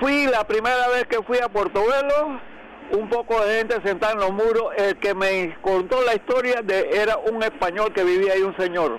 [0.00, 2.40] Fui la primera vez que fui a Portobelo,
[2.92, 4.74] un poco de gente sentada en los muros.
[4.76, 8.98] El que me contó la historia de, era un español que vivía ahí, un señor.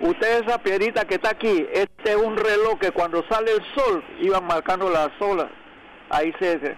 [0.00, 4.04] Usted esa piedrita que está aquí, este es un reloj que cuando sale el sol
[4.20, 5.48] iban marcando las olas.
[6.10, 6.76] Ahí se,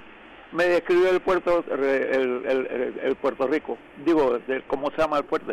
[0.55, 4.39] me describió el puerto el, Puerto Rico, digo,
[4.69, 5.53] cómo se llama el puerto.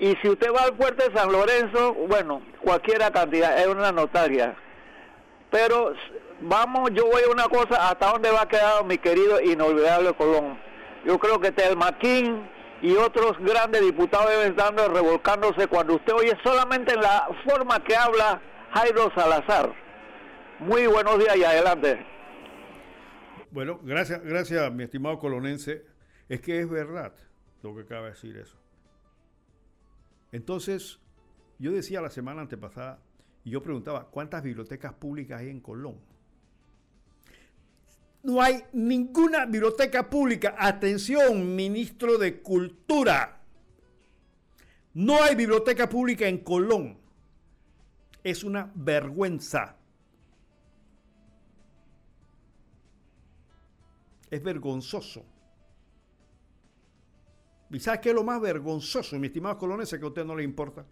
[0.00, 4.56] Y si usted va al puerto de San Lorenzo, bueno, cualquiera cantidad, es una notaria.
[5.50, 5.92] Pero
[6.40, 10.58] vamos, yo voy a una cosa, hasta dónde va a quedar mi querido inolvidable Colón.
[11.04, 12.48] Yo creo que Telmaquín
[12.80, 17.94] y otros grandes diputados deben estar revolcándose cuando usted oye solamente en la forma que
[17.94, 18.40] habla
[18.72, 19.70] Jairo Salazar.
[20.60, 22.17] Muy buenos días y adelante.
[23.50, 25.84] Bueno, gracias, gracias, mi estimado colonense.
[26.28, 27.14] Es que es verdad
[27.62, 28.56] lo que acaba de decir eso.
[30.32, 31.00] Entonces,
[31.58, 33.00] yo decía la semana antepasada,
[33.44, 35.98] y yo preguntaba, ¿cuántas bibliotecas públicas hay en Colón?
[38.22, 40.54] No hay ninguna biblioteca pública.
[40.58, 43.40] Atención, ministro de Cultura.
[44.92, 46.98] No hay biblioteca pública en Colón.
[48.22, 49.77] Es una vergüenza.
[54.30, 55.24] Es vergonzoso.
[57.70, 60.42] ¿Y sabes qué es lo más vergonzoso, mi estimado colonés, que a usted no le
[60.42, 60.86] importa?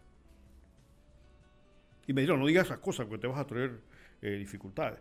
[2.06, 3.80] Y me dijeron, no digas esas cosas porque te vas a traer
[4.22, 5.00] eh, dificultades.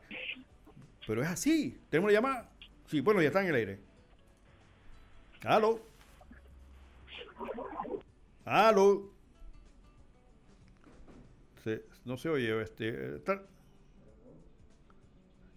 [1.06, 1.80] Pero es así.
[1.90, 2.50] ¿Tenemos una llamada?
[2.88, 3.80] Sí, bueno, ya está en el aire.
[5.44, 5.80] ¿Aló?
[8.46, 9.12] ¿Aló?
[12.06, 12.62] no se oye.
[12.62, 13.44] Este, está,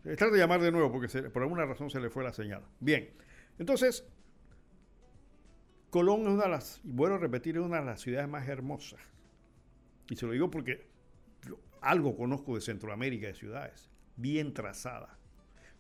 [0.02, 2.62] Trata de llamar de nuevo porque por alguna razón se le fue la señal.
[2.80, 3.10] Bien,
[3.58, 4.04] entonces,
[5.90, 9.00] Colón es una de las, y repetir, es una de las ciudades más hermosas.
[10.10, 10.86] Y se lo digo porque
[11.80, 15.10] algo conozco de Centroamérica, de ciudades, bien trazadas,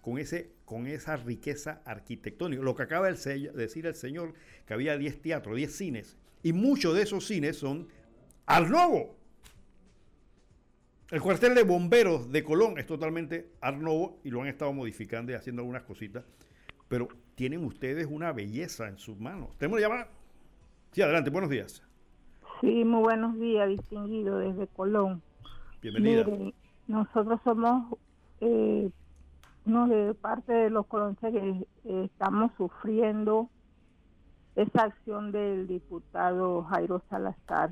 [0.00, 2.62] con, ese, con esa riqueza arquitectónica.
[2.62, 4.34] Lo que acaba de decir el señor,
[4.66, 7.88] que había 10 teatros, 10 cines, y muchos de esos cines son
[8.46, 9.17] al nuevo.
[11.10, 15.36] El cuartel de bomberos de Colón es totalmente Arnovo y lo han estado modificando y
[15.36, 16.22] haciendo algunas cositas.
[16.86, 19.56] Pero tienen ustedes una belleza en sus manos.
[19.56, 20.08] ¿Tenemos llamada?
[20.92, 21.82] Sí, adelante, buenos días.
[22.60, 25.22] Sí, muy buenos días, distinguido desde Colón.
[25.80, 26.26] Bienvenida.
[26.88, 27.98] nosotros somos
[28.42, 28.90] eh,
[29.64, 33.48] uno de parte de los colonenses que estamos sufriendo
[34.56, 37.70] esa acción del diputado Jairo Salazar.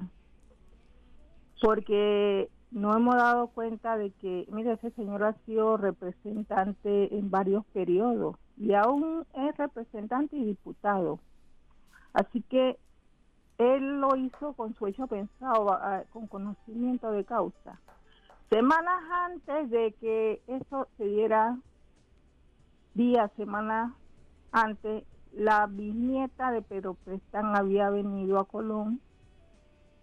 [1.61, 7.65] Porque no hemos dado cuenta de que, mire, ese señor ha sido representante en varios
[7.67, 11.21] periodos y aún es representante y diputado.
[12.13, 12.79] Así que
[13.59, 15.79] él lo hizo con su hecho pensado,
[16.13, 17.81] con conocimiento de causa.
[18.51, 21.59] Semanas antes de que eso se diera,
[22.95, 23.93] días, semanas
[24.53, 29.01] antes, la bisnieta de Pedro Prestán había venido a Colón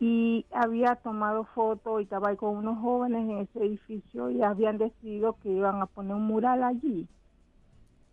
[0.06, 4.78] y había tomado fotos y estaba ahí con unos jóvenes en ese edificio y habían
[4.78, 7.08] decidido que iban a poner un mural allí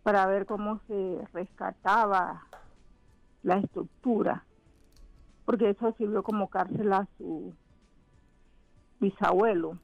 [0.01, 2.47] para ver cómo se rescataba
[3.43, 4.45] la estructura,
[5.43, 7.53] porque eso sirvió como cárcel a su
[9.01, 9.77] bisabuelo.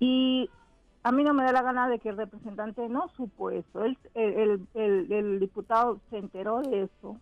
[0.00, 0.50] Y
[1.02, 3.96] a mí no me da la gana de que el representante no supo eso, el,
[4.12, 7.16] el, el, el diputado se enteró de eso.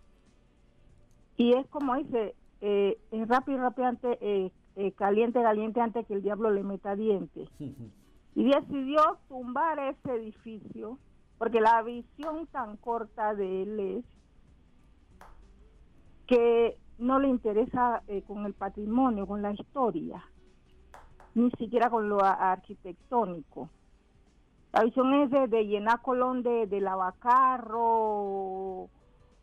[1.36, 6.22] Y es como dice, eh, rápido, rápido, antes, eh, eh, caliente, caliente antes que el
[6.22, 7.48] diablo le meta dientes.
[8.34, 10.98] y decidió tumbar ese edificio
[11.38, 14.04] porque la visión tan corta de él es
[16.26, 20.22] que no le interesa eh, con el patrimonio, con la historia,
[21.34, 23.70] ni siquiera con lo arquitectónico.
[24.72, 28.88] La visión es de, llenar Colón de, de lavacarro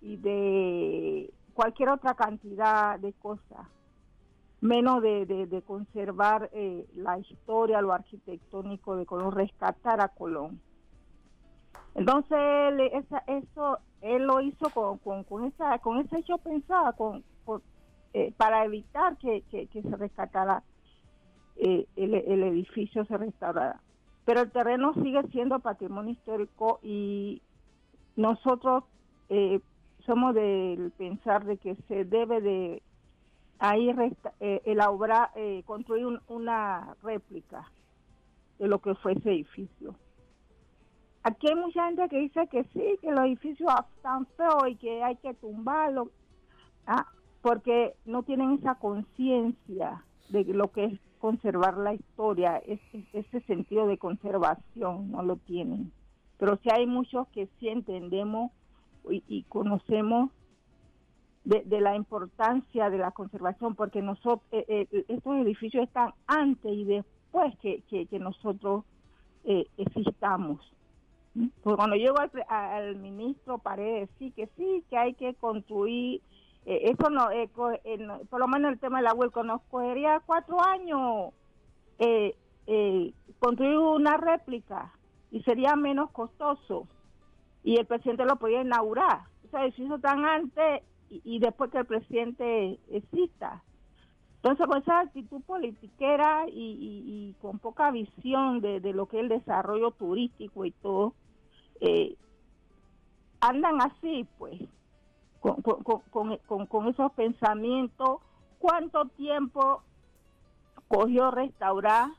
[0.01, 3.65] y de cualquier otra cantidad de cosas,
[4.59, 10.59] menos de, conservar eh, la historia, lo arquitectónico de Colón, rescatar a Colón.
[11.95, 12.81] Entonces, él,
[13.27, 17.23] eso, él lo hizo con, con, esa, con ese hecho pensado, con,
[18.13, 20.61] eh, para evitar que, se rescatara
[21.55, 23.79] eh, el, edificio, se restaurara.
[24.25, 27.41] Pero el terreno sigue siendo patrimonio histórico y
[28.17, 28.83] nosotros
[30.05, 32.83] somos del pensar de que se debe de
[33.59, 33.89] ahí
[34.39, 37.71] eh, elaborar, eh, construir una réplica
[38.59, 39.95] de lo que fue ese edificio.
[41.23, 45.03] Aquí hay mucha gente que dice que sí, que los edificios están feos y que
[45.03, 46.09] hay que tumbarlos,
[46.85, 47.07] ah,
[47.41, 53.87] porque no tienen esa conciencia de lo que es conservar la historia, ese, ese sentido
[53.87, 55.91] de conservación, no lo tienen.
[56.37, 58.51] Pero sí hay muchos que sí entendemos
[59.09, 60.31] y, conocemos
[61.43, 66.83] de, la importancia de la conservación, porque nosotros eh, eh, estos edificios están antes y
[66.85, 68.83] después que, nosotros
[69.43, 70.59] eh, existamos.
[71.61, 72.15] Porque cuando llego
[72.47, 76.21] al, ministro paré decir que sí, que hay que construir,
[76.65, 77.27] eso no,
[78.29, 81.31] por lo menos el tema del abuelo, nos cogería cuatro años
[83.39, 84.91] construir una réplica
[85.31, 86.87] y sería menos costoso
[87.65, 89.23] y el presidente lo podía inaugurar.
[89.43, 93.63] O sea, edificios tan antes y, después que el presidente exista.
[94.35, 99.89] Entonces, con esa actitud politiquera y, con poca visión de, lo que es el desarrollo
[99.91, 101.15] turístico y todo,
[101.81, 102.15] eh,
[103.41, 104.61] andan así, pues,
[105.39, 108.19] con, con, con, esos pensamientos.
[108.59, 109.81] ¿Cuánto tiempo
[110.87, 112.09] cogió restaurar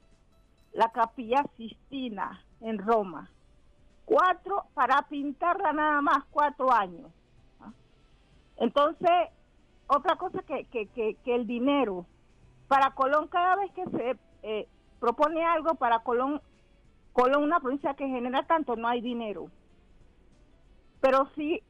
[0.72, 3.30] la capilla Sistina en Roma?
[4.06, 7.10] Cuatro, para pintarla nada más, cuatro años.
[8.56, 9.10] Entonces,
[9.88, 12.06] otra cosa que, que, que, el dinero,
[12.68, 14.68] para Colón cada vez que se eh,
[15.00, 16.40] propone algo para Colón,
[17.12, 19.50] Colón una provincia que genera tanto, no hay dinero.
[21.00, 21.60] Pero sí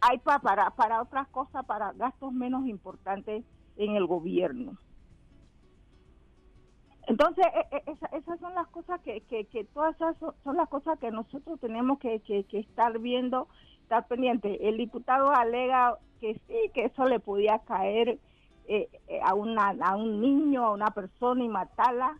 [0.00, 3.44] hay para, para otras cosas, para gastos menos importantes
[3.76, 4.78] en el gobierno.
[7.08, 10.98] Entonces, e, e, esas son las cosas que, que, que todas esas son, las cosas
[10.98, 13.48] que nosotros tenemos que, que, estar viendo
[13.82, 14.68] estar pendiente.
[14.68, 18.18] El diputado alega que sí, que eso le podía caer
[18.66, 22.18] eh, eh, a, una, a un niño, a una persona y matarla.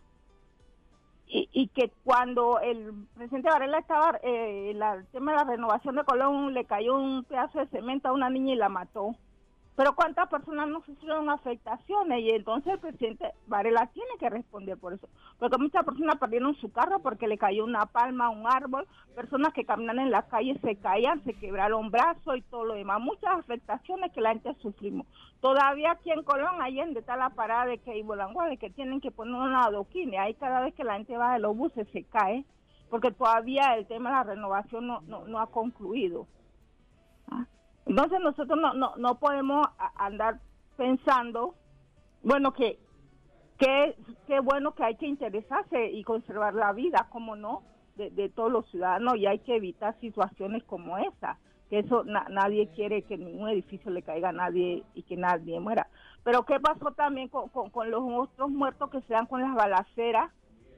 [1.31, 6.55] Y, que cuando el presidente Varela estaba, eh, el tema de la renovación de Colón,
[6.55, 9.15] le cayó un pedazo de cemento a una niña y la mató.
[9.79, 12.19] Pero ¿cuántas personas no sufrieron afectaciones?
[12.19, 15.07] Y entonces el presidente Varela tiene que responder por eso.
[15.37, 19.63] Porque muchas personas perdieron su carro porque le cayó una palma un árbol, personas que
[19.63, 22.99] caminan en la calle se caían, se quebraron brazos y todo lo demás.
[22.99, 25.07] Muchas afectaciones que la gente sufrimos.
[25.39, 29.35] Todavía aquí en Colón, Allende, está la parada de que de que tienen que poner
[29.35, 30.19] una adoquine.
[30.19, 32.43] Ahí cada vez que la gente va de los buses se cae,
[32.89, 36.27] porque todavía el tema de la renovación no, no, no ha concluido.
[37.31, 37.45] ¿Ah?
[37.89, 40.39] Entonces nosotros no, no, no podemos andar
[40.77, 41.55] pensando,
[42.21, 42.77] bueno, que
[43.57, 47.63] qué bueno que hay que interesarse y conservar la vida, como no,
[47.95, 53.01] de, todos los ciudadanos y hay que evitar situaciones como esa, que eso nadie quiere
[53.01, 55.87] que ningún edificio le caiga a nadie y que nadie muera.
[56.23, 60.31] Pero ¿qué pasó también con, con, los otros muertos que se dan con las balaceras,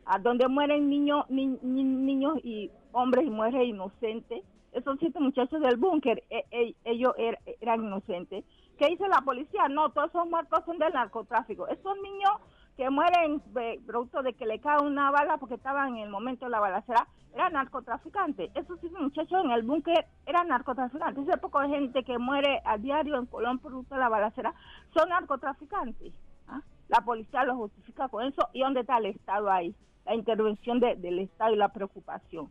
[0.05, 4.43] a donde mueren niños, niños y hombres y mujeres inocentes?
[4.71, 8.45] Esos siete muchachos del búnker, e, e, ellos er, eran inocentes.
[8.77, 9.67] ¿Qué dice la policía?
[9.69, 11.67] No, todos esos muertos son del narcotráfico.
[11.67, 12.31] Esos niños
[12.77, 13.41] que mueren
[13.85, 17.07] producto de que le cae una bala porque estaban en el momento de la balacera,
[17.33, 18.49] eran narcotraficantes.
[18.55, 21.27] Esos siete muchachos en el búnker eran narcotraficantes.
[21.27, 24.53] Ese poco de gente que muere a diario en Colón producto de la balacera
[24.95, 26.13] son narcotraficantes.
[26.47, 26.61] ¿ah?
[26.87, 28.49] La policía lo justifica con eso.
[28.53, 29.75] ¿Y dónde está el Estado ahí?
[30.05, 32.49] La intervención del Estado y la preocupación.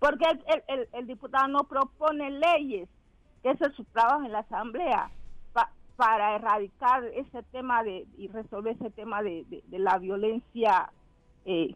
[0.00, 0.24] Porque
[0.66, 2.88] el, el, diputado no propone leyes,
[3.42, 5.10] que ese es en la Asamblea,
[6.00, 10.90] para erradicar ese tema de y resolver ese tema de, la violencia
[11.44, 11.74] eh,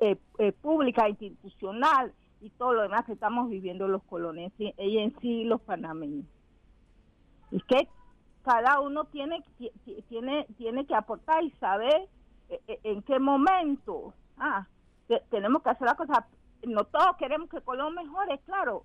[0.00, 5.16] eh, eh, pública, institucional y todo lo demás que estamos viviendo los colones y en
[5.20, 6.26] sí los panameños.
[7.52, 7.86] Es que
[8.42, 9.44] cada uno tiene,
[10.08, 12.08] tiene, tiene que aportar y saber
[12.66, 14.14] en qué momento.
[14.36, 14.66] Ah,
[15.30, 16.24] tenemos que hacer las cosas
[16.66, 18.84] no todos queremos que Colón mejore, claro,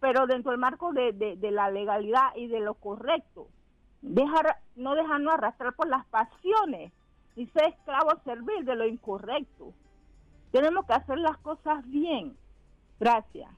[0.00, 3.48] pero dentro del marco de, de, la legalidad y de lo correcto.
[4.02, 6.92] Dejar, no dejarnos arrastrar por las pasiones
[7.36, 9.72] y ser esclavos servir de lo incorrecto.
[10.52, 12.36] Tenemos que hacer las cosas bien.
[13.00, 13.50] Gracias.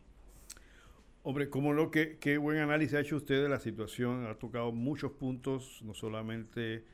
[1.24, 4.26] Hombre, como lo que qué buen análisis ha hecho usted de la situación.
[4.26, 6.84] Ha tocado muchos puntos, no solamente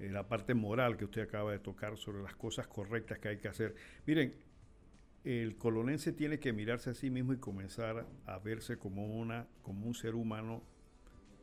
[0.00, 3.36] eh, la parte moral que usted acaba de tocar sobre las cosas correctas que hay
[3.36, 3.74] que hacer.
[4.06, 4.34] Miren,
[5.24, 9.86] el colonense tiene que mirarse a sí mismo y comenzar a verse como, una, como
[9.86, 10.62] un ser humano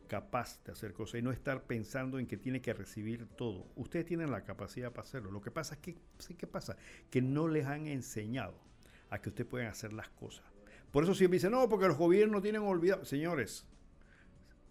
[0.08, 3.66] capaz de hacer cosas y no estar pensando en que tiene que recibir todo.
[3.76, 5.32] Ustedes tienen la capacidad para hacerlo.
[5.32, 5.96] Lo que pasa es que,
[6.38, 6.78] ¿qué pasa?
[7.10, 8.54] Que no les han enseñado
[9.10, 10.46] a que ustedes pueden hacer las cosas.
[10.92, 13.06] Por eso siempre dicen, no, porque los gobiernos tienen olvidado.
[13.06, 13.66] Señores,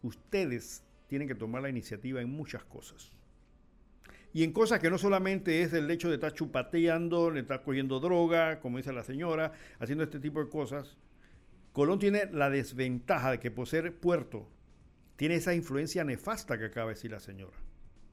[0.02, 3.12] ustedes tienen que tomar la iniciativa en muchas cosas
[4.32, 7.98] y en cosas que no solamente es el hecho de estar chupateando, de estar cogiendo
[7.98, 10.96] droga, como dice la señora, haciendo este tipo de cosas.
[11.72, 14.48] Colón tiene la desventaja de que por ser puerto
[15.16, 17.56] tiene esa influencia nefasta que acaba de decir la señora,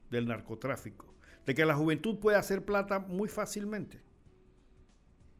[0.09, 1.13] del narcotráfico,
[1.45, 4.01] de que la juventud puede hacer plata muy fácilmente,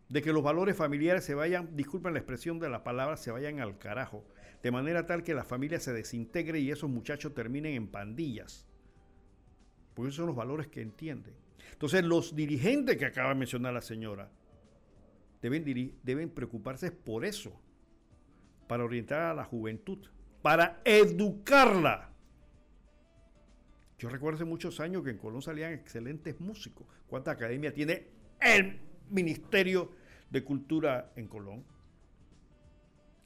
[0.10, 3.60] de que los valores familiares se vayan, disculpen la expresión de la palabra, se vayan
[3.60, 4.26] al carajo,
[4.62, 8.68] de manera tal que la familia se desintegre y esos muchachos terminen en pandillas.
[9.98, 11.34] Porque esos son los valores que entienden.
[11.72, 14.30] Entonces, los dirigentes que acaba de mencionar la señora
[15.42, 15.66] deben,
[16.04, 17.60] deben preocuparse por eso,
[18.68, 19.98] para orientar a la juventud,
[20.44, 22.12] para educarla.
[23.98, 26.86] Yo recuerdo hace muchos años que en Colón salían excelentes músicos.
[27.08, 28.06] ¿Cuánta academia tiene
[28.40, 28.80] el
[29.10, 29.94] Ministerio
[30.30, 31.64] de Cultura en Colón?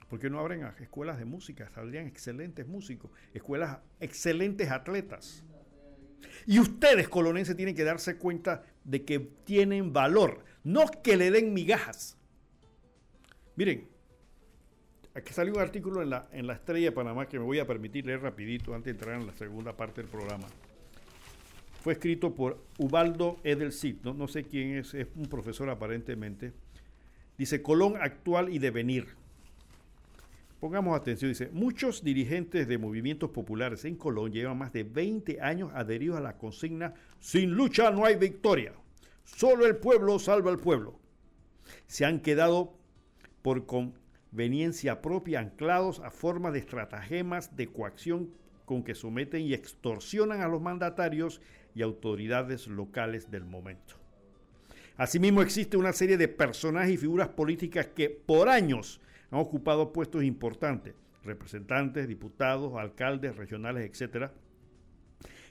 [0.09, 1.69] ¿Por qué no abren escuelas de música?
[1.69, 5.43] Saldrían excelentes músicos, escuelas excelentes atletas.
[6.45, 11.53] Y ustedes, colonenses, tienen que darse cuenta de que tienen valor, no que le den
[11.53, 12.17] migajas.
[13.55, 13.87] Miren,
[15.13, 17.67] aquí salió un artículo en la, en la Estrella de Panamá que me voy a
[17.67, 20.47] permitir leer rapidito antes de entrar en la segunda parte del programa.
[21.81, 26.53] Fue escrito por Ubaldo Edelcid, no, no sé quién es, es un profesor aparentemente.
[27.37, 29.20] Dice Colón actual y devenir.
[30.61, 35.71] Pongamos atención, dice, muchos dirigentes de movimientos populares en Colón llevan más de 20 años
[35.73, 38.71] adheridos a la consigna, sin lucha no hay victoria,
[39.23, 40.99] solo el pueblo salva al pueblo.
[41.87, 42.77] Se han quedado
[43.41, 48.29] por conveniencia propia anclados a formas de estratagemas de coacción
[48.65, 51.41] con que someten y extorsionan a los mandatarios
[51.73, 53.95] y autoridades locales del momento.
[54.95, 59.01] Asimismo existe una serie de personajes y figuras políticas que por años
[59.31, 64.33] han ocupado puestos importantes, representantes, diputados, alcaldes regionales, etcétera,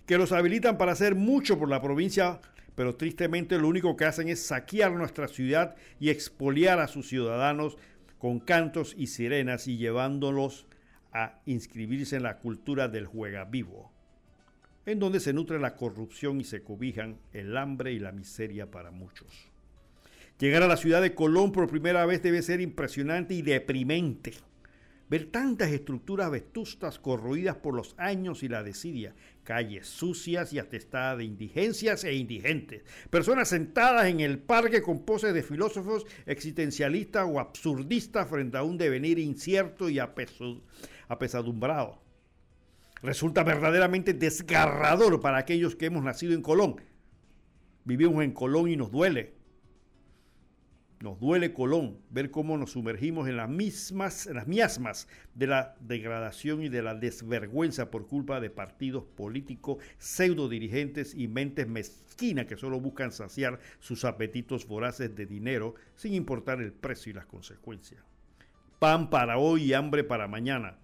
[0.06, 2.40] que los habilitan para hacer mucho por la provincia,
[2.74, 7.78] pero tristemente lo único que hacen es saquear nuestra ciudad y expoliar a sus ciudadanos
[8.18, 10.66] con cantos y sirenas y llevándolos
[11.12, 13.92] a inscribirse en la cultura del juega vivo,
[14.84, 18.90] en donde se nutre la corrupción y se cobijan el hambre y la miseria para
[18.90, 19.49] muchos.
[20.40, 24.32] Llegar a la ciudad de Colón por primera vez debe ser impresionante y deprimente.
[25.10, 29.14] Ver tantas estructuras vetustas corroídas por los años y la desidia,
[29.44, 35.34] calles sucias y atestadas de indigencias e indigentes, personas sentadas en el parque con poses
[35.34, 42.00] de filósofos existencialistas o absurdistas frente a un devenir incierto y apesadumbrado.
[43.02, 46.76] Resulta verdaderamente desgarrador para aquellos que hemos nacido en Colón.
[47.84, 49.39] Vivimos en Colón y nos duele
[51.00, 55.74] nos duele Colón ver cómo nos sumergimos en las mismas, en las miasmas de la
[55.80, 62.46] degradación y de la desvergüenza por culpa de partidos políticos, pseudo dirigentes y mentes mezquinas
[62.46, 67.26] que solo buscan saciar sus apetitos voraces de dinero sin importar el precio y las
[67.26, 68.04] consecuencias.
[68.78, 70.78] Pan para hoy y hambre para mañana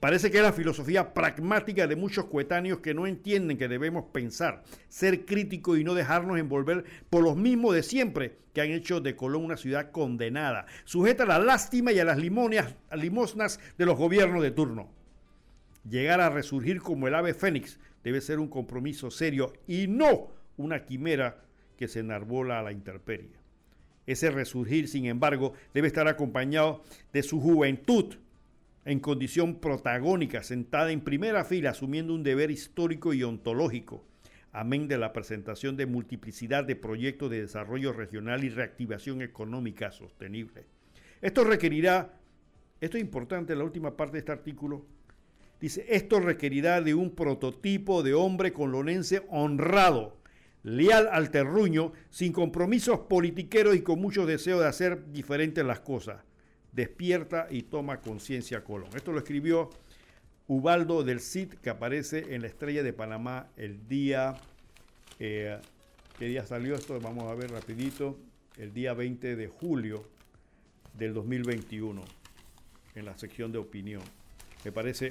[0.00, 4.62] Parece que es la filosofía pragmática de muchos coetáneos que no entienden que debemos pensar,
[4.88, 9.16] ser críticos y no dejarnos envolver por los mismos de siempre que han hecho de
[9.16, 14.42] Colón una ciudad condenada, sujeta a la lástima y a las limosnas de los gobiernos
[14.42, 14.88] de turno.
[15.88, 20.84] Llegar a resurgir como el ave fénix debe ser un compromiso serio y no una
[20.84, 21.42] quimera
[21.76, 23.38] que se enarbola a la intemperie.
[24.06, 26.82] Ese resurgir, sin embargo, debe estar acompañado
[27.12, 28.14] de su juventud,
[28.88, 34.02] en condición protagónica, sentada en primera fila, asumiendo un deber histórico y ontológico,
[34.50, 40.64] amén de la presentación de multiplicidad de proyectos de desarrollo regional y reactivación económica sostenible.
[41.20, 42.18] Esto requerirá,
[42.80, 44.86] esto es importante, la última parte de este artículo,
[45.60, 50.16] dice, esto requerirá de un prototipo de hombre colonense honrado,
[50.62, 56.22] leal al terruño, sin compromisos politiqueros y con mucho deseo de hacer diferentes las cosas
[56.72, 58.90] despierta y toma conciencia Colón.
[58.94, 59.70] Esto lo escribió
[60.46, 64.36] Ubaldo del Cid, que aparece en la Estrella de Panamá el día,
[65.18, 65.58] eh,
[66.18, 66.98] ¿qué día salió esto?
[67.00, 68.18] Vamos a ver rapidito,
[68.56, 70.04] el día 20 de julio
[70.94, 72.02] del 2021,
[72.94, 74.02] en la sección de opinión.
[74.64, 75.10] Me parece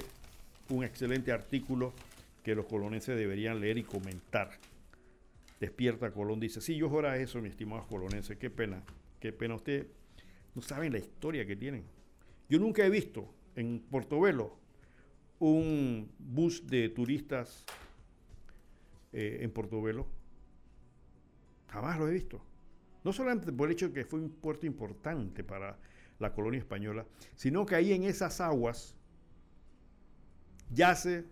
[0.68, 1.92] un excelente artículo
[2.42, 4.50] que los colonenses deberían leer y comentar.
[5.60, 8.82] Despierta Colón dice, sí, yo jora eso, mi estimado colonense, qué pena,
[9.20, 9.86] qué pena usted
[10.62, 11.84] saben la historia que tienen.
[12.48, 14.56] Yo nunca he visto en Portobelo
[15.38, 17.64] un bus de turistas
[19.12, 20.06] eh, en Portobelo.
[21.68, 22.40] Jamás lo he visto.
[23.04, 25.78] No solamente por el hecho de que fue un puerto importante para
[26.18, 27.06] la colonia española,
[27.36, 28.96] sino que ahí en esas aguas
[30.70, 31.24] yace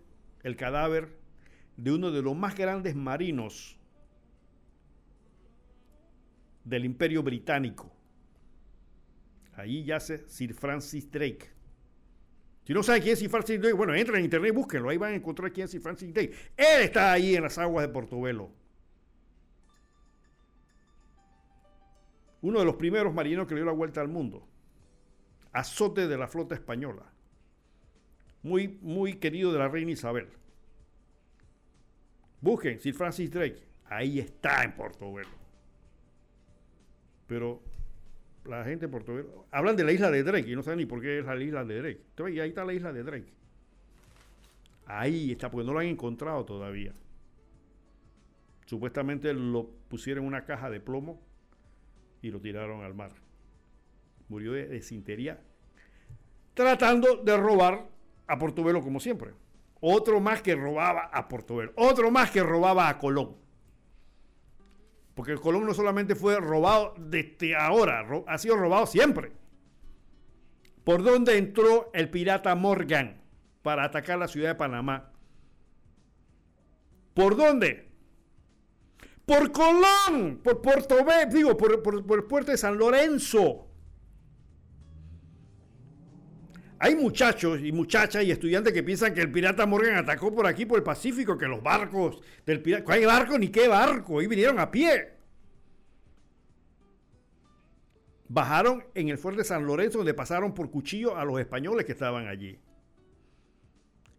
[0.43, 1.17] el cadáver
[1.75, 3.77] de uno de los más grandes marinos
[6.63, 7.91] del imperio británico,
[9.57, 11.49] Ahí yace Sir Francis Drake.
[12.63, 14.89] Si no saben quién es Sir Francis Drake, bueno, entren en internet y búsquenlo.
[14.89, 16.31] Ahí van a encontrar quién es Sir Francis Drake.
[16.55, 18.51] Él está ahí en las aguas de Portobelo.
[22.41, 24.47] Uno de los primeros marineros que le dio la vuelta al mundo.
[25.53, 27.11] Azote de la flota española.
[28.43, 30.27] muy, muy querido de la reina Isabel.
[32.41, 33.63] Busquen Sir Francis Drake.
[33.85, 35.35] Ahí está en Portobelo.
[37.25, 37.66] Pero
[38.47, 41.19] la gente Portobelo hablan de la isla de Drake y no saben ni por qué
[41.19, 42.01] es la isla de Drake.
[42.09, 43.33] Entonces, ahí está la isla de Drake.
[44.85, 46.93] Ahí está, porque no lo han encontrado todavía.
[48.65, 51.21] Supuestamente lo pusieron en una caja de plomo
[52.21, 53.11] y lo tiraron al mar.
[54.29, 55.39] Murió de desintería
[56.57, 57.87] tratando de robar
[58.25, 59.31] a Portobelo como siempre.
[59.79, 61.71] Otro más que robaba a Portobelo.
[61.75, 63.35] Otro más que robaba a Colón.
[65.17, 69.31] Porque el Colón no solamente fue robado desde ahora, ha sido robado siempre.
[70.83, 73.19] ¿Por dónde entró el pirata Morgan
[73.63, 75.11] para atacar la ciudad de Panamá?
[77.15, 77.89] ¿Por dónde?
[79.25, 83.66] Por Colón, por Portobelo, digo, por, por el puerto de San Lorenzo.
[86.79, 90.65] Hay muchachos y muchachas y estudiantes que piensan que el pirata Morgan atacó por aquí,
[90.65, 92.83] por el Pacífico, que los barcos del pirata...
[92.83, 94.21] ¿Cuál barco ni qué barco?
[94.21, 95.13] Y vinieron a pie.
[98.29, 102.27] Bajaron en el fuerte San Lorenzo, donde pasaron por cuchillo a los españoles que estaban
[102.27, 102.59] allí.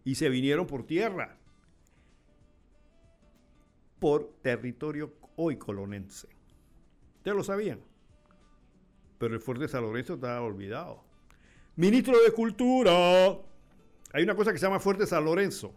[0.05, 1.39] Y se vinieron por tierra.
[4.01, 6.29] Por territorio hoy colonense.
[7.19, 7.81] Ustedes lo sabían.
[9.19, 11.08] Pero el fuerte San Lorenzo estaba olvidado.
[11.79, 13.39] Ministro de Cultura.
[14.13, 15.73] Hay una cosa que se llama Fuerte San Lorenzo.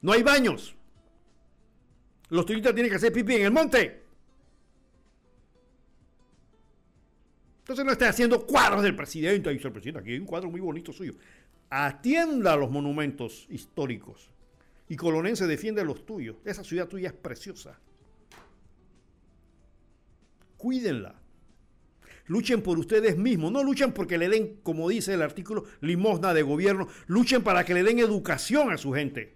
[0.00, 0.76] No hay baños.
[2.28, 4.04] Los turistas tienen que hacer pipí en el monte.
[7.58, 9.48] Entonces no esté haciendo cuadros del presidente.
[9.48, 11.14] Ahí dice el presidente, aquí hay un cuadro muy bonito suyo.
[11.68, 14.30] Atienda los monumentos históricos.
[14.88, 16.36] Y Colonense defiende los tuyos.
[16.44, 17.80] Esa ciudad tuya es preciosa.
[20.56, 21.23] Cuídenla
[22.26, 26.42] luchen por ustedes mismos, no luchen porque le den, como dice el artículo, limosna de
[26.42, 29.34] gobierno, luchen para que le den educación a su gente.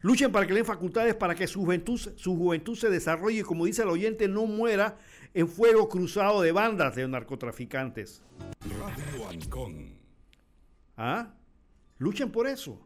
[0.00, 3.66] Luchen para que le den facultades para que su juventud, su juventud se desarrolle, como
[3.66, 4.98] dice el oyente, no muera
[5.32, 8.22] en fuego cruzado de bandas de narcotraficantes.
[10.96, 11.32] ¿Ah?
[11.98, 12.84] Luchen por eso.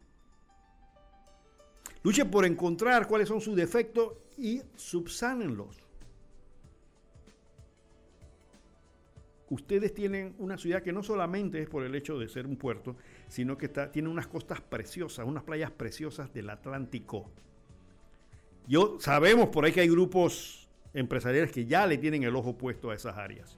[2.03, 5.86] Luchen por encontrar cuáles son sus defectos y subsánenlos.
[9.49, 12.95] Ustedes tienen una ciudad que no solamente es por el hecho de ser un puerto,
[13.27, 17.29] sino que tiene unas costas preciosas, unas playas preciosas del Atlántico.
[18.67, 22.89] Yo sabemos por ahí que hay grupos empresariales que ya le tienen el ojo puesto
[22.89, 23.57] a esas áreas,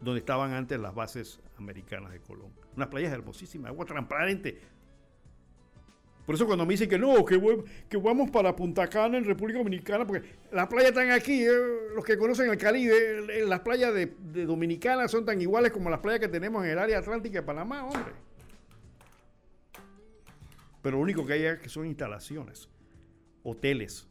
[0.00, 2.52] donde estaban antes las bases americanas de Colón.
[2.76, 4.60] Unas playas hermosísimas, agua transparente,
[6.26, 10.06] por eso cuando me dicen que no, que, vamos para Punta Cana en República Dominicana,
[10.06, 11.50] porque las playas están aquí, eh,
[11.94, 14.06] los que conocen el Caribe, las playas de,
[14.46, 17.84] Dominicana son tan iguales como las playas que tenemos en el área atlántica de Panamá,
[17.84, 18.12] hombre.
[20.80, 22.70] Pero lo único que hay es que son instalaciones,
[23.42, 24.08] hoteles,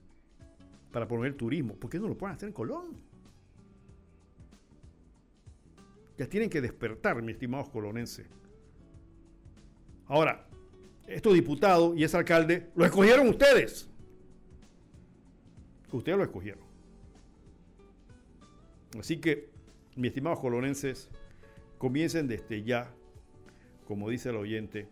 [0.92, 1.76] para poner turismo.
[1.76, 3.02] ¿Por qué no lo pueden hacer en Colón?
[6.18, 8.28] Ya tienen que despertar, mis estimados colonenses.
[10.06, 10.48] Ahora,
[11.08, 13.90] estos diputados y ese alcalde lo escogieron ustedes.
[15.92, 16.64] Ustedes lo escogieron.
[19.00, 19.50] Así que,
[19.96, 21.10] mis estimados colonenses,
[21.78, 22.92] comiencen desde ya,
[23.88, 24.88] como dice el oyente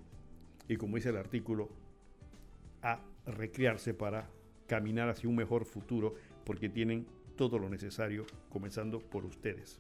[0.68, 1.70] y como dice el artículo,
[2.82, 4.30] a recrearse para
[4.68, 7.06] caminar hacia un mejor futuro, porque tienen
[7.36, 9.80] todo lo necesario, comenzando por ustedes.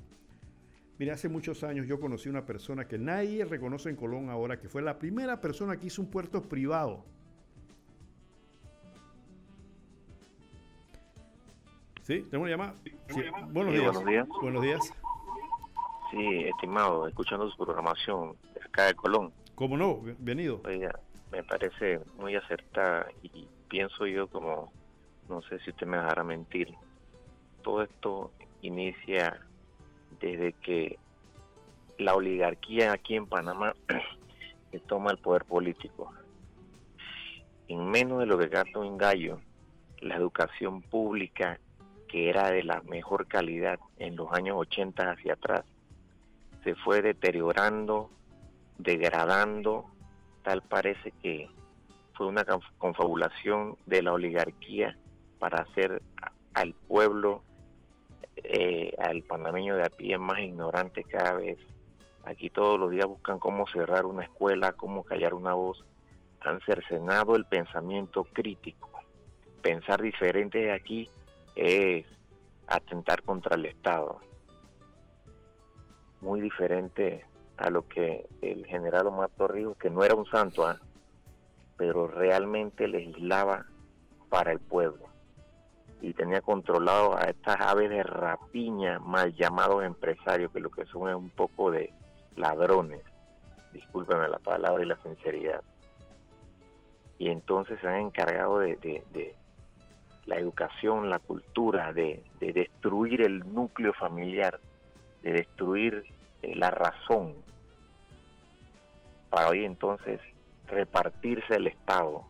[1.01, 4.69] Mire, hace muchos años yo conocí una persona que nadie reconoce en Colón ahora, que
[4.69, 7.03] fue la primera persona que hizo un puerto privado.
[12.03, 12.21] ¿Sí?
[12.29, 12.75] ¿Tengo una llamada?
[13.49, 13.93] Buenos, días.
[13.95, 14.27] buenos días.
[14.43, 14.93] Buenos días.
[16.11, 19.33] Sí, estimado, escuchando su programación de acá de Colón.
[19.55, 19.97] ¿Cómo no?
[20.01, 20.61] Bienvenido.
[20.65, 20.99] Oiga,
[21.31, 24.71] me parece muy acertada y pienso yo como,
[25.27, 26.71] no sé si usted me dejará mentir,
[27.63, 28.31] todo esto
[28.61, 29.41] inicia
[30.21, 30.99] desde que
[31.97, 33.75] la oligarquía aquí en Panamá
[34.71, 36.13] se toma el poder político.
[37.67, 39.39] En menos de lo que gasta un gallo,
[39.99, 41.59] la educación pública,
[42.07, 45.63] que era de la mejor calidad en los años 80 hacia atrás,
[46.63, 48.09] se fue deteriorando,
[48.77, 49.85] degradando,
[50.43, 51.49] tal parece que
[52.13, 52.45] fue una
[52.77, 54.97] confabulación de la oligarquía
[55.39, 56.01] para hacer
[56.53, 57.41] al pueblo
[58.43, 61.59] eh, al panameño de a pie más ignorante cada vez.
[62.23, 65.83] Aquí todos los días buscan cómo cerrar una escuela, cómo callar una voz.
[66.41, 68.89] Han cercenado el pensamiento crítico.
[69.61, 71.09] Pensar diferente de aquí
[71.55, 72.05] es
[72.67, 74.19] atentar contra el Estado.
[76.21, 77.25] Muy diferente
[77.57, 80.79] a lo que el general Omar Torrijos, que no era un santo, ¿ah?
[81.77, 83.65] pero realmente legislaba
[84.29, 85.10] para el pueblo
[86.01, 91.09] y tenía controlado a estas aves de rapiña mal llamados empresarios, que lo que son
[91.09, 91.93] es un poco de
[92.35, 93.01] ladrones,
[93.71, 95.61] discúlpenme la palabra y la sinceridad.
[97.19, 99.35] Y entonces se han encargado de,
[100.25, 104.59] la educación, la cultura, de, destruir el núcleo familiar,
[105.21, 106.03] de destruir
[106.41, 107.35] eh, la razón,
[109.29, 110.19] para hoy entonces
[110.67, 112.25] repartirse el Estado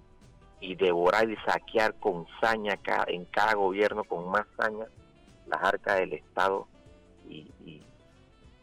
[0.62, 4.86] y devorar y saquear con saña en cada gobierno, con más saña,
[5.48, 6.68] las arcas del Estado
[7.28, 7.82] y,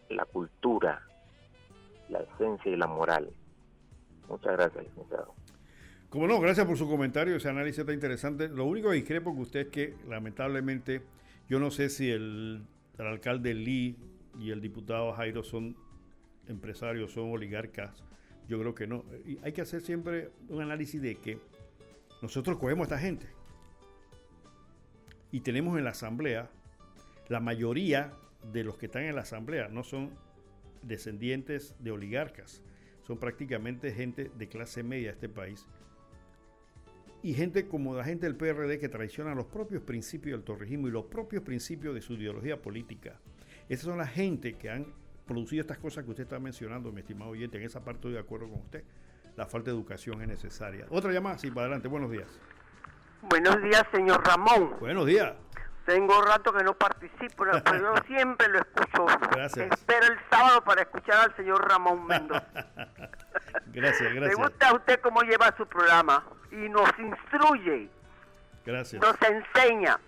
[0.09, 1.03] la cultura,
[2.09, 3.29] la esencia y la moral.
[4.27, 5.35] Muchas gracias, licenciado.
[6.09, 8.49] Como no, gracias por su comentario, ese análisis está interesante.
[8.49, 11.03] Lo único que discrepo con usted es que lamentablemente
[11.47, 12.65] yo no sé si el,
[12.97, 13.99] alcalde Lee
[14.39, 15.77] y el diputado Jairo son
[16.47, 18.03] empresarios, son oligarcas
[18.49, 19.05] yo creo que no.
[19.43, 21.39] Hay que hacer siempre un análisis de que
[22.23, 23.27] nosotros cogemos a esta gente
[25.31, 26.51] y tenemos en la asamblea,
[27.29, 28.13] la mayoría
[28.53, 30.11] de los que están en la asamblea no son
[30.83, 32.63] descendientes de oligarcas,
[33.07, 35.67] son prácticamente gente de clase media de este país.
[37.23, 40.93] Y gente como la gente del PRD que traiciona los propios principios del torrijismo y
[40.93, 43.19] los propios principios de su ideología política.
[43.69, 44.87] Esas son la gente que han
[45.27, 47.59] producido estas cosas que usted está mencionando, mi estimado oyente.
[47.59, 48.85] En esa parte estoy de acuerdo con usted.
[49.39, 50.85] La falta de educación es necesaria.
[50.91, 51.87] Otra llamada, sí, para adelante.
[51.87, 52.27] Buenos días.
[53.23, 54.75] Buenos días, señor Ramón.
[54.81, 55.33] Buenos días.
[55.87, 59.07] Tengo rato que no participo, pero yo siempre lo escucho.
[59.31, 59.71] Gracias.
[59.71, 62.49] Espero el sábado para escuchar al señor Ramón Mendoza.
[63.67, 64.37] gracias, gracias.
[64.39, 67.89] Me gusta a usted cómo lleva su programa y nos instruye.
[68.67, 69.01] Gracias.
[69.01, 70.01] Nos enseña.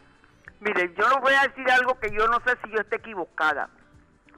[0.58, 3.70] Mire, yo le voy a decir algo que yo no sé si yo esté equivocada.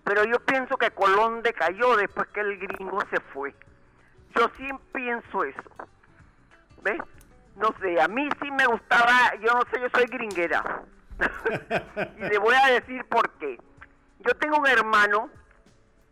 [0.05, 3.55] Pero yo pienso que Colón decayó después que el gringo se fue.
[4.34, 5.70] Yo sí pienso eso.
[6.82, 7.00] ¿Ves?
[7.56, 10.82] No sé, a mí sí me gustaba, yo no sé, yo soy gringuera.
[12.18, 13.59] y le voy a decir por qué.
[14.20, 15.30] Yo tengo un hermano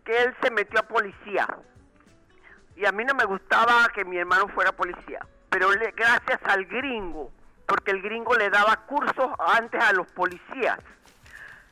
[0.04, 1.46] que él se metió a policía.
[2.76, 5.26] Y a mí no me gustaba que mi hermano fuera policía.
[5.48, 7.32] Pero le, gracias al gringo,
[7.66, 10.78] porque el gringo le daba cursos antes a los policías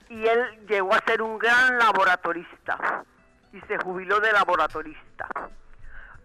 [0.09, 3.05] y él llegó a ser un gran laboratorista
[3.53, 5.29] y se jubiló de laboratorista.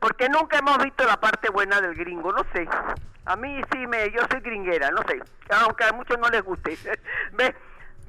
[0.03, 2.67] Porque nunca hemos visto la parte buena del gringo, no sé.
[3.23, 6.77] A mí sí me, yo soy gringuera, no sé, aunque a muchos no les guste.
[7.31, 7.55] ¿Ve?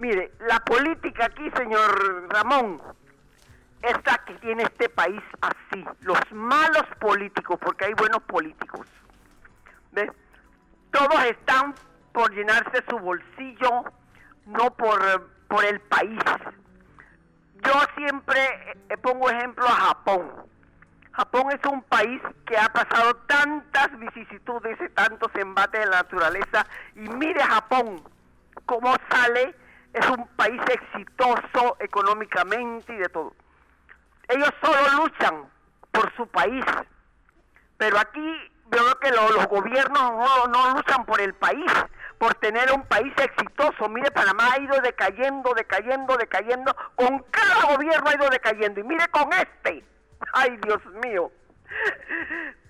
[0.00, 2.82] Mire, la política aquí, señor Ramón,
[3.80, 5.84] es la que tiene este país así.
[6.00, 8.88] Los malos políticos, porque hay buenos políticos.
[9.92, 10.10] ¿Ve?
[10.90, 11.76] Todos están
[12.10, 13.84] por llenarse su bolsillo,
[14.46, 16.18] no por por el país.
[17.64, 18.40] Yo siempre
[18.88, 20.53] eh, pongo ejemplo a Japón.
[21.16, 26.66] Japón es un país que ha pasado tantas vicisitudes y tantos embates de la naturaleza.
[26.96, 28.02] Y mire Japón,
[28.66, 29.54] cómo sale,
[29.92, 33.32] es un país exitoso económicamente y de todo.
[34.28, 35.44] Ellos solo luchan
[35.92, 36.64] por su país.
[37.76, 41.70] Pero aquí veo que los gobiernos no, no luchan por el país,
[42.18, 43.88] por tener un país exitoso.
[43.88, 46.74] Mire, Panamá ha ido decayendo, decayendo, decayendo.
[46.96, 48.80] Con cada gobierno ha ido decayendo.
[48.80, 49.93] Y mire con este.
[50.32, 51.30] Ay, Dios mío.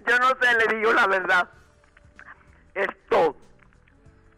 [0.06, 1.48] Yo no sé, le digo la verdad.
[2.74, 3.36] Esto.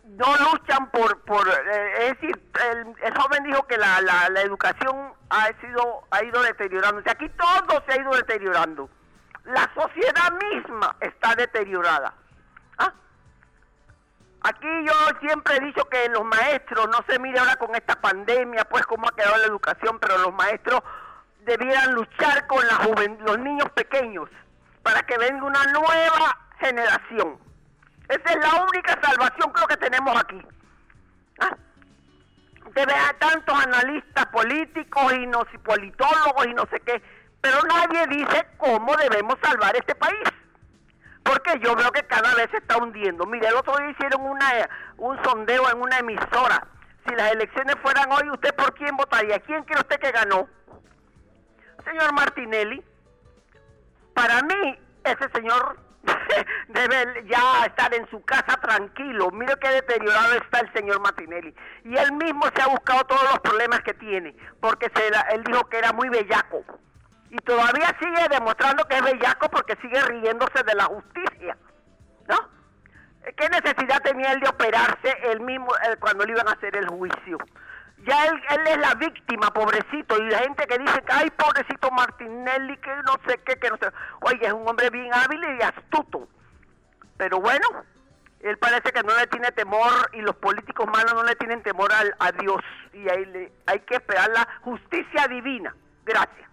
[0.05, 5.13] No luchan por, por eh, es decir, el, joven dijo que la, la, la educación
[5.31, 7.11] ha sido, ha ido deteriorándose.
[7.11, 8.89] Aquí todo se ha ido deteriorando.
[9.45, 12.15] La sociedad misma está deteriorada.
[14.47, 18.65] Aquí yo siempre he dicho que los maestros, no se mire ahora con esta pandemia,
[18.67, 20.83] pues cómo ha quedado la educación, pero los maestros
[21.47, 22.81] debieran luchar con la
[23.25, 24.29] los niños pequeños
[24.83, 27.39] para que venga una nueva generación.
[28.09, 30.43] Esa es la única salvación creo que tenemos aquí.
[31.41, 31.57] ¿Ah?
[32.75, 37.03] Debe tantos analistas políticos y, no, y politólogos y no sé qué,
[37.41, 40.29] pero nadie dice cómo debemos salvar este país
[41.23, 43.27] porque yo veo que cada vez se está hundiendo.
[43.27, 44.69] Mire, el otro día hicieron una,
[44.99, 46.67] un sondeo en una emisora.
[47.07, 49.41] Si las elecciones fueran hoy, ¿usted por quién votaría?
[49.41, 50.49] ¿Quién cree usted que ganó?
[51.87, 52.85] Señor Martinelli.
[54.15, 55.79] Para mí, ese señor
[56.69, 59.31] debe ya estar en su casa tranquilo.
[59.31, 61.55] Mire qué deteriorado está el señor Martinelli.
[61.85, 64.91] Y él mismo se ha buscado todos los problemas que tiene, porque
[65.31, 66.65] él dijo que era muy bellaco
[67.31, 71.57] y todavía sigue demostrando que es bellaco porque sigue riéndose de la justicia,
[72.29, 72.37] ¿no?
[73.37, 75.69] ¿Qué necesidad tenía él de operarse él mismo
[76.01, 77.39] cuando le iban a hacer el juicio?
[78.07, 82.77] Ya él, es la víctima, pobrecito, y la gente que dice que, ay, pobrecito Martinelli,
[82.77, 83.89] que no sé qué, que no sé.
[84.21, 86.29] Oye, es un hombre bien hábil y astuto.
[87.17, 87.67] Pero bueno,
[88.41, 91.93] él parece que no le tiene temor y los políticos malos no le tienen temor
[91.93, 92.61] al, a Dios.
[92.93, 95.75] Y ahí le, hay que esperar la justicia divina.
[96.05, 96.49] Gracias.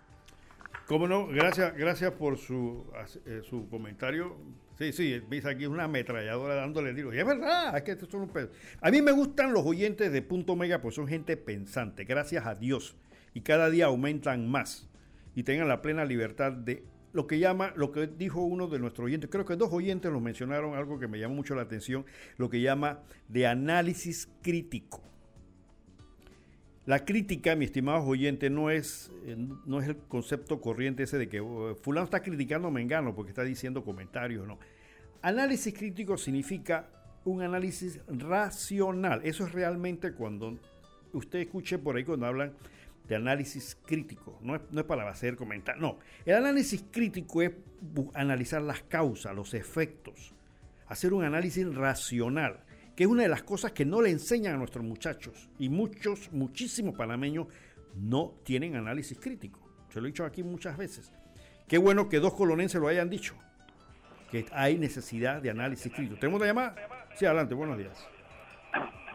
[0.88, 2.92] Cómo no, gracias, gracias por su,
[3.26, 4.36] eh, su comentario.
[4.78, 7.14] Sí, sí, dice aquí una ametralladora dándole digo.
[7.14, 8.50] Y es verdad, es que estos son un pedo.
[8.82, 12.56] A mí me gustan los oyentes de Punto Mega, pues son gente pensante, gracias a
[12.56, 12.96] Dios.
[13.34, 14.90] Y cada día aumentan más.
[15.36, 16.84] Y tengan la plena libertad de
[17.14, 20.22] lo que llama, lo que dijo uno de nuestros oyentes, creo que dos oyentes nos
[20.22, 22.06] mencionaron algo que me llamó mucho la atención,
[22.38, 25.13] lo que llama de análisis crítico.
[26.86, 31.30] La crítica, mi estimado oyente, no es, eh, no es el concepto corriente ese de
[31.30, 34.60] que oh, fulano está criticando a Mengano porque está diciendo comentarios, no.
[35.22, 36.90] Análisis crítico significa
[37.24, 39.22] un análisis racional.
[39.24, 40.60] Eso es realmente cuando
[41.14, 42.52] usted escuche por ahí cuando hablan
[43.08, 44.38] de análisis crítico.
[44.42, 45.82] No es, no es para hacer comentarios.
[45.82, 46.00] No.
[46.26, 47.54] El análisis crítico es
[48.14, 50.34] analizar las causas, los efectos.
[50.88, 52.63] Hacer un análisis racional
[52.96, 55.50] que es una de las cosas que no le enseñan a nuestros muchachos.
[55.58, 57.48] Y muchos, muchísimos panameños
[57.96, 59.60] no tienen análisis crítico.
[59.90, 61.14] Se lo he dicho aquí muchas veces.
[61.68, 63.36] Qué bueno que dos colonenses lo hayan dicho,
[64.30, 66.20] que hay necesidad de análisis crítico.
[66.20, 66.76] ¿Tenemos una llamada?
[67.16, 68.08] Sí, adelante, buenos días.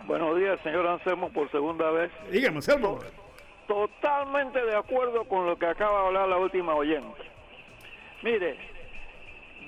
[0.06, 2.10] Buenos días, señor Anselmo, por segunda vez.
[2.32, 2.98] Dígame, Anselmo.
[3.66, 7.20] Totalmente de acuerdo con lo que acaba de hablar la última oyente.
[8.22, 8.56] Mire,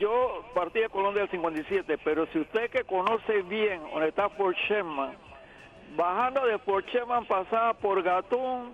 [0.00, 4.56] yo partí de Colombia del 57, pero si usted que conoce bien donde está Fort
[4.66, 5.14] Sherman,
[5.94, 8.72] bajando de Fort Sherman pasaba por Gatún,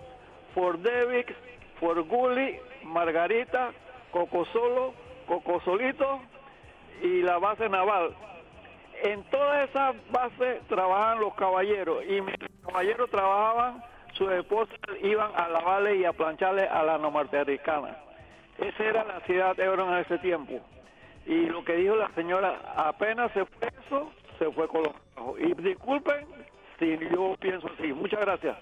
[0.54, 1.34] Fort Devix,
[1.80, 3.72] Fort Gully, Margarita,
[4.12, 4.94] Cocosolo,
[5.26, 6.20] Cocosolito
[7.02, 8.14] y la base naval.
[9.02, 13.82] En todas esas bases trabajaban los caballeros y mis caballeros trabajaban,
[14.12, 17.96] sus esposas iban a lavarle y a plancharle a la norteamericana.
[18.58, 20.60] Esa era la ciudad de Ebro en ese tiempo.
[21.26, 24.94] Y lo que dijo la señora, apenas se fue eso, se fue con los
[25.40, 26.26] Y disculpen
[26.78, 27.92] si yo pienso así.
[27.92, 28.56] Muchas gracias.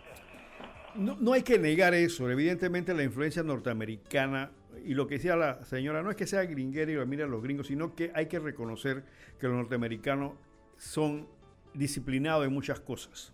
[0.94, 2.30] No, no hay que negar eso.
[2.30, 4.50] Evidentemente la influencia norteamericana
[4.84, 7.42] y lo que decía la señora, no es que sea gringuero y lo miren los
[7.42, 9.04] gringos, sino que hay que reconocer
[9.38, 10.32] que los norteamericanos
[10.76, 11.28] son
[11.74, 13.33] disciplinados en muchas cosas.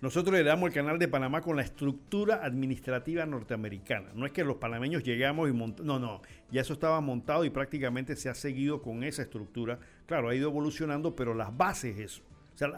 [0.00, 4.10] Nosotros le damos el canal de Panamá con la estructura administrativa norteamericana.
[4.14, 5.86] No es que los panameños llegamos y montamos.
[5.86, 6.22] No, no.
[6.52, 9.80] Ya eso estaba montado y prácticamente se ha seguido con esa estructura.
[10.06, 12.22] Claro, ha ido evolucionando, pero las bases eso.
[12.54, 12.72] O sea,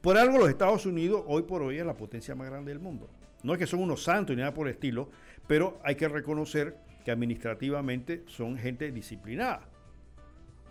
[0.00, 3.10] Por algo los Estados Unidos hoy por hoy es la potencia más grande del mundo.
[3.42, 5.10] No es que son unos santos ni nada por el estilo,
[5.46, 9.68] pero hay que reconocer que administrativamente son gente disciplinada.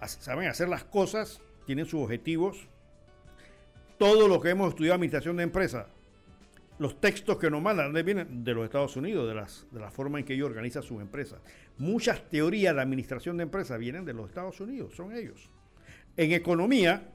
[0.06, 2.68] Saben hacer las cosas, tienen sus objetivos,
[3.98, 5.88] todo lo que hemos estudiado administración de empresas,
[6.80, 10.20] los textos que nos mandan vienen de los Estados Unidos, de, las, de la forma
[10.20, 11.40] en que ellos organizan sus empresas.
[11.78, 15.50] Muchas teorías de administración de empresas vienen de los Estados Unidos, son ellos.
[16.16, 17.10] En economía,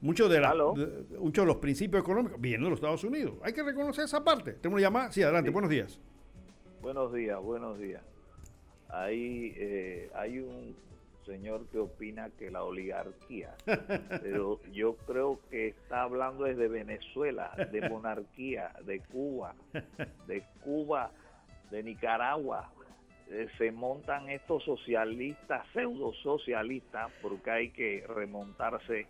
[0.00, 0.40] muchos de,
[1.18, 3.34] muchos de los principios económicos vienen de los Estados Unidos.
[3.42, 4.52] Hay que reconocer esa parte.
[4.52, 5.12] Tengo una llamada.
[5.12, 5.50] Sí, adelante.
[5.50, 5.98] Buenos días.
[6.82, 8.02] Buenos días, buenos días.
[8.88, 10.76] Ahí eh, hay un
[11.26, 13.54] señor que opina que la oligarquía,
[14.22, 19.54] pero yo creo que está hablando desde Venezuela, de monarquía, de Cuba,
[20.26, 21.10] de Cuba,
[21.70, 22.70] de Nicaragua.
[23.28, 29.08] Eh, se montan estos socialistas, pseudo socialistas, porque hay que remontarse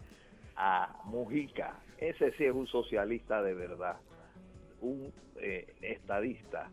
[0.56, 1.74] a Mujica.
[1.98, 3.98] Ese sí es un socialista de verdad,
[4.80, 6.70] un eh, estadista.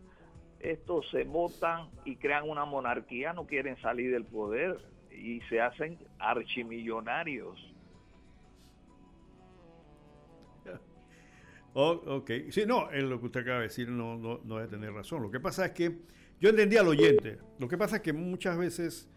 [0.58, 5.98] Estos se montan y crean una monarquía, no quieren salir del poder y se hacen
[6.18, 7.72] archimillonarios.
[11.76, 14.68] Oh, ok, sí, no, en lo que usted acaba de decir no, no, no debe
[14.68, 15.20] tener razón.
[15.22, 15.98] Lo que pasa es que
[16.40, 17.38] yo entendí al oyente.
[17.58, 19.08] Lo que pasa es que muchas veces,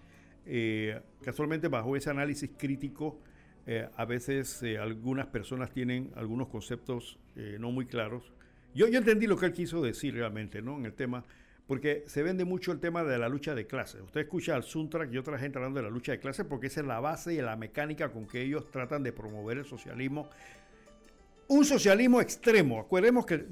[0.45, 3.19] eh, casualmente bajo ese análisis crítico,
[3.67, 8.33] eh, a veces eh, algunas personas tienen algunos conceptos no muy claros.
[8.73, 10.77] Yo, yo entendí lo que él quiso decir realmente, ¿no?
[10.77, 11.23] En el tema
[11.67, 14.01] porque se vende mucho el tema de la lucha de clases.
[14.01, 16.79] Usted escucha al Suntrack y otra gente hablando de la lucha de clases porque esa
[16.79, 20.29] es la base y la mecánica con que ellos tratan de promover el socialismo.
[21.49, 22.79] Un socialismo extremo.
[22.79, 23.45] Acuérdemos que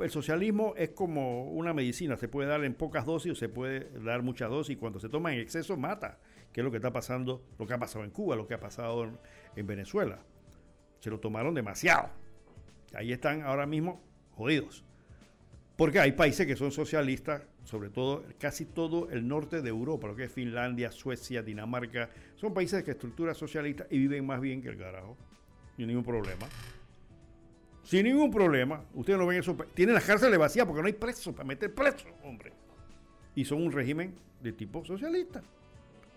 [0.00, 3.88] el socialismo es como una medicina, se puede dar en pocas dosis o se puede
[4.00, 6.18] dar muchas dosis y cuando se toma en exceso mata,
[6.52, 8.60] que es lo que está pasando, lo que ha pasado en Cuba, lo que ha
[8.60, 9.18] pasado en,
[9.54, 10.18] en Venezuela.
[10.98, 12.10] Se lo tomaron demasiado.
[12.94, 14.02] Ahí están ahora mismo
[14.32, 14.84] jodidos.
[15.76, 20.16] Porque hay países que son socialistas sobre todo casi todo el norte de Europa, lo
[20.16, 24.68] que es Finlandia, Suecia, Dinamarca, son países que estructura socialista y viven más bien que
[24.68, 25.16] el carajo,
[25.78, 26.46] ni ningún problema.
[27.84, 28.84] sin ningún problema.
[28.94, 29.56] Ustedes no ven eso.
[29.74, 32.52] Tienen las cárceles vacías porque no hay presos para meter presos, hombre.
[33.34, 35.42] Y son un régimen de tipo socialista.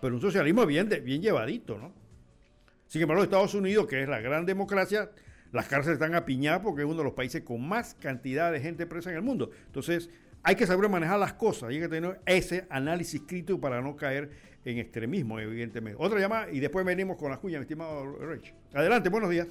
[0.00, 1.92] Pero un socialismo bien, bien llevadito, ¿no?
[2.86, 5.10] Sin embargo, Estados Unidos, que es la gran democracia,
[5.52, 8.86] las cárceles están apiñadas porque es uno de los países con más cantidad de gente
[8.86, 9.50] presa en el mundo.
[9.66, 10.10] Entonces,
[10.44, 14.30] hay que saber manejar las cosas, hay que tener ese análisis crítico para no caer
[14.64, 15.96] en extremismo, evidentemente.
[16.00, 18.54] Otra llamada y después venimos con las cuñas, mi estimado Rich.
[18.74, 19.48] Adelante, buenos días.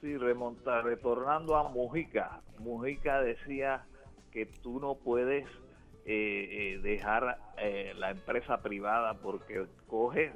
[0.00, 2.40] Sí, remontar, retornando a Mujica.
[2.58, 3.84] Mujica decía
[4.30, 5.46] que tú no puedes
[6.06, 10.32] eh, eh, dejar eh, la empresa privada porque coges,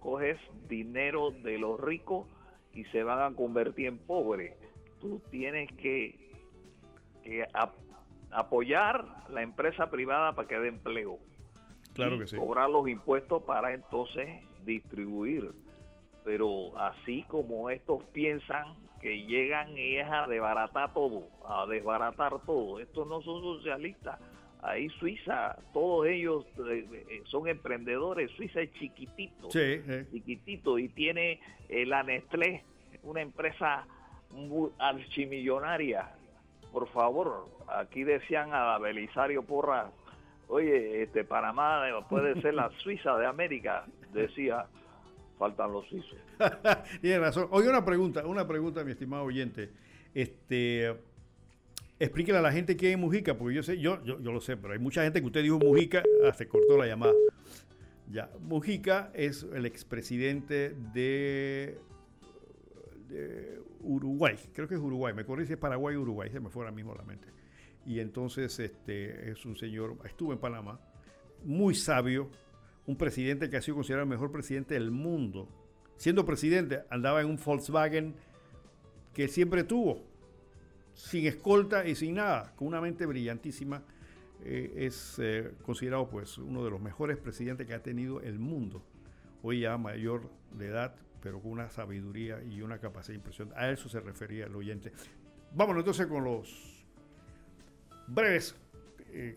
[0.00, 0.38] coges
[0.68, 2.26] dinero de los ricos
[2.72, 4.54] y se van a convertir en pobres.
[5.00, 6.18] Tú tienes que,
[8.30, 11.18] apoyar la empresa privada para que dé empleo.
[11.94, 12.36] Claro que sí.
[12.36, 14.28] Cobrar los impuestos para entonces
[14.64, 15.52] distribuir.
[16.24, 22.80] Pero así como estos piensan que llegan y es a desbaratar todo, a desbaratar todo.
[22.80, 24.18] Estos no son socialistas.
[24.62, 28.30] Ahí Suiza, todos ellos eh, eh, son emprendedores.
[28.32, 32.64] Suiza es chiquitito, chiquitito y tiene la Nestlé,
[33.02, 33.86] una empresa
[34.78, 36.10] archimillonaria.
[36.76, 39.90] Por favor, aquí decían a Belisario Porras,
[40.46, 44.66] oye, este Panamá puede ser la Suiza de América, decía,
[45.38, 46.18] faltan los suizos.
[47.00, 47.48] Tiene razón.
[47.50, 49.70] Oye, una pregunta, una pregunta, mi estimado oyente.
[50.12, 50.94] Este,
[51.98, 54.58] explíquele a la gente quién es Mujica, porque yo sé, yo, yo, yo lo sé,
[54.58, 57.14] pero hay mucha gente que usted dijo Mujica, ah, se cortó la llamada.
[58.10, 61.78] Ya, Mujica es el expresidente de,
[63.08, 66.50] de Uruguay, creo que es Uruguay, me corrí si es Paraguay o Uruguay, se me
[66.50, 67.28] fue ahora mismo la mente.
[67.86, 70.80] Y entonces este, es un señor, estuvo en Panamá,
[71.44, 72.28] muy sabio,
[72.86, 75.48] un presidente que ha sido considerado el mejor presidente del mundo.
[75.96, 78.14] Siendo presidente, andaba en un Volkswagen
[79.14, 80.02] que siempre tuvo,
[80.94, 83.82] sin escolta y sin nada, con una mente brillantísima.
[84.44, 88.82] Eh, es eh, considerado pues uno de los mejores presidentes que ha tenido el mundo.
[89.42, 90.94] Hoy ya mayor de edad,
[91.26, 93.52] pero con una sabiduría y una capacidad impresión.
[93.56, 94.92] A eso se refería el oyente.
[95.50, 96.86] Vámonos entonces con los
[98.06, 98.54] breves
[99.08, 99.36] eh,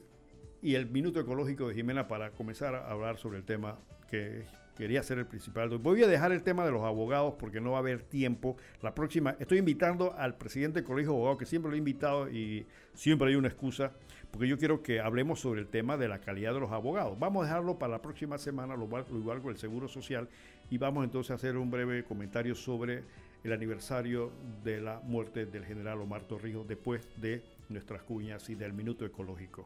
[0.61, 4.45] y el minuto ecológico de Jimena para comenzar a hablar sobre el tema que
[4.77, 5.69] quería ser el principal.
[5.79, 8.55] Voy a dejar el tema de los abogados porque no va a haber tiempo.
[8.83, 12.29] La próxima, estoy invitando al presidente del Colegio de Abogados, que siempre lo he invitado
[12.29, 13.93] y siempre hay una excusa,
[14.29, 17.17] porque yo quiero que hablemos sobre el tema de la calidad de los abogados.
[17.17, 20.29] Vamos a dejarlo para la próxima semana, lo igual con el Seguro Social,
[20.69, 23.03] y vamos entonces a hacer un breve comentario sobre
[23.43, 24.31] el aniversario
[24.63, 29.65] de la muerte del general Omar Torrijos después de nuestras cuñas y del minuto ecológico.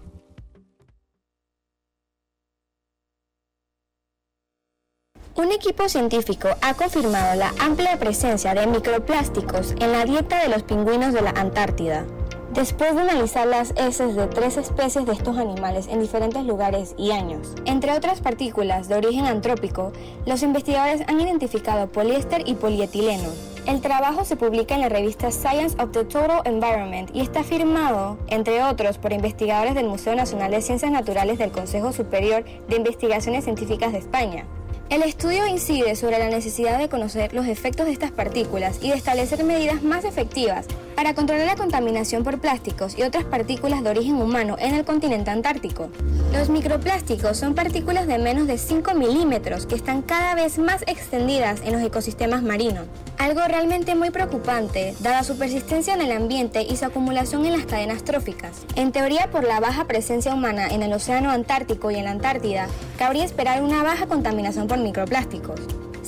[5.33, 10.63] Un equipo científico ha confirmado la amplia presencia de microplásticos en la dieta de los
[10.63, 12.05] pingüinos de la Antártida.
[12.53, 17.11] Después de analizar las heces de tres especies de estos animales en diferentes lugares y
[17.11, 19.93] años, entre otras partículas de origen antrópico,
[20.25, 23.29] los investigadores han identificado poliéster y polietileno.
[23.65, 28.17] El trabajo se publica en la revista Science of the Total Environment y está firmado,
[28.27, 33.45] entre otros, por investigadores del Museo Nacional de Ciencias Naturales del Consejo Superior de Investigaciones
[33.45, 34.45] Científicas de España,
[34.91, 38.95] el estudio incide sobre la necesidad de conocer los efectos de estas partículas y de
[38.95, 40.65] establecer medidas más efectivas
[40.97, 45.31] para controlar la contaminación por plásticos y otras partículas de origen humano en el continente
[45.31, 45.89] antártico.
[46.33, 51.61] Los microplásticos son partículas de menos de 5 milímetros que están cada vez más extendidas
[51.63, 52.85] en los ecosistemas marinos.
[53.17, 57.65] Algo realmente muy preocupante, dada su persistencia en el ambiente y su acumulación en las
[57.65, 58.61] cadenas tróficas.
[58.75, 62.67] En teoría, por la baja presencia humana en el Océano Antártico y en la Antártida,
[62.97, 65.59] cabría esperar una baja contaminación por microplásticos.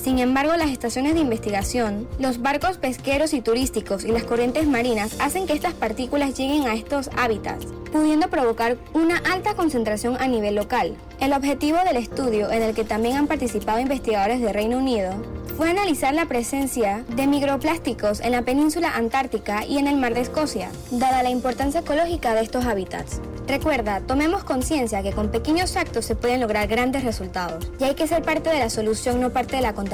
[0.04, 5.16] Sin embargo, las estaciones de investigación, los barcos pesqueros y turísticos y las corrientes marinas
[5.20, 10.56] hacen que estas partículas lleguen a estos hábitats, pudiendo provocar una alta concentración a nivel
[10.56, 10.98] local.
[11.22, 15.14] El objetivo del estudio, en el que también han participado investigadores de Reino Unido,
[15.56, 20.22] fue analizar la presencia de microplásticos en la península antártica y en el mar de
[20.22, 23.22] Escocia, dada la importancia ecológica de estos hábitats.
[23.48, 28.08] Recuerda, tomemos conciencia que con pequeños actos se pueden lograr grandes resultados y hay que
[28.08, 29.93] ser parte de la solución, no parte de la contaminación.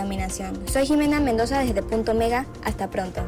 [0.68, 2.46] Soy Jimena Mendoza desde Punto Mega.
[2.64, 3.22] Hasta pronto.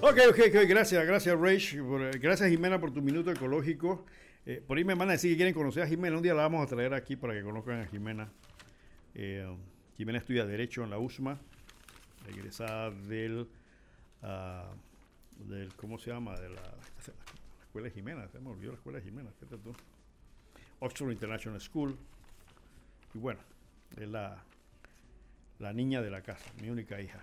[0.00, 1.74] Ok, ok, ok, gracias, gracias Rach,
[2.20, 4.06] gracias Jimena por tu minuto ecológico.
[4.46, 6.42] Eh, por ahí me van a decir que quieren conocer a Jimena, un día la
[6.42, 8.28] vamos a traer aquí para que conozcan a Jimena.
[9.14, 9.46] Eh,
[9.96, 11.38] Jimena estudia Derecho en la USMA,
[12.28, 13.48] egresada del,
[14.22, 16.38] uh, del ¿cómo se llama?
[16.38, 16.62] De la,
[17.70, 19.72] Escuela Jimena, se me olvidó la Escuela de Jimena, fíjate tú.
[20.80, 21.96] Oxford International School.
[23.14, 23.38] Y bueno,
[23.96, 24.42] es la,
[25.60, 27.22] la niña de la casa, mi única hija.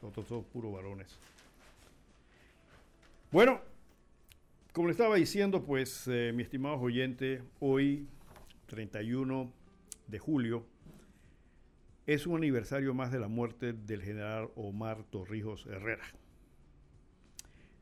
[0.00, 1.16] Todos, todos puros varones.
[3.30, 3.60] Bueno,
[4.72, 8.08] como le estaba diciendo, pues, eh, mi estimado oyente, hoy,
[8.66, 9.52] 31
[10.08, 10.66] de julio,
[12.08, 16.02] es un aniversario más de la muerte del general Omar Torrijos Herrera.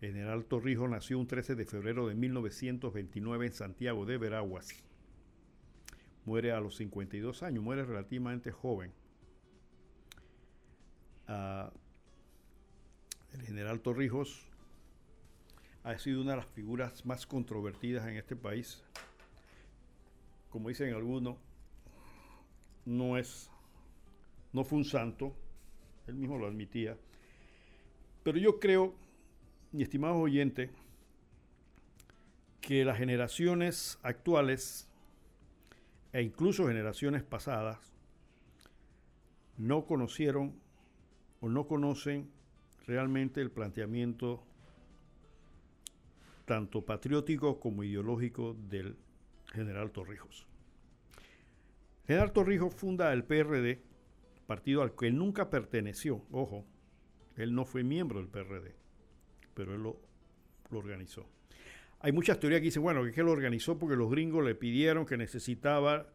[0.01, 4.69] General Torrijos nació un 13 de febrero de 1929 en Santiago de Veraguas.
[6.25, 8.93] Muere a los 52 años, muere relativamente joven.
[11.29, 11.71] Uh,
[13.33, 14.47] el general Torrijos
[15.83, 18.83] ha sido una de las figuras más controvertidas en este país.
[20.51, 21.37] Como dicen algunos,
[22.85, 23.51] no es
[24.53, 25.35] no fue un santo,
[26.07, 26.97] él mismo lo admitía.
[28.23, 28.95] Pero yo creo,
[29.73, 30.71] mi estimado oyente,
[32.61, 34.89] que las generaciones actuales
[36.13, 37.79] e incluso generaciones pasadas
[39.57, 40.55] no conocieron
[41.41, 42.31] o no conocen
[42.87, 44.43] realmente el planteamiento
[46.45, 48.97] tanto patriótico como ideológico del
[49.53, 50.47] general Torrijos.
[52.07, 53.83] General Torrijos funda el PRD,
[54.47, 56.65] partido al que él nunca perteneció, ojo,
[57.37, 58.75] él no fue miembro del PRD,
[59.59, 60.01] pero él lo,
[60.71, 61.27] organizó.
[61.99, 65.05] Hay muchas teorías que dicen, bueno, que, que lo organizó porque los gringos le pidieron
[65.05, 66.07] que necesitaba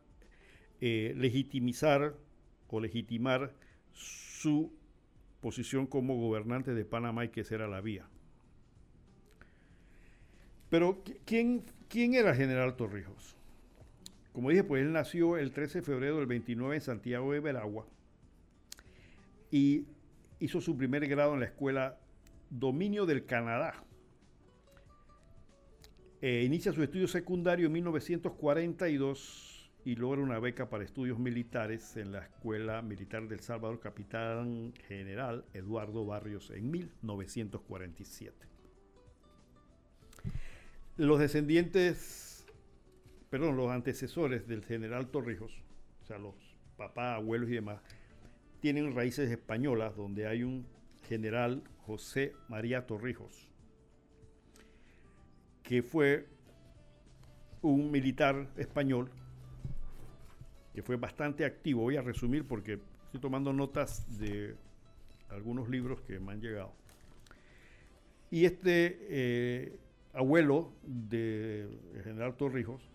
[0.80, 2.16] eh, legitimizar
[2.70, 3.54] o legitimar
[3.92, 4.72] su
[5.42, 8.08] posición como gobernante de Panamá y que esa era la vía.
[10.70, 13.36] Pero, ¿quién, quién era General Torrijos?
[14.32, 17.86] Como dije, pues él nació el 13 de febrero del 29 en Santiago de Veragua
[19.52, 19.86] y
[20.40, 22.00] hizo su primer grado en la escuela
[22.60, 23.84] Dominio del Canadá.
[26.22, 32.14] Eh, inicia su estudio secundario en 1942 y logra una beca para estudios militares en
[32.14, 38.54] la Escuela Militar del Salvador, capitán general Eduardo Barrios, en 1947
[40.98, 42.46] los descendientes,
[43.30, 45.52] perdón, los antecesores del general Torrijos,
[46.04, 46.36] o sea, los
[46.78, 47.82] papás, abuelos y demás,
[48.60, 50.66] tienen raíces españolas donde hay un
[51.08, 53.50] general José María Torrijos,
[55.64, 56.28] que fue
[57.62, 59.10] un militar español
[60.74, 61.84] que fue bastante activo.
[61.84, 64.56] Voy a resumir porque estoy tomando notas de
[65.30, 66.74] algunos libros que me han llegado.
[68.32, 69.80] Y este eh,
[70.14, 72.90] abuelo del general Torrijos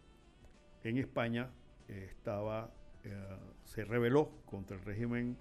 [0.82, 1.51] en España
[1.89, 2.70] eh, estaba,
[3.05, 3.14] eh,
[3.64, 5.36] se rebeló contra el régimen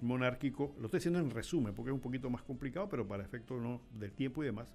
[0.00, 3.60] monárquico, lo estoy diciendo en resumen porque es un poquito más complicado, pero para efectos
[3.60, 3.80] ¿no?
[3.92, 4.74] del tiempo y demás,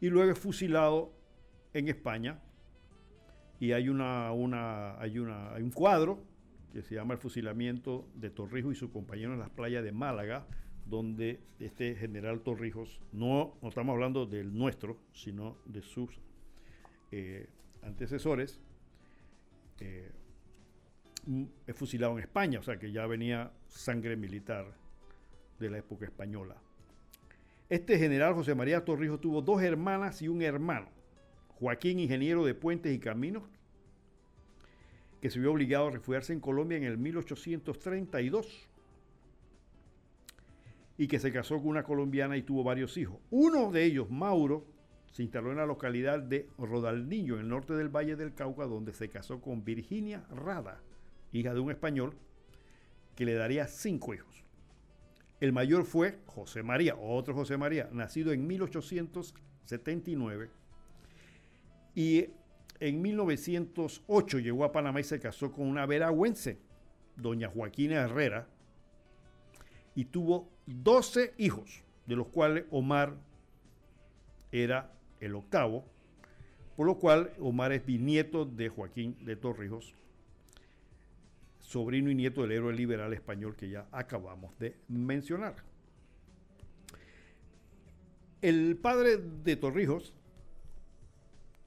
[0.00, 1.12] y luego es fusilado
[1.72, 2.40] en España
[3.58, 6.22] y hay, una, una, hay, una, hay un cuadro
[6.72, 10.46] que se llama El fusilamiento de Torrijos y su compañero en las playas de Málaga,
[10.84, 16.20] donde este general Torrijos, no, estamos hablando del nuestro, sino de sus
[17.12, 17.48] eh,
[17.82, 18.60] antecesores,
[19.80, 20.12] eh,
[21.66, 24.66] es fusilado en España, o sea que ya venía sangre militar
[25.58, 26.56] de la época española.
[27.68, 30.88] Este general José María Torrijos tuvo dos hermanas y un hermano,
[31.58, 33.42] Joaquín, ingeniero de puentes y caminos,
[35.20, 38.68] que se vio obligado a refugiarse en Colombia en el 1832
[40.98, 43.18] y que se casó con una colombiana y tuvo varios hijos.
[43.30, 44.64] Uno de ellos, Mauro,
[45.10, 48.92] se instaló en la localidad de Rodalniño, en el norte del Valle del Cauca, donde
[48.92, 50.80] se casó con Virginia Rada,
[51.32, 52.14] hija de un español,
[53.16, 54.44] que le daría cinco hijos.
[55.40, 60.50] El mayor fue José María, otro José María, nacido en 1879,
[61.94, 62.26] Y
[62.78, 66.58] en 1908 llegó a Panamá y se casó con una veragüense,
[67.16, 68.46] doña Joaquina Herrera,
[69.94, 73.14] y tuvo 12 hijos, de los cuales Omar
[74.52, 75.84] era el octavo,
[76.76, 79.94] por lo cual Omar es bisnieto de Joaquín de Torrijos,
[81.66, 85.56] sobrino y nieto del héroe liberal español que ya acabamos de mencionar.
[88.40, 90.14] El padre de Torrijos,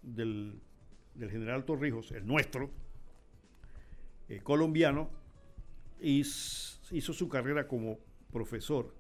[0.02, 0.62] del,
[1.18, 2.70] general Torrijos, el nuestro,
[4.30, 5.10] eh, colombiano,
[6.00, 8.00] hizo su carrera como
[8.32, 8.96] profesor.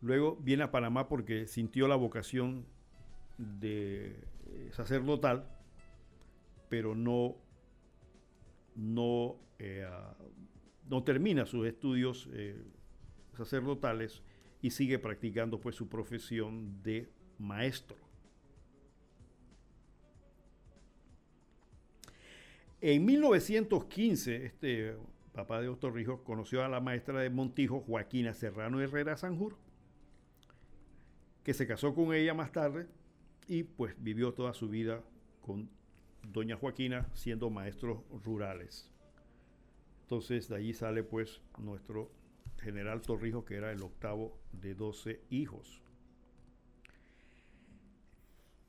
[0.00, 2.64] Luego viene a Panamá porque sintió la vocación
[3.36, 4.16] de
[4.46, 5.46] eh, sacerdotal,
[6.70, 7.36] pero no,
[8.74, 9.86] no, eh,
[10.88, 12.62] no termina sus estudios eh,
[13.36, 14.22] sacerdotales
[14.60, 17.96] y sigue practicando pues su profesión de maestro.
[22.80, 24.96] En 1915, este
[25.32, 29.56] papá de Torrijos, conoció a la maestra de Montijo, Joaquina Serrano Herrera Sanjur,
[31.42, 32.86] que se casó con ella más tarde
[33.48, 35.02] y pues vivió toda su vida
[35.40, 35.70] con
[36.22, 38.90] doña Joaquina siendo maestros rurales.
[40.02, 42.10] Entonces de allí sale pues nuestro
[42.60, 45.82] general Torrijos, que era el octavo de 12 hijos.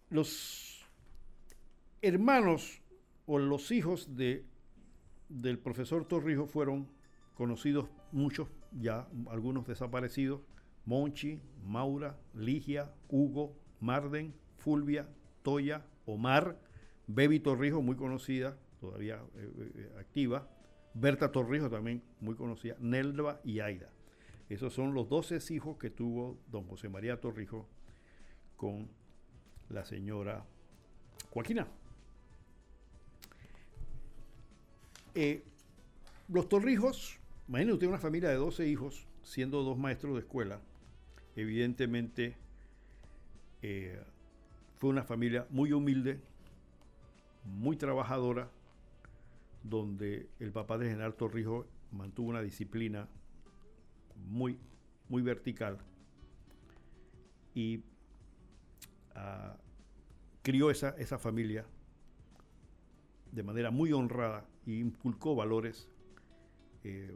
[0.09, 0.85] Los
[2.01, 2.81] hermanos
[3.25, 4.45] o los hijos de
[5.29, 6.87] del profesor Torrijos fueron
[7.33, 10.41] conocidos muchos, ya algunos desaparecidos,
[10.85, 15.09] Monchi, Maura, Ligia, Hugo, Marden, Fulvia,
[15.41, 16.59] Toya, Omar,
[17.07, 20.47] Bebi Torrijos, muy conocida, todavía eh, eh, activa,
[20.93, 23.89] Berta Torrijos también muy conocida, Nelva y Aida.
[24.49, 27.65] Esos son los 12 hijos que tuvo don José María Torrijos
[28.57, 28.87] con
[29.69, 30.45] la señora
[31.31, 31.67] Joaquina.
[35.15, 35.43] Eh,
[36.27, 40.61] los Torrijos, imagínense usted una familia de 12 hijos, siendo dos maestros de escuela,
[41.35, 42.35] evidentemente
[44.79, 46.19] fue una familia muy humilde,
[47.45, 48.49] muy trabajadora,
[49.63, 53.07] donde el papá de General Torrijos mantuvo una disciplina
[54.27, 54.57] muy,
[55.09, 55.77] muy vertical
[57.53, 57.83] y
[59.15, 59.55] ah,
[60.41, 61.65] crió esa, esa familia
[63.31, 65.89] de manera muy honrada y inculcó valores
[66.83, 67.15] eh,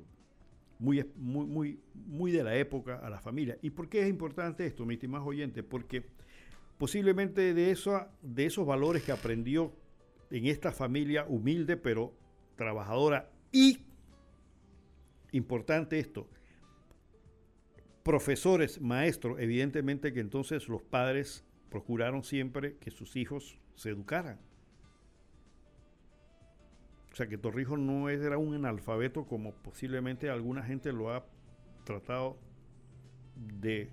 [0.79, 3.57] muy, muy, muy, muy de la época a la familia.
[3.61, 5.63] ¿Y por qué es importante esto, mi estimado oyente?
[5.63, 6.05] Porque
[6.77, 7.75] posiblemente de,
[8.21, 9.73] de esos valores que aprendió
[10.29, 12.13] en esta familia humilde pero
[12.55, 13.85] trabajadora y,
[15.31, 16.27] importante esto,
[18.03, 24.39] profesores, maestros, evidentemente que entonces los padres procuraron siempre que sus hijos se educaran.
[27.11, 31.25] O sea que Torrijos no era un analfabeto como posiblemente alguna gente lo ha
[31.83, 32.37] tratado
[33.35, 33.89] de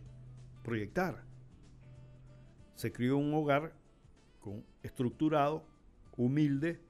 [0.62, 1.24] proyectar.
[2.74, 3.74] Se crió un hogar
[4.82, 5.66] estructurado,
[6.16, 6.80] humilde,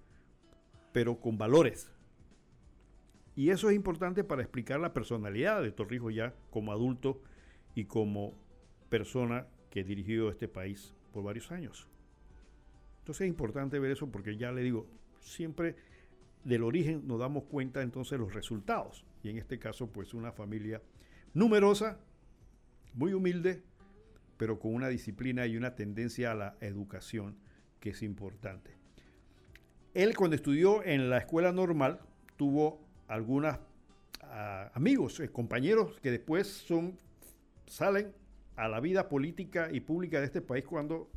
[0.92, 1.90] pero con valores.
[3.36, 7.20] Y eso es importante para explicar la personalidad de Torrijos ya como adulto
[7.74, 8.34] y como
[8.88, 11.88] persona que dirigió este país por varios años.
[13.00, 14.86] Entonces es importante ver eso porque ya le digo,
[15.20, 15.76] siempre
[16.44, 19.04] del origen nos damos cuenta entonces los resultados.
[19.22, 20.80] Y en este caso, pues una familia
[21.32, 21.98] numerosa,
[22.92, 23.62] muy humilde,
[24.36, 27.36] pero con una disciplina y una tendencia a la educación
[27.80, 28.83] que es importante.
[29.94, 32.00] Él cuando estudió en la escuela normal
[32.36, 33.56] tuvo algunos
[34.22, 36.98] ah, amigos, eh, compañeros que después son,
[37.66, 38.12] salen
[38.56, 41.08] a la vida política y pública de este país cuando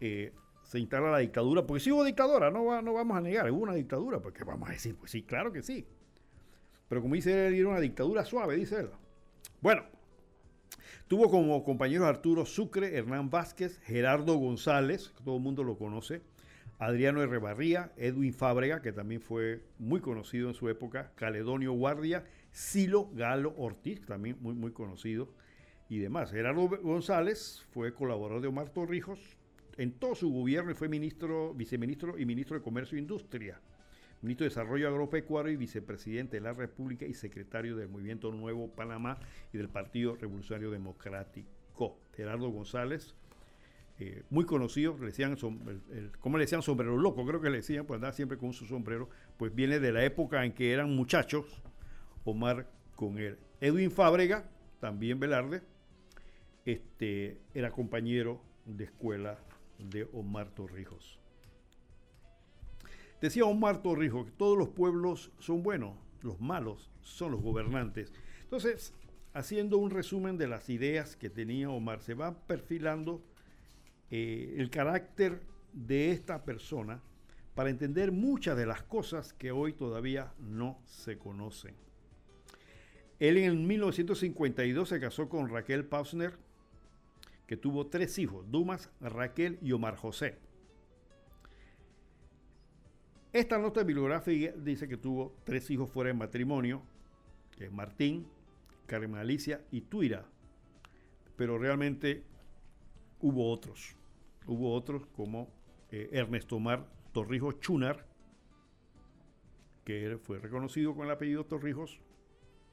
[0.00, 0.32] eh,
[0.62, 3.74] se instala la dictadura, porque sí hubo dictadura, no, no vamos a negar, hubo una
[3.74, 5.86] dictadura, porque vamos a decir, pues sí, claro que sí.
[6.88, 8.90] Pero como dice él, era una dictadura suave, dice él.
[9.60, 9.84] Bueno,
[11.06, 16.22] tuvo como compañeros Arturo Sucre, Hernán Vázquez, Gerardo González, que todo el mundo lo conoce,
[16.78, 23.10] Adriano Herrebarría, Edwin Fábrega, que también fue muy conocido en su época, Caledonio Guardia, Silo
[23.12, 25.32] Galo Ortiz, también muy, muy conocido,
[25.88, 26.30] y demás.
[26.32, 29.36] Gerardo González fue colaborador de Omar Torrijos,
[29.78, 33.60] en todo su gobierno fue ministro, viceministro y ministro de Comercio e Industria,
[34.22, 39.18] ministro de Desarrollo Agropecuario y vicepresidente de la República y secretario del Movimiento Nuevo Panamá
[39.52, 41.98] y del Partido Revolucionario Democrático.
[42.14, 43.14] Gerardo González,
[43.98, 45.36] eh, muy conocido, le decían,
[46.20, 46.60] ¿cómo le decían?
[46.60, 49.08] Sombrero loco, creo que le decían, pues andaba siempre con su sombrero,
[49.38, 51.62] pues viene de la época en que eran muchachos,
[52.24, 53.38] Omar con él.
[53.60, 54.50] Edwin Fábrega,
[54.80, 55.62] también Velarde,
[56.66, 59.38] este, era compañero de escuela
[59.78, 61.18] de Omar Torrijos.
[63.20, 68.12] Decía Omar Torrijos que todos los pueblos son buenos, los malos son los gobernantes.
[68.42, 68.92] Entonces,
[69.32, 73.22] haciendo un resumen de las ideas que tenía Omar, se va perfilando
[74.10, 75.40] eh, el carácter
[75.72, 77.02] de esta persona
[77.54, 81.74] para entender muchas de las cosas que hoy todavía no se conocen.
[83.18, 86.34] Él en 1952 se casó con Raquel Pausner,
[87.46, 90.36] que tuvo tres hijos, Dumas, Raquel y Omar José.
[93.32, 96.82] Esta nota bibliográfica dice que tuvo tres hijos fuera de matrimonio,
[97.56, 98.26] que Martín,
[98.86, 100.26] Carmen Alicia y Tuira,
[101.36, 102.22] pero realmente
[103.20, 103.95] hubo otros.
[104.46, 105.48] Hubo otros como
[105.90, 108.06] eh, Ernesto Omar Torrijos Chunar,
[109.84, 112.00] que fue reconocido con el apellido Torrijos.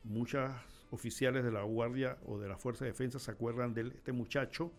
[0.03, 0.51] Muchos
[0.91, 4.71] oficiales de la Guardia o de la Fuerza de Defensa se acuerdan de este muchacho.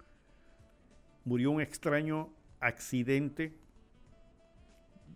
[1.24, 2.30] Murió un extraño
[2.60, 3.56] accidente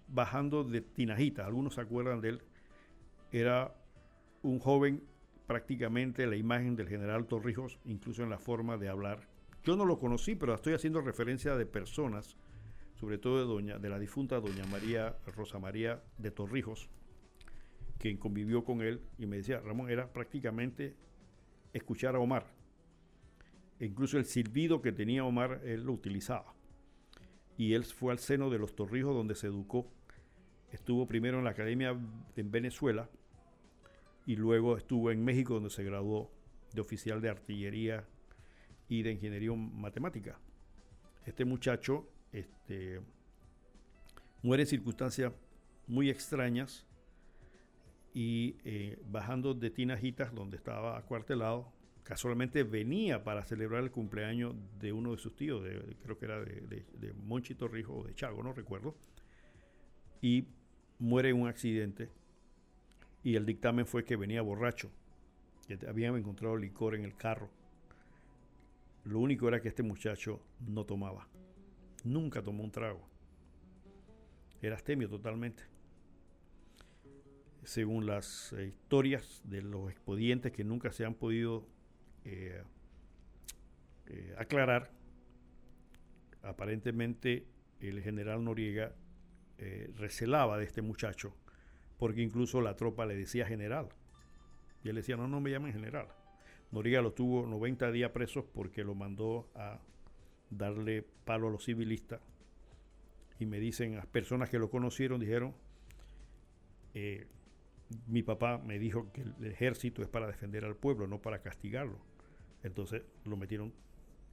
[0.09, 1.47] bajando de Tinajita.
[1.47, 2.43] Algunos se acuerdan de él.
[3.31, 3.75] Era
[4.43, 5.05] un joven
[5.47, 9.28] prácticamente la imagen del general Torrijos, incluso en la forma de hablar.
[9.65, 12.37] Yo no lo conocí, pero estoy haciendo referencia de personas,
[12.95, 16.89] sobre todo de, doña, de la difunta doña María Rosa María de Torrijos,
[17.99, 20.97] quien convivió con él y me decía, Ramón, era prácticamente
[21.73, 22.47] escuchar a Omar.
[23.81, 26.55] Incluso el silbido que tenía Omar, él lo utilizaba.
[27.57, 29.91] Y él fue al seno de los Torrijos donde se educó.
[30.71, 31.97] Estuvo primero en la academia
[32.37, 33.09] en Venezuela,
[34.29, 36.31] y luego estuvo en México donde se graduó
[36.75, 38.07] de oficial de artillería
[38.89, 40.39] y de ingeniería matemática.
[41.27, 43.01] Este muchacho este,
[44.43, 45.33] muere en circunstancias
[45.87, 46.87] muy extrañas
[48.15, 54.93] y eh, bajando de Tinajitas, donde estaba acuartelado, casualmente venía para celebrar el cumpleaños de
[54.93, 55.63] uno de sus tíos,
[56.03, 58.97] creo que era de, de, de Monchi Torrijo o de Chago, no recuerdo,
[60.23, 60.47] y
[60.99, 62.11] muere en un accidente
[63.23, 64.91] y el dictamen fue que venía borracho,
[65.67, 67.51] que habían encontrado licor en el carro.
[69.09, 71.27] Lo único era que este muchacho no tomaba.
[72.05, 73.09] Nunca tomó un trago.
[74.61, 75.63] Era astemio totalmente.
[77.65, 81.67] Según las eh, historias de los expedientes que nunca se han podido
[82.27, 82.63] eh,
[84.09, 84.91] eh, aclarar,
[86.43, 87.47] aparentemente
[87.81, 88.95] el general Noriega
[89.97, 91.35] recelaba de este muchacho
[91.97, 93.89] porque incluso la tropa le decía general.
[94.85, 96.09] Y él decía, no, no me llamen general.
[96.71, 99.81] Noriega lo tuvo 90 días presos porque lo mandó a
[100.51, 102.21] darle palo a los civilistas.
[103.39, 105.55] Y me dicen, las personas que lo conocieron dijeron,
[106.95, 107.27] eh,
[108.07, 111.99] mi papá me dijo que el ejército es para defender al pueblo, no para castigarlo.
[112.63, 113.73] Entonces lo metieron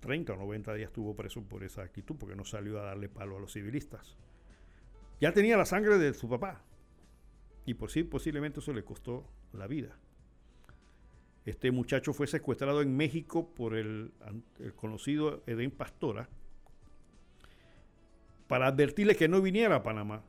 [0.01, 3.37] 30 o 90 días estuvo preso por esa actitud, porque no salió a darle palo
[3.37, 4.17] a los civilistas.
[5.21, 6.63] Ya tenía la sangre de su papá,
[7.65, 9.97] y por sí posiblemente eso le costó la vida.
[11.45, 14.11] Este muchacho fue secuestrado en México por el,
[14.75, 16.27] conocido Edén Pastora
[18.47, 20.23] para advertirle que no viniera a Panamá,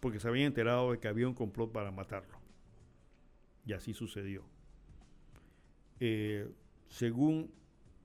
[0.00, 2.38] porque se había enterado de que había un complot para matarlo.
[3.66, 4.42] Y así sucedió.
[6.00, 6.50] Eh,
[6.88, 7.50] según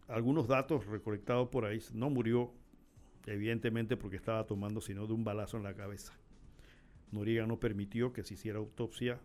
[0.07, 2.53] algunos datos recolectados por ahí, no murió,
[3.25, 6.13] evidentemente porque estaba tomando, sino de un balazo en la cabeza.
[7.11, 9.21] Noriega no permitió que se hiciera autopsia,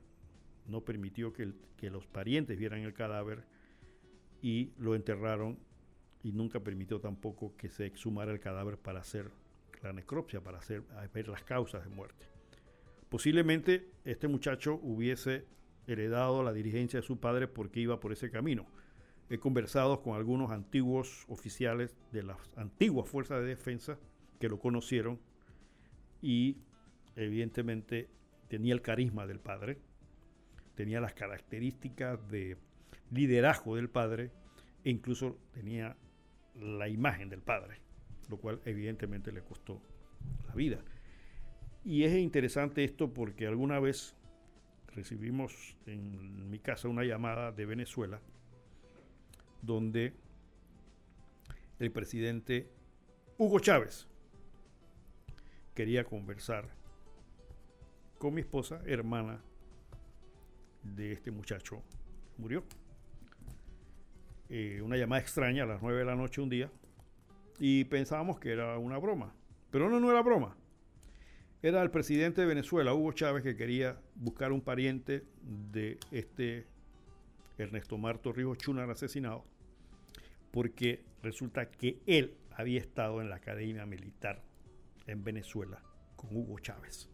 [0.69, 1.53] no permitió que,
[1.91, 3.45] los parientes vieran el cadáver
[4.43, 5.59] y lo enterraron
[6.23, 9.31] y nunca permitió tampoco que se exhumara el cadáver para hacer
[9.83, 10.83] la necropsia, para hacer,
[11.13, 12.27] ver las causas de muerte.
[13.09, 15.47] Posiblemente este muchacho hubiese
[15.87, 18.67] heredado la dirigencia de su padre porque iba por ese camino.
[19.31, 23.99] He conversado con algunos antiguos oficiales de las antiguas fuerzas de defensa
[24.39, 25.21] que lo conocieron
[26.21, 26.59] y
[27.17, 28.11] evidentemente
[28.49, 29.79] tenía el carisma del padre,
[30.79, 32.57] tenía las características de
[33.11, 34.31] liderazgo del padre
[34.85, 35.97] e incluso tenía
[36.55, 37.81] la imagen del padre,
[38.29, 39.83] lo cual evidentemente le costó
[40.47, 40.79] la vida.
[41.85, 44.15] Y es interesante esto porque alguna vez
[44.95, 48.21] recibimos en mi casa una llamada de Venezuela
[49.61, 50.13] donde
[51.81, 52.71] el presidente
[53.37, 54.07] Hugo Chávez
[55.75, 56.69] quería conversar
[58.19, 59.43] con mi esposa, hermana
[60.83, 61.83] de este muchacho,
[62.37, 62.65] murió.
[64.49, 66.71] Eh, una llamada extraña a las 9 de la noche un día
[67.59, 69.35] y pensábamos que era una broma.
[69.71, 70.57] Pero no, no era broma.
[71.61, 76.67] Era el presidente de Venezuela, Hugo Chávez, que quería buscar un pariente de este
[77.59, 79.45] Ernesto Marto Río Chunar asesinado,
[80.53, 84.43] porque resulta que él había estado en la Academia Militar
[85.07, 85.83] en Venezuela
[86.17, 87.09] con Hugo Chávez.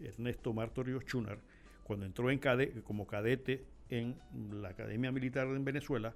[0.00, 1.38] Ernesto Marto Ríos Chunar,
[1.90, 2.38] cuando entró en
[2.84, 4.14] como cadete en
[4.52, 6.14] la Academia Militar en Venezuela,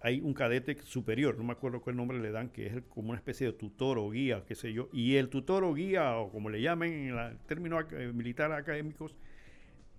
[0.00, 3.18] hay un cadete superior, no me acuerdo qué nombre le dan, que es como una
[3.18, 6.48] especie de tutor o guía, qué sé yo, y el tutor o guía, o como
[6.48, 7.78] le llamen en el término
[8.14, 9.14] militar académicos,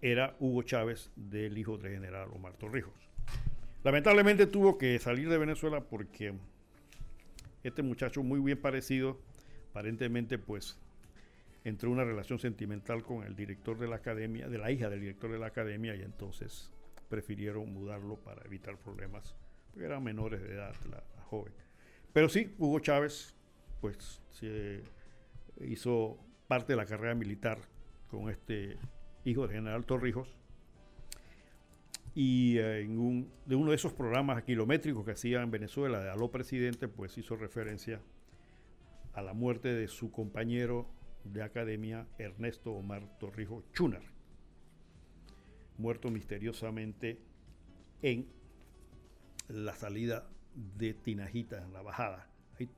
[0.01, 3.11] era Hugo Chávez, del hijo del general Omar Torrijos.
[3.83, 6.33] Lamentablemente tuvo que salir de Venezuela porque
[7.63, 9.21] este muchacho muy bien parecido,
[9.69, 10.79] aparentemente pues
[11.63, 15.01] entró en una relación sentimental con el director de la academia, de la hija del
[15.01, 16.71] director de la academia, y entonces
[17.09, 19.35] prefirieron mudarlo para evitar problemas
[19.71, 21.53] porque eran menores de edad la, joven.
[22.13, 23.35] Pero sí, Hugo Chávez,
[23.81, 24.83] pues se
[25.61, 26.17] hizo
[26.47, 27.59] parte de la carrera militar
[28.09, 28.77] con este
[29.25, 30.35] hijo del general Torrijos.
[32.15, 32.87] Y eh,
[33.45, 37.35] de uno de esos programas kilométricos que hacía en Venezuela de Aló Presidente, pues hizo
[37.35, 38.01] referencia
[39.13, 40.89] a la muerte de su compañero
[41.23, 44.03] de academia, Ernesto Omar Torrijos Chunar,
[45.77, 47.19] muerto misteriosamente
[48.01, 48.27] en
[49.47, 52.29] la salida de Tinajita, en la bajada.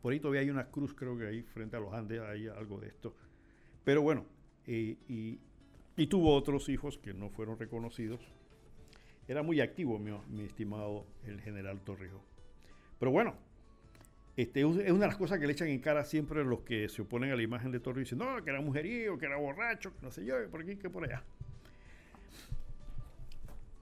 [0.01, 2.79] por ahí todavía hay una cruz, creo que ahí frente a los Andes hay algo
[2.79, 3.15] de esto.
[3.83, 4.25] Pero bueno,
[4.65, 5.39] y,
[6.09, 8.21] tuvo otros hijos que no fueron reconocidos.
[9.27, 12.21] Era muy activo, mi, estimado el general Torrijos.
[12.99, 13.35] Pero bueno,
[14.41, 17.01] este, es una de las cosas que le echan en cara siempre los que se
[17.01, 18.11] oponen a la imagen de Torrijos.
[18.11, 21.03] Dicen, no, que era mujeriego, que era borracho, no sé yo, por aquí, que por
[21.03, 21.23] allá.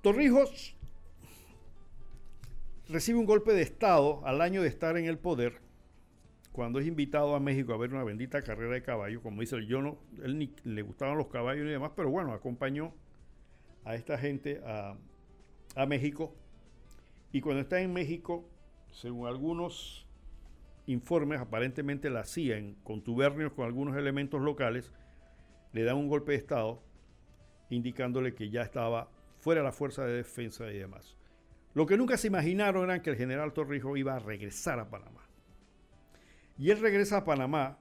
[0.02, 0.76] Torrijos
[2.88, 5.60] recibe un golpe de Estado al año de estar en el poder,
[6.52, 9.68] cuando es invitado a México a ver una bendita carrera de caballo, como dice el
[9.68, 12.94] yo no, él ni le gustaban los caballos ni demás, pero bueno, acompañó
[13.86, 14.98] a esta gente a,
[15.76, 16.36] a México.
[17.32, 18.50] Y cuando está en México,
[18.92, 20.09] según algunos
[20.90, 24.92] informes, aparentemente la CIA, en contubernios con algunos elementos locales,
[25.72, 26.82] le da un golpe de Estado,
[27.70, 31.16] indicándole que ya estaba fuera de la fuerza de defensa y demás.
[31.76, 35.30] Lo que nunca se imaginaron era que el general Torrijos iba a regresar a Panamá.
[36.58, 37.78] Y él regresa a Panamá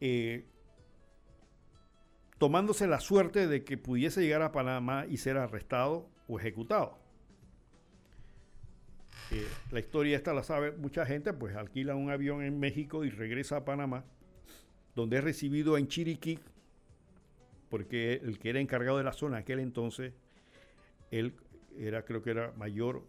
[0.00, 0.44] eh,
[2.36, 6.98] tomándose la suerte de que pudiese llegar a Panamá y ser arrestado o ejecutado.
[9.30, 13.10] Eh, la historia esta la sabe mucha gente, pues alquila un avión en México y
[13.10, 14.04] regresa a Panamá,
[14.94, 16.38] donde es recibido en Chiriquí,
[17.70, 20.12] porque el que era encargado de la zona aquel entonces,
[21.10, 21.34] él
[21.76, 23.04] era creo que era mayor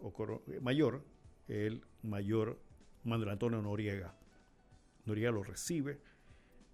[0.00, 1.04] o mayor
[1.48, 2.60] el mayor
[3.04, 4.14] Manuel Antonio Noriega.
[5.06, 5.98] Noriega lo recibe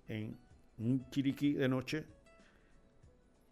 [0.09, 0.37] en
[0.79, 2.05] un Chiriquí de noche.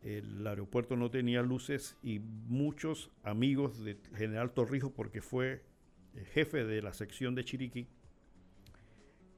[0.02, 5.62] El aeropuerto no tenía luces y muchos amigos del general Torrijos, porque fue
[6.32, 7.86] jefe de la sección de Chiriquí,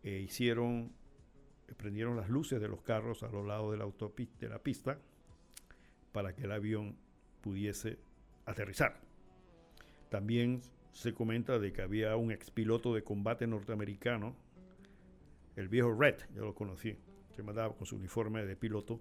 [0.03, 0.93] eh, hicieron,
[1.77, 4.99] prendieron las luces de los carros a los lados de la autopista, de la pista,
[6.13, 6.97] para que el avión
[7.41, 7.99] pudiese
[8.47, 9.01] aterrizar.
[10.11, 10.63] También
[10.93, 14.37] se comenta de que había un expiloto de combate norteamericano,
[15.57, 16.97] el viejo Red, yo lo conocí,
[17.35, 19.01] se mandaba con su uniforme de piloto.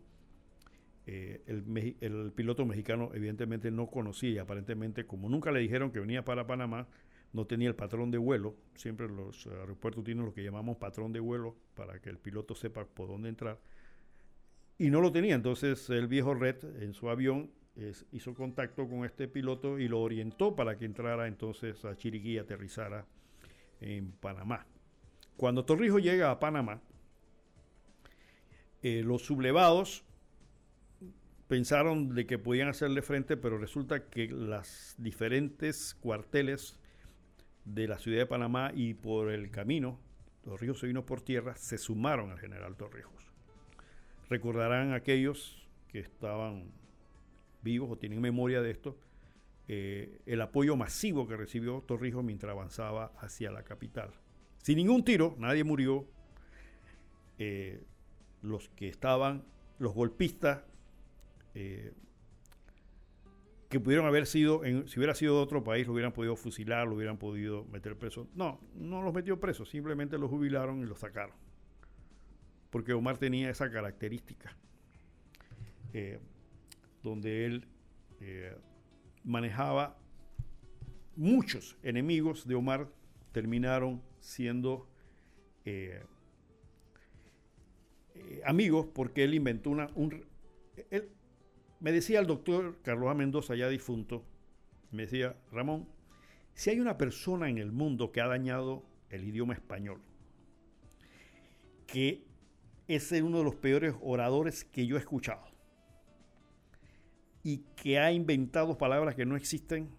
[1.05, 6.47] Eh, el, piloto mexicano evidentemente no conocía, aparentemente como nunca le dijeron que venía para
[6.47, 6.87] Panamá,
[7.33, 11.19] no tenía el patrón de vuelo, siempre los aeropuertos tienen lo que llamamos patrón de
[11.19, 13.59] vuelo para que el piloto sepa por dónde entrar,
[14.77, 17.51] y no lo tenía, entonces el viejo Red en su avión
[18.11, 22.37] hizo contacto con este piloto y lo orientó para que entrara entonces a Chiriquí y
[22.37, 23.05] aterrizara
[23.81, 24.65] en Panamá.
[25.35, 26.81] Cuando Torrijos llega a Panamá,
[28.83, 30.05] eh, los sublevados
[31.47, 36.79] pensaron de que podían hacerle frente, pero resulta que las diferentes cuarteles
[37.65, 39.99] de la ciudad de Panamá y por el camino,
[40.43, 43.31] Torrijos se vino por tierra, se sumaron al general Torrijos.
[44.29, 46.71] Recordarán aquellos que estaban
[47.61, 48.97] vivos o tienen memoria de esto,
[49.67, 54.11] eh, el apoyo masivo que recibió Torrijos mientras avanzaba hacia la capital.
[54.57, 56.05] Sin ningún tiro, nadie murió.
[57.37, 57.83] Eh,
[58.41, 59.43] los que estaban,
[59.79, 60.63] los golpistas,
[61.55, 61.93] eh,
[63.69, 66.95] que pudieron haber sido, si hubiera sido de otro país, lo hubieran podido fusilar, lo
[66.95, 68.27] hubieran podido meter preso.
[68.35, 71.35] No, no los metió presos, simplemente los jubilaron y los sacaron.
[72.69, 74.55] Porque Omar tenía esa característica
[77.03, 77.67] donde él
[78.21, 78.55] eh,
[79.23, 79.97] manejaba
[81.15, 82.89] muchos enemigos de Omar
[83.33, 84.87] terminaron siendo
[85.65, 86.01] eh,
[88.15, 89.89] eh, amigos porque él inventó una...
[89.95, 90.25] Un,
[91.83, 93.13] me decía el doctor Carlos A.
[93.13, 94.23] Mendoza, ya difunto,
[94.91, 95.85] me decía, Ramón,
[96.53, 99.99] si hay una persona en el mundo que ha dañado el idioma español,
[101.85, 102.23] que
[102.87, 105.43] es uno de los peores oradores que yo he escuchado
[107.43, 109.89] y que ha inventado palabras que no existen,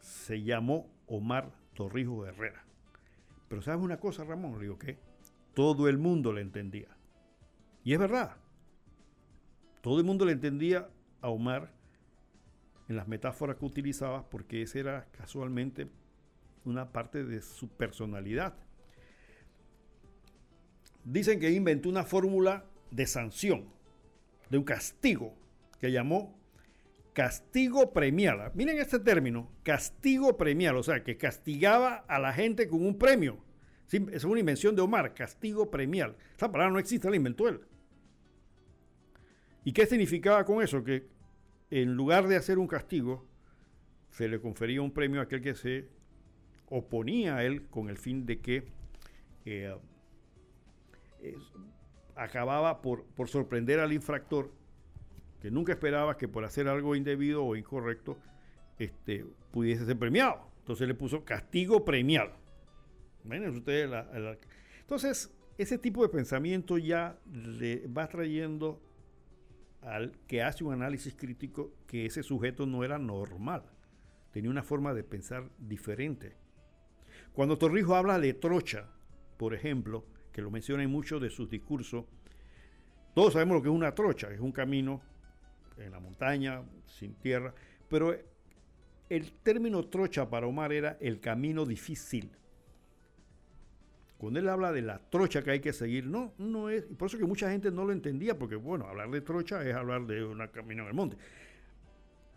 [0.00, 2.64] se llamó Omar Torrijos Herrera.
[3.48, 4.54] Pero ¿sabes una cosa, Ramón?
[4.54, 4.96] Le digo que
[5.52, 6.96] todo el mundo le entendía.
[7.84, 8.41] Y es verdad.
[9.82, 10.88] Todo el mundo le entendía
[11.20, 11.72] a Omar
[12.88, 15.88] en las metáforas que utilizaba porque esa era casualmente
[16.64, 18.54] una parte de su personalidad.
[21.04, 23.64] Dicen que inventó una fórmula de sanción,
[24.50, 25.34] de un castigo,
[25.80, 26.38] que llamó
[27.12, 28.52] castigo premial.
[28.54, 33.38] Miren este término, castigo premial, o sea, que castigaba a la gente con un premio.
[33.90, 36.14] es una invención de Omar, castigo premial.
[36.36, 37.60] Esa palabra no existe, la inventó él.
[39.64, 40.82] ¿Y qué significaba con eso?
[40.82, 41.06] Que
[41.70, 43.26] en lugar de hacer un castigo,
[44.10, 45.88] se le confería un premio a aquel que se
[46.68, 48.64] oponía a él con el fin de que
[49.44, 49.74] eh,
[52.14, 54.50] acababa por, por sorprender al infractor
[55.40, 58.16] que nunca esperaba que por hacer algo indebido o incorrecto
[58.78, 60.46] este, pudiese ser premiado.
[60.60, 62.32] Entonces le puso castigo premial.
[63.24, 63.90] ustedes
[64.80, 68.80] Entonces, ese tipo de pensamiento ya le va trayendo
[69.82, 73.64] al que hace un análisis crítico que ese sujeto no era normal.
[74.30, 76.36] Tenía una forma de pensar diferente.
[77.32, 78.88] Cuando Torrijos habla de trocha,
[79.36, 82.04] por ejemplo, que lo menciona en muchos de sus discursos,
[83.14, 85.02] todos sabemos lo que es una trocha, es un camino
[85.76, 87.54] en la montaña, sin tierra,
[87.88, 88.16] pero
[89.08, 92.30] el término trocha para Omar era el camino difícil.
[94.22, 97.18] Cuando él habla de la trocha que hay que seguir, no, no es, por eso
[97.18, 100.38] que mucha gente no lo entendía, porque bueno, hablar de trocha es hablar de un
[100.46, 101.16] camino en el monte.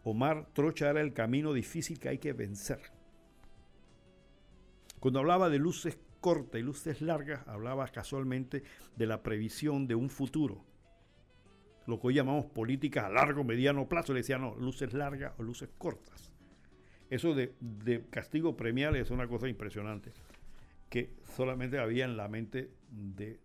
[0.04, 2.80] Omar, trocha era el camino difícil que hay que vencer.
[5.00, 8.64] Cuando hablaba de luces cortas y luces largas, hablaba casualmente
[8.96, 10.66] de la previsión de un futuro
[11.86, 14.12] lo que hoy llamamos políticas a largo, mediano plazo.
[14.12, 16.32] Le decía, no, luces largas o luces cortas.
[17.12, 17.54] Eso de,
[18.10, 20.12] castigo premial es una cosa impresionante
[20.96, 23.42] que solamente había en la mente del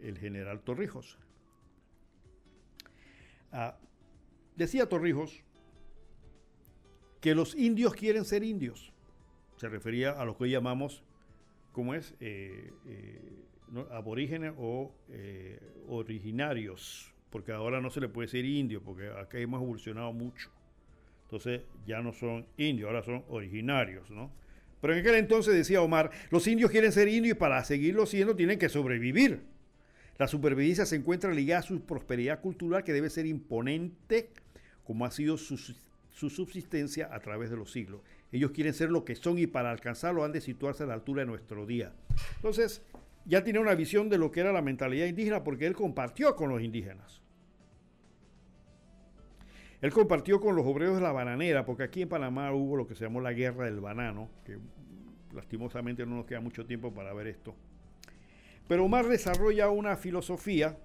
[0.00, 1.20] el general Torrijos.
[3.52, 3.78] Ah,
[4.56, 5.44] decía Torrijos
[7.20, 8.92] que los indios quieren ser indios.
[9.54, 11.04] Se refería a lo que hoy llamamos,
[11.70, 12.16] ¿cómo es?
[12.18, 13.44] Eh, eh,
[13.92, 19.62] aborígenes o eh, originarios porque ahora no se le puede decir indio, porque acá hemos
[19.62, 20.50] evolucionado mucho.
[21.22, 24.32] Entonces ya no son indios, ahora son originarios, ¿no?
[24.80, 28.36] Pero en aquel entonces decía Omar, los indios quieren ser indios y para seguirlo siendo
[28.36, 29.40] tienen que sobrevivir.
[30.18, 34.30] La supervivencia se encuentra ligada a su prosperidad cultural que debe ser imponente
[34.84, 38.00] como ha sido su, su subsistencia a través de los siglos.
[38.32, 41.22] Ellos quieren ser lo que son y para alcanzarlo han de situarse a la altura
[41.22, 41.92] de nuestro día.
[42.36, 42.82] Entonces,
[43.24, 46.50] ya tiene una visión de lo que era la mentalidad indígena porque él compartió con
[46.50, 47.22] los indígenas.
[49.80, 52.94] Él compartió con los obreros de la bananera, porque aquí en Panamá hubo lo que
[52.94, 54.58] se llamó la guerra del banano, que
[55.32, 57.54] lastimosamente no nos queda mucho tiempo para ver esto.
[58.68, 60.78] Pero Omar desarrolla una filosofía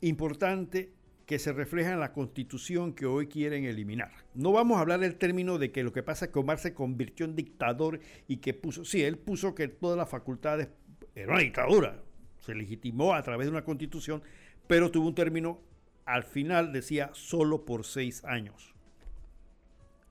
[0.00, 0.92] importante
[1.26, 4.12] que se refleja en la constitución que hoy quieren eliminar.
[4.34, 6.74] No vamos a hablar del término de que lo que pasa es que Omar se
[6.74, 10.68] convirtió en dictador y que puso, sí, él puso que todas las facultades
[11.14, 12.02] era una dictadura,
[12.40, 14.22] se legitimó a través de una constitución,
[14.66, 15.60] pero tuvo un término,
[16.04, 18.74] al final decía, solo por seis años.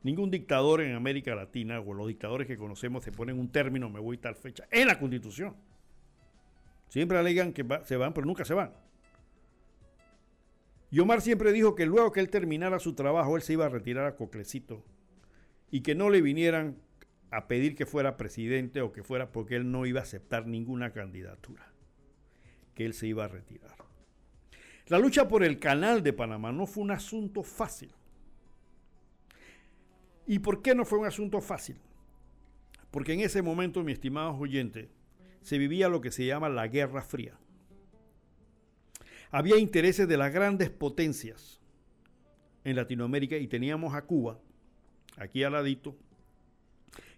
[0.04, 4.00] Ningún dictador en América Latina o los dictadores que conocemos se ponen un término, me
[4.00, 5.56] voy tal fecha, en la constitución.
[6.88, 8.74] Siempre alegan que se van, pero nunca se van.
[10.90, 13.70] Y Omar siempre dijo que luego que él terminara su trabajo, él se iba a
[13.70, 14.84] retirar a Coclecito
[15.70, 16.78] y que no le vinieran
[17.30, 20.92] a pedir que fuera presidente o que fuera porque él no iba a aceptar ninguna
[20.92, 21.72] candidatura,
[22.76, 23.76] que él se iba a retirar.
[24.88, 27.92] La lucha por el canal de Panamá no fue un asunto fácil.
[30.28, 31.78] ¿Y por qué no fue un asunto fácil?
[32.90, 34.90] Porque en ese momento, mi estimado oyente,
[35.42, 37.38] se vivía lo que se llama la Guerra Fría
[39.32, 41.60] había intereses de las grandes potencias
[42.66, 44.40] en Latinoamérica y teníamos a Cuba,
[45.16, 45.96] aquí al ladito,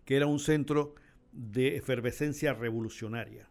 [0.05, 0.93] que era un centro
[1.31, 3.49] de efervescencia revolucionaria.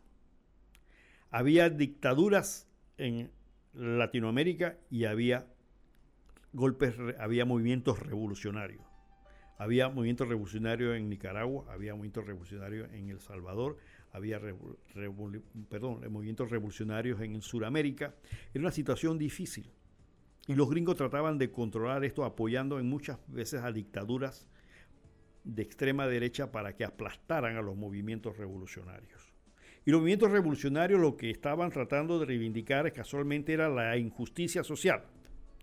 [1.31, 2.69] Había dictaduras
[2.99, 3.33] en
[3.74, 5.47] Latinoamérica y había
[6.53, 8.85] golpes, había movimientos revolucionarios.
[9.59, 13.78] Había movimientos revolucionarios en Nicaragua, había movimientos revolucionarios en El Salvador,
[14.11, 14.40] había
[15.69, 18.15] perdón, movimientos revolucionarios en Sudamérica.
[18.53, 19.70] Era una situación difícil.
[20.49, 24.49] Y los gringos trataban de controlar esto apoyando en muchas veces a dictaduras
[25.44, 29.32] de extrema derecha para que aplastaran a los movimientos revolucionarios.
[29.85, 35.05] Y los movimientos revolucionarios lo que estaban tratando de reivindicar casualmente era la injusticia social,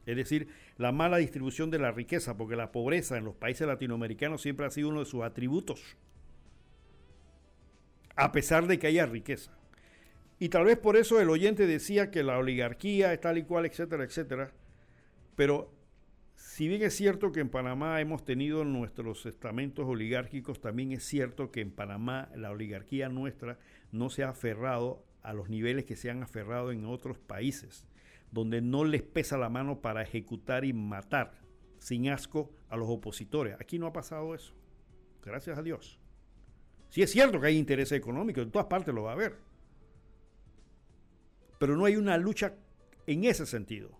[0.05, 0.47] es decir,
[0.77, 4.69] la mala distribución de la riqueza, porque la pobreza en los países latinoamericanos siempre ha
[4.69, 5.95] sido uno de sus atributos,
[8.15, 9.57] a pesar de que haya riqueza.
[10.39, 13.65] Y tal vez por eso el oyente decía que la oligarquía es tal y cual,
[13.65, 14.51] etcétera, etcétera,
[15.35, 15.71] pero
[16.39, 21.51] si bien es cierto que en Panamá hemos tenido nuestros estamentos oligárquicos, también es cierto
[21.51, 23.59] que en Panamá la oligarquía nuestra
[23.91, 27.85] no se ha aferrado a los niveles que se han aferrado en otros países,
[28.31, 31.33] donde no les pesa la mano para ejecutar y matar
[31.77, 33.57] sin asco a los opositores.
[33.59, 34.53] Aquí no ha pasado eso,
[35.21, 35.99] gracias a Dios.
[36.87, 39.35] Sí es cierto que hay interés económico, en todas partes lo va a haber,
[41.59, 42.55] pero no hay una lucha
[43.07, 43.98] en ese sentido.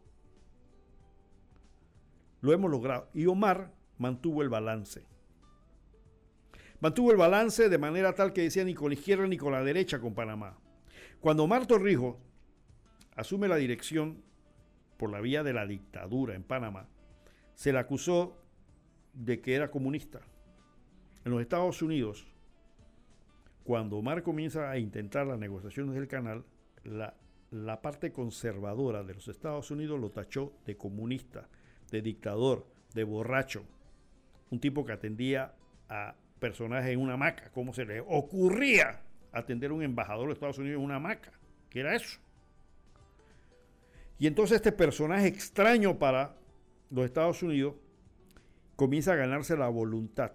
[2.42, 3.10] Lo hemos logrado.
[3.14, 5.04] Y Omar mantuvo el balance.
[6.80, 9.64] Mantuvo el balance de manera tal que decía ni con la izquierda ni con la
[9.64, 10.58] derecha con Panamá.
[11.20, 12.16] Cuando Omar Torrijos
[13.16, 14.24] asume la dirección
[14.98, 16.88] por la vía de la dictadura en Panamá,
[17.54, 18.38] se le acusó
[19.14, 20.22] de que era comunista.
[21.26, 22.26] En los Estados Unidos,
[23.66, 26.46] cuando Omar comienza a intentar las negociaciones del canal,
[26.86, 27.14] la,
[27.52, 31.50] la parte conservadora de los Estados Unidos lo tachó de comunista
[31.92, 33.64] de dictador, de borracho,
[34.50, 35.54] un tipo que atendía
[35.88, 39.02] a personajes en una hamaca, ¿cómo se le ocurría
[39.32, 41.32] atender a un embajador de Estados Unidos en una hamaca?
[41.70, 42.20] ¿Qué era eso?
[44.18, 46.36] Y entonces este personaje extraño para
[46.90, 47.76] los Estados Unidos
[48.76, 50.32] comienza a ganarse la voluntad,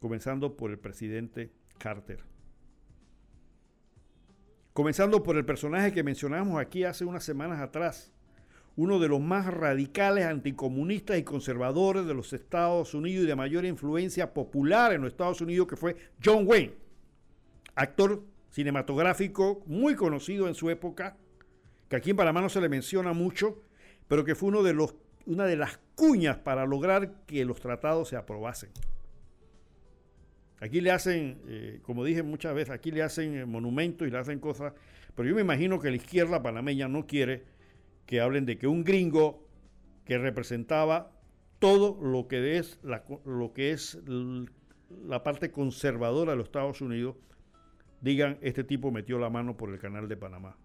[0.00, 2.24] comenzando por el presidente Carter.
[4.72, 8.12] Comenzando por el personaje que mencionamos aquí hace unas semanas atrás,
[8.76, 13.64] uno de los más radicales anticomunistas y conservadores de los Estados Unidos y de mayor
[13.64, 16.74] influencia popular en los Estados Unidos, que fue John Wayne,
[17.74, 21.16] actor cinematográfico muy conocido en su época,
[21.88, 23.62] que aquí en Panamá no se le menciona mucho,
[24.08, 24.94] pero que fue uno de los,
[25.26, 28.70] una de las cuñas para lograr que los tratados se aprobasen.
[30.60, 34.38] Aquí le hacen, eh, como dije muchas veces, aquí le hacen monumentos y le hacen
[34.38, 34.72] cosas,
[35.14, 37.42] pero yo me imagino que la izquierda panameña no quiere
[38.12, 39.42] que hablen de que un gringo
[40.04, 41.12] que representaba
[41.58, 43.98] todo lo que es la, lo que es
[45.06, 47.16] la parte conservadora de los Estados Unidos,
[48.02, 50.58] digan, este tipo metió la mano por el canal de Panamá.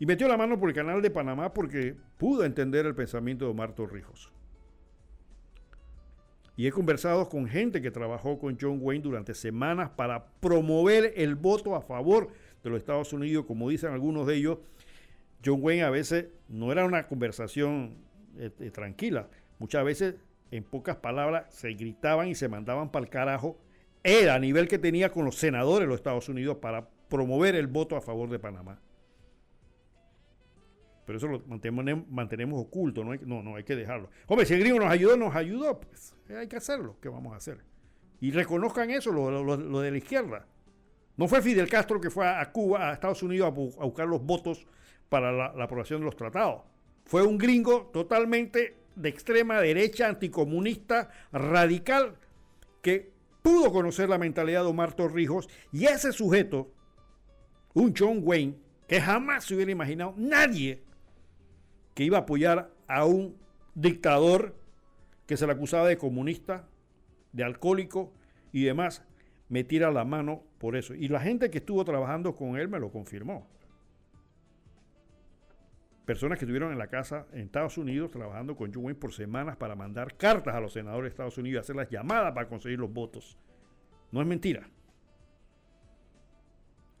[0.00, 3.52] Y metió la mano por el canal de Panamá porque pudo entender el pensamiento de
[3.52, 4.32] Omar Torrijos.
[6.56, 11.36] Y he conversado con gente que trabajó con John Wayne durante semanas para promover el
[11.36, 12.32] voto a favor
[12.64, 14.58] de los Estados Unidos, como dicen algunos de ellos,
[15.44, 17.96] John Wayne a veces no era una conversación
[18.38, 19.28] eh, eh, tranquila.
[19.58, 20.14] Muchas veces,
[20.50, 23.58] en pocas palabras, se gritaban y se mandaban para el carajo.
[24.02, 27.66] Era a nivel que tenía con los senadores de los Estados Unidos para promover el
[27.66, 28.80] voto a favor de Panamá.
[31.04, 31.42] Pero eso lo
[32.08, 34.10] mantenemos, oculto, no hay, no, no hay que dejarlo.
[34.28, 36.96] Hombre, si el gringo nos ayudó, nos ayudó, pues eh, hay que hacerlo.
[37.00, 37.58] ¿Qué vamos a hacer?
[38.20, 40.46] Y reconozcan eso, lo, de la izquierda.
[41.16, 44.66] No fue Fidel Castro que fue a, Cuba, a Estados Unidos, a buscar los votos
[45.10, 46.62] para la, aprobación de los tratados.
[47.04, 52.16] Fue un gringo totalmente de extrema derecha, anticomunista, radical,
[52.80, 53.12] que
[53.42, 56.72] pudo conocer la mentalidad de Omar Torrijos y ese sujeto,
[57.74, 58.56] un John Wayne,
[58.86, 60.82] que jamás se hubiera imaginado nadie
[61.94, 63.36] que iba a apoyar a un
[63.74, 64.56] dictador
[65.26, 66.68] que se le acusaba de comunista,
[67.32, 68.12] de alcohólico
[68.52, 69.02] y demás,
[69.48, 70.94] metiera la mano por eso.
[70.94, 73.48] Y la gente que estuvo trabajando con él me lo confirmó
[76.10, 79.56] personas que estuvieron en la casa en Estados Unidos trabajando con John Wayne por semanas
[79.56, 82.80] para mandar cartas a los senadores de Estados Unidos y hacer las llamadas para conseguir
[82.80, 83.38] los votos.
[84.10, 84.68] No es mentira.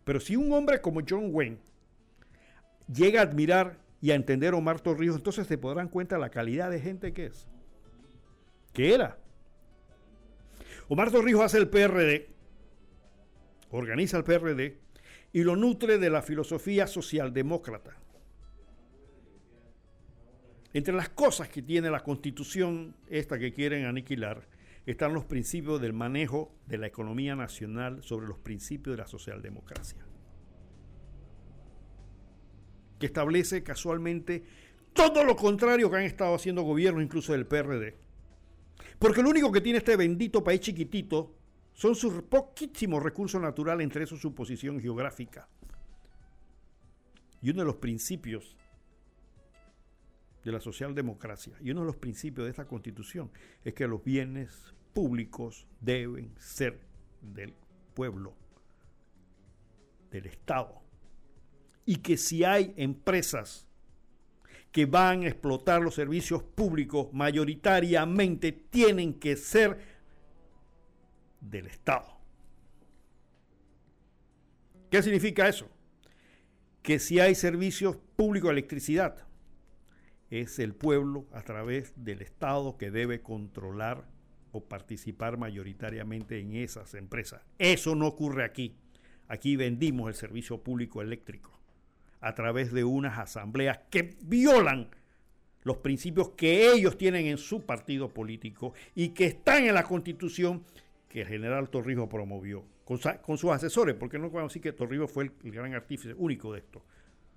[0.04, 1.58] Pero si un hombre como John Wayne
[2.86, 6.70] llega a admirar y a entender a Omar Torrijos, entonces se podrán cuenta la calidad
[6.70, 7.48] de gente que es.
[8.72, 9.18] Que era.
[10.86, 12.28] Omar Torrijos hace el PRD,
[13.72, 14.78] organiza el PRD
[15.32, 17.96] y lo nutre de la filosofía socialdemócrata.
[20.72, 24.46] Entre las cosas que tiene la constitución, esta que quieren aniquilar,
[24.86, 30.06] están los principios del manejo de la economía nacional sobre los principios de la socialdemocracia,
[32.98, 34.44] que establece casualmente
[34.92, 37.96] todo lo contrario que han estado haciendo gobiernos, incluso del PRD.
[38.98, 41.34] Porque lo único que tiene este bendito país chiquitito
[41.72, 45.48] son sus poquísimos recursos naturales, entre esos su posición geográfica.
[47.42, 48.56] Y uno de los principios
[50.44, 53.30] de la socialdemocracia y uno de los principios de esta constitución
[53.64, 56.80] es que los bienes públicos deben ser
[57.20, 57.54] del
[57.94, 58.34] pueblo
[60.10, 60.80] del Estado.
[61.84, 63.66] Y que si hay empresas
[64.72, 69.78] que van a explotar los servicios públicos, mayoritariamente tienen que ser
[71.40, 72.06] del Estado.
[74.90, 75.68] ¿Qué significa eso?
[76.82, 79.26] Que si hay servicios públicos de electricidad,
[80.30, 84.06] es el pueblo a través del Estado que debe controlar
[84.52, 87.42] o participar mayoritariamente en esas empresas.
[87.58, 88.76] Eso no ocurre aquí.
[89.28, 91.58] Aquí vendimos el servicio público eléctrico
[92.20, 94.90] a través de unas asambleas que violan
[95.62, 100.64] los principios que ellos tienen en su partido político y que están en la constitución
[101.08, 105.24] que el general Torrijos promovió con, sus asesores, porque no puedo decir que Torrijos fue
[105.24, 106.82] el, gran artífice único de esto,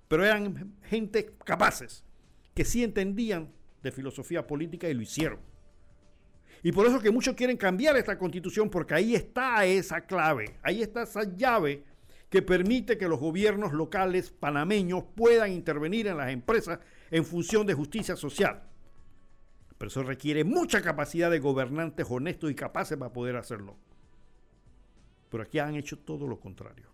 [0.08, 2.04] pero eran gente capaces,
[2.54, 3.52] que sí entendían
[3.82, 5.38] de filosofía política y lo hicieron.
[6.62, 10.82] Y por eso que muchos quieren cambiar esta constitución, porque ahí está esa clave, ahí
[10.82, 11.84] está esa llave
[12.30, 16.78] que permite que los gobiernos locales panameños puedan intervenir en las empresas
[17.10, 18.62] en función de justicia social.
[19.76, 23.76] Pero eso requiere mucha capacidad de gobernantes honestos y capaces para poder hacerlo.
[25.30, 26.88] Pero aquí han hecho todo lo contrario.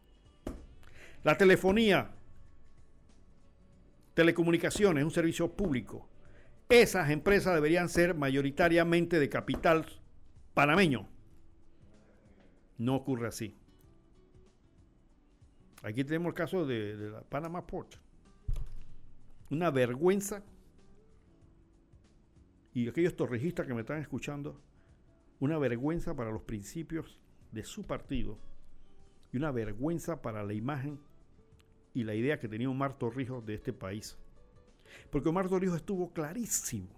[1.23, 2.11] La telefonía,
[4.15, 6.09] telecomunicaciones, un servicio público.
[6.69, 9.87] Esas empresas deberían ser mayoritariamente de capital
[10.55, 11.09] panameño.
[12.79, 13.57] No ocurre así.
[15.83, 17.95] Aquí tenemos el caso de, la Panama Port.
[19.51, 20.43] Una vergüenza.
[22.73, 24.61] Y aquellos torrejistas que me están escuchando,
[25.41, 27.19] una vergüenza para los principios
[27.51, 28.39] de su partido
[29.33, 31.01] y una vergüenza para la imagen
[32.01, 34.19] y la idea que tenía Omar Torrijos de este país.
[35.11, 36.89] Porque Omar Torrijos estuvo clarísimo.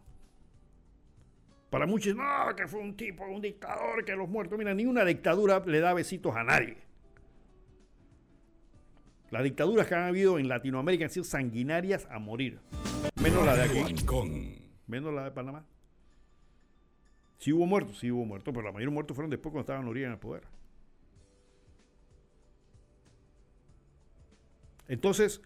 [1.71, 4.59] Para muchos, no, que fue un tipo, un dictador, que los muertos.
[4.59, 6.77] Mira, ni una dictadura le da besitos a nadie.
[9.31, 12.61] Las dictaduras que han habido en Latinoamérica han sido sanguinarias a morir.
[13.23, 13.97] Menos la de aquí.
[14.87, 15.65] Menos la de Panamá.
[17.39, 20.09] Sí hubo muertos, sí hubo muertos, pero la mayoría muertos fueron después cuando estaban Noriega
[20.09, 20.45] en el poder.
[24.89, 25.41] Entonces,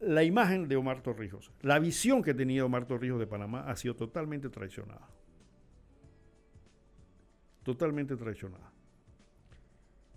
[0.00, 3.96] la imagen de Omar Torrijos, la visión que tenía Omar Torrijos de Panamá ha sido
[3.96, 5.08] totalmente traicionada.
[7.62, 8.72] Totalmente traicionada.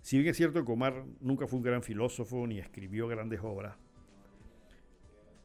[0.02, 3.76] Si bien es cierto que Omar nunca fue un gran filósofo ni escribió grandes obras,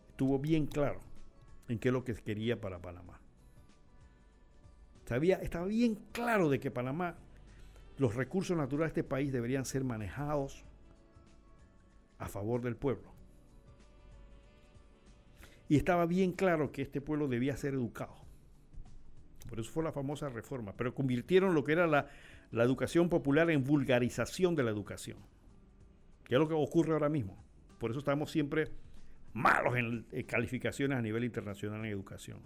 [0.09, 1.01] estuvo bien claro
[1.67, 3.19] en qué es lo que quería para Panamá.
[5.05, 7.15] Sabía, estaba bien claro de que Panamá,
[7.97, 10.64] los recursos naturales de este país deberían ser manejados
[12.17, 13.13] a favor del pueblo.
[15.67, 18.15] Y estaba bien claro que este pueblo debía ser educado.
[19.49, 20.73] Por eso fue la famosa reforma.
[20.77, 22.07] Pero convirtieron lo que era la,
[22.51, 25.17] la educación popular en vulgarización de la educación,
[26.23, 27.43] que es lo que ocurre ahora mismo.
[27.79, 28.71] Por eso estamos siempre
[29.33, 32.39] malos en, calificaciones a nivel internacional en educación.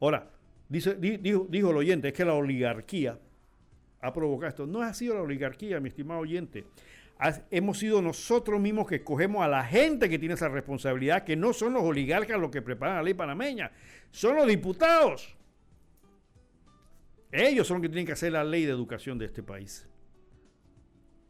[0.00, 0.30] Ahora,
[0.68, 3.18] dice, dijo, dijo el oyente, es que la oligarquía
[4.00, 4.66] ha provocado esto.
[4.66, 6.64] No ha sido la oligarquía, mi estimado oyente.
[7.50, 11.52] Hemos sido nosotros mismos que escogemos a la gente que tiene esa responsabilidad, que no
[11.52, 13.72] son los oligarcas los que preparan la ley panameña,
[14.10, 15.36] son los diputados.
[17.30, 19.88] Ellos son los que tienen que hacer la ley de educación de este país.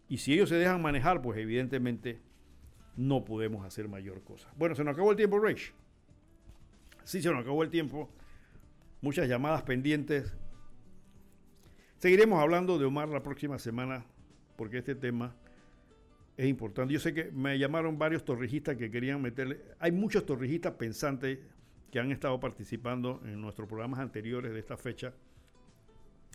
[0.08, 2.20] Y si ellos se dejan manejar, pues evidentemente
[2.96, 4.48] no podemos hacer mayor cosa.
[4.56, 5.72] Bueno, se nos acabó el tiempo, Rage.
[7.04, 8.10] Sí, se nos acabó el tiempo.
[9.00, 10.34] Muchas llamadas pendientes.
[11.98, 14.04] Seguiremos hablando de Omar la próxima semana,
[14.56, 15.34] porque este tema
[16.38, 16.94] es importante.
[16.94, 19.60] Yo sé que me llamaron varios torrijistas que querían meterle.
[19.78, 21.38] Hay muchos torrijistas pensantes
[21.90, 25.12] que han estado participando en nuestros programas anteriores de esta fecha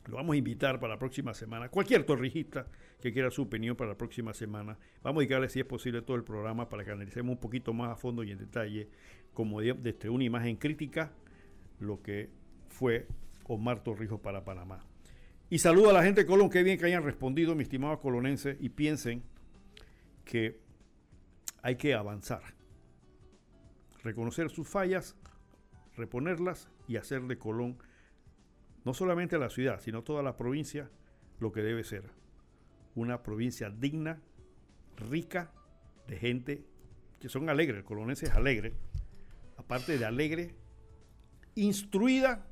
[0.08, 1.70] lo vamos a invitar para la próxima semana.
[1.70, 2.68] Cualquier torrijista
[3.02, 4.78] que quiera su opinión para la próxima semana.
[5.02, 7.92] Vamos a dedicarle, si es posible, todo el programa para que analicemos un poquito más
[7.92, 8.90] a fondo y en detalle,
[9.34, 11.12] como desde una imagen crítica,
[11.80, 12.30] lo que
[12.70, 13.08] fue
[13.46, 14.86] Omar Torrijos para Panamá.
[15.50, 16.50] Y saludo a la gente de Colón.
[16.50, 19.24] Qué bien que hayan respondido, mi estimado colonense, y piensen
[20.26, 20.60] que
[21.62, 22.42] hay que avanzar.
[24.04, 25.16] Reconocer sus fallas,
[25.96, 27.78] reponerlas y hacer de Colón
[28.84, 30.90] no solamente la ciudad, sino toda la provincia,
[31.40, 32.10] lo que debe ser.
[32.96, 34.22] Una provincia digna,
[34.98, 35.52] rica,
[36.08, 36.66] de gente
[37.20, 38.76] que son alegres, el colonense es alegre,
[39.58, 40.56] aparte de alegre,
[41.56, 42.46] instruida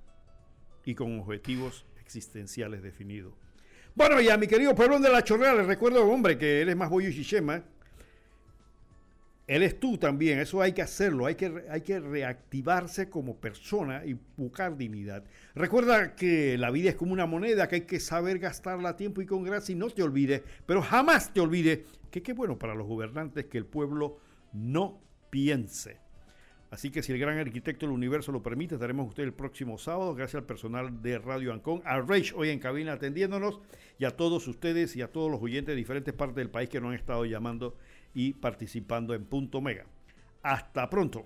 [0.86, 3.34] y con objetivos existenciales definidos.
[3.94, 7.10] Bueno, ya mi querido pueblo de la Chorrera, les recuerdo, hombre, que eres más bollo
[7.10, 7.62] y chichema.
[9.48, 14.06] Él es tú también, eso hay que hacerlo, hay que, hay que reactivarse como persona
[14.06, 15.26] y buscar dignidad.
[15.56, 19.22] Recuerda que la vida es como una moneda, que hay que saber gastarla a tiempo
[19.22, 22.76] y con gracia y no te olvides, pero jamás te olvides que qué bueno para
[22.76, 24.20] los gobernantes que el pueblo
[24.54, 26.01] no piense.
[26.72, 30.16] Así que si el gran arquitecto del universo lo permite, estaremos usted el próximo sábado.
[30.16, 33.60] Gracias al personal de Radio Ancón, a Rage hoy en cabina atendiéndonos
[34.00, 36.80] y a todos ustedes y a todos los oyentes de diferentes partes del país que
[36.80, 37.76] nos han estado llamando
[38.14, 39.86] y participando en Punto Mega.
[40.44, 41.26] Hasta pronto.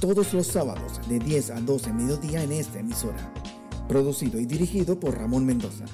[0.00, 3.32] todos los sábados de 10 a 12 mediodía en esta emisora.
[3.86, 5.84] Producido y dirigido por Ramón Mendoza.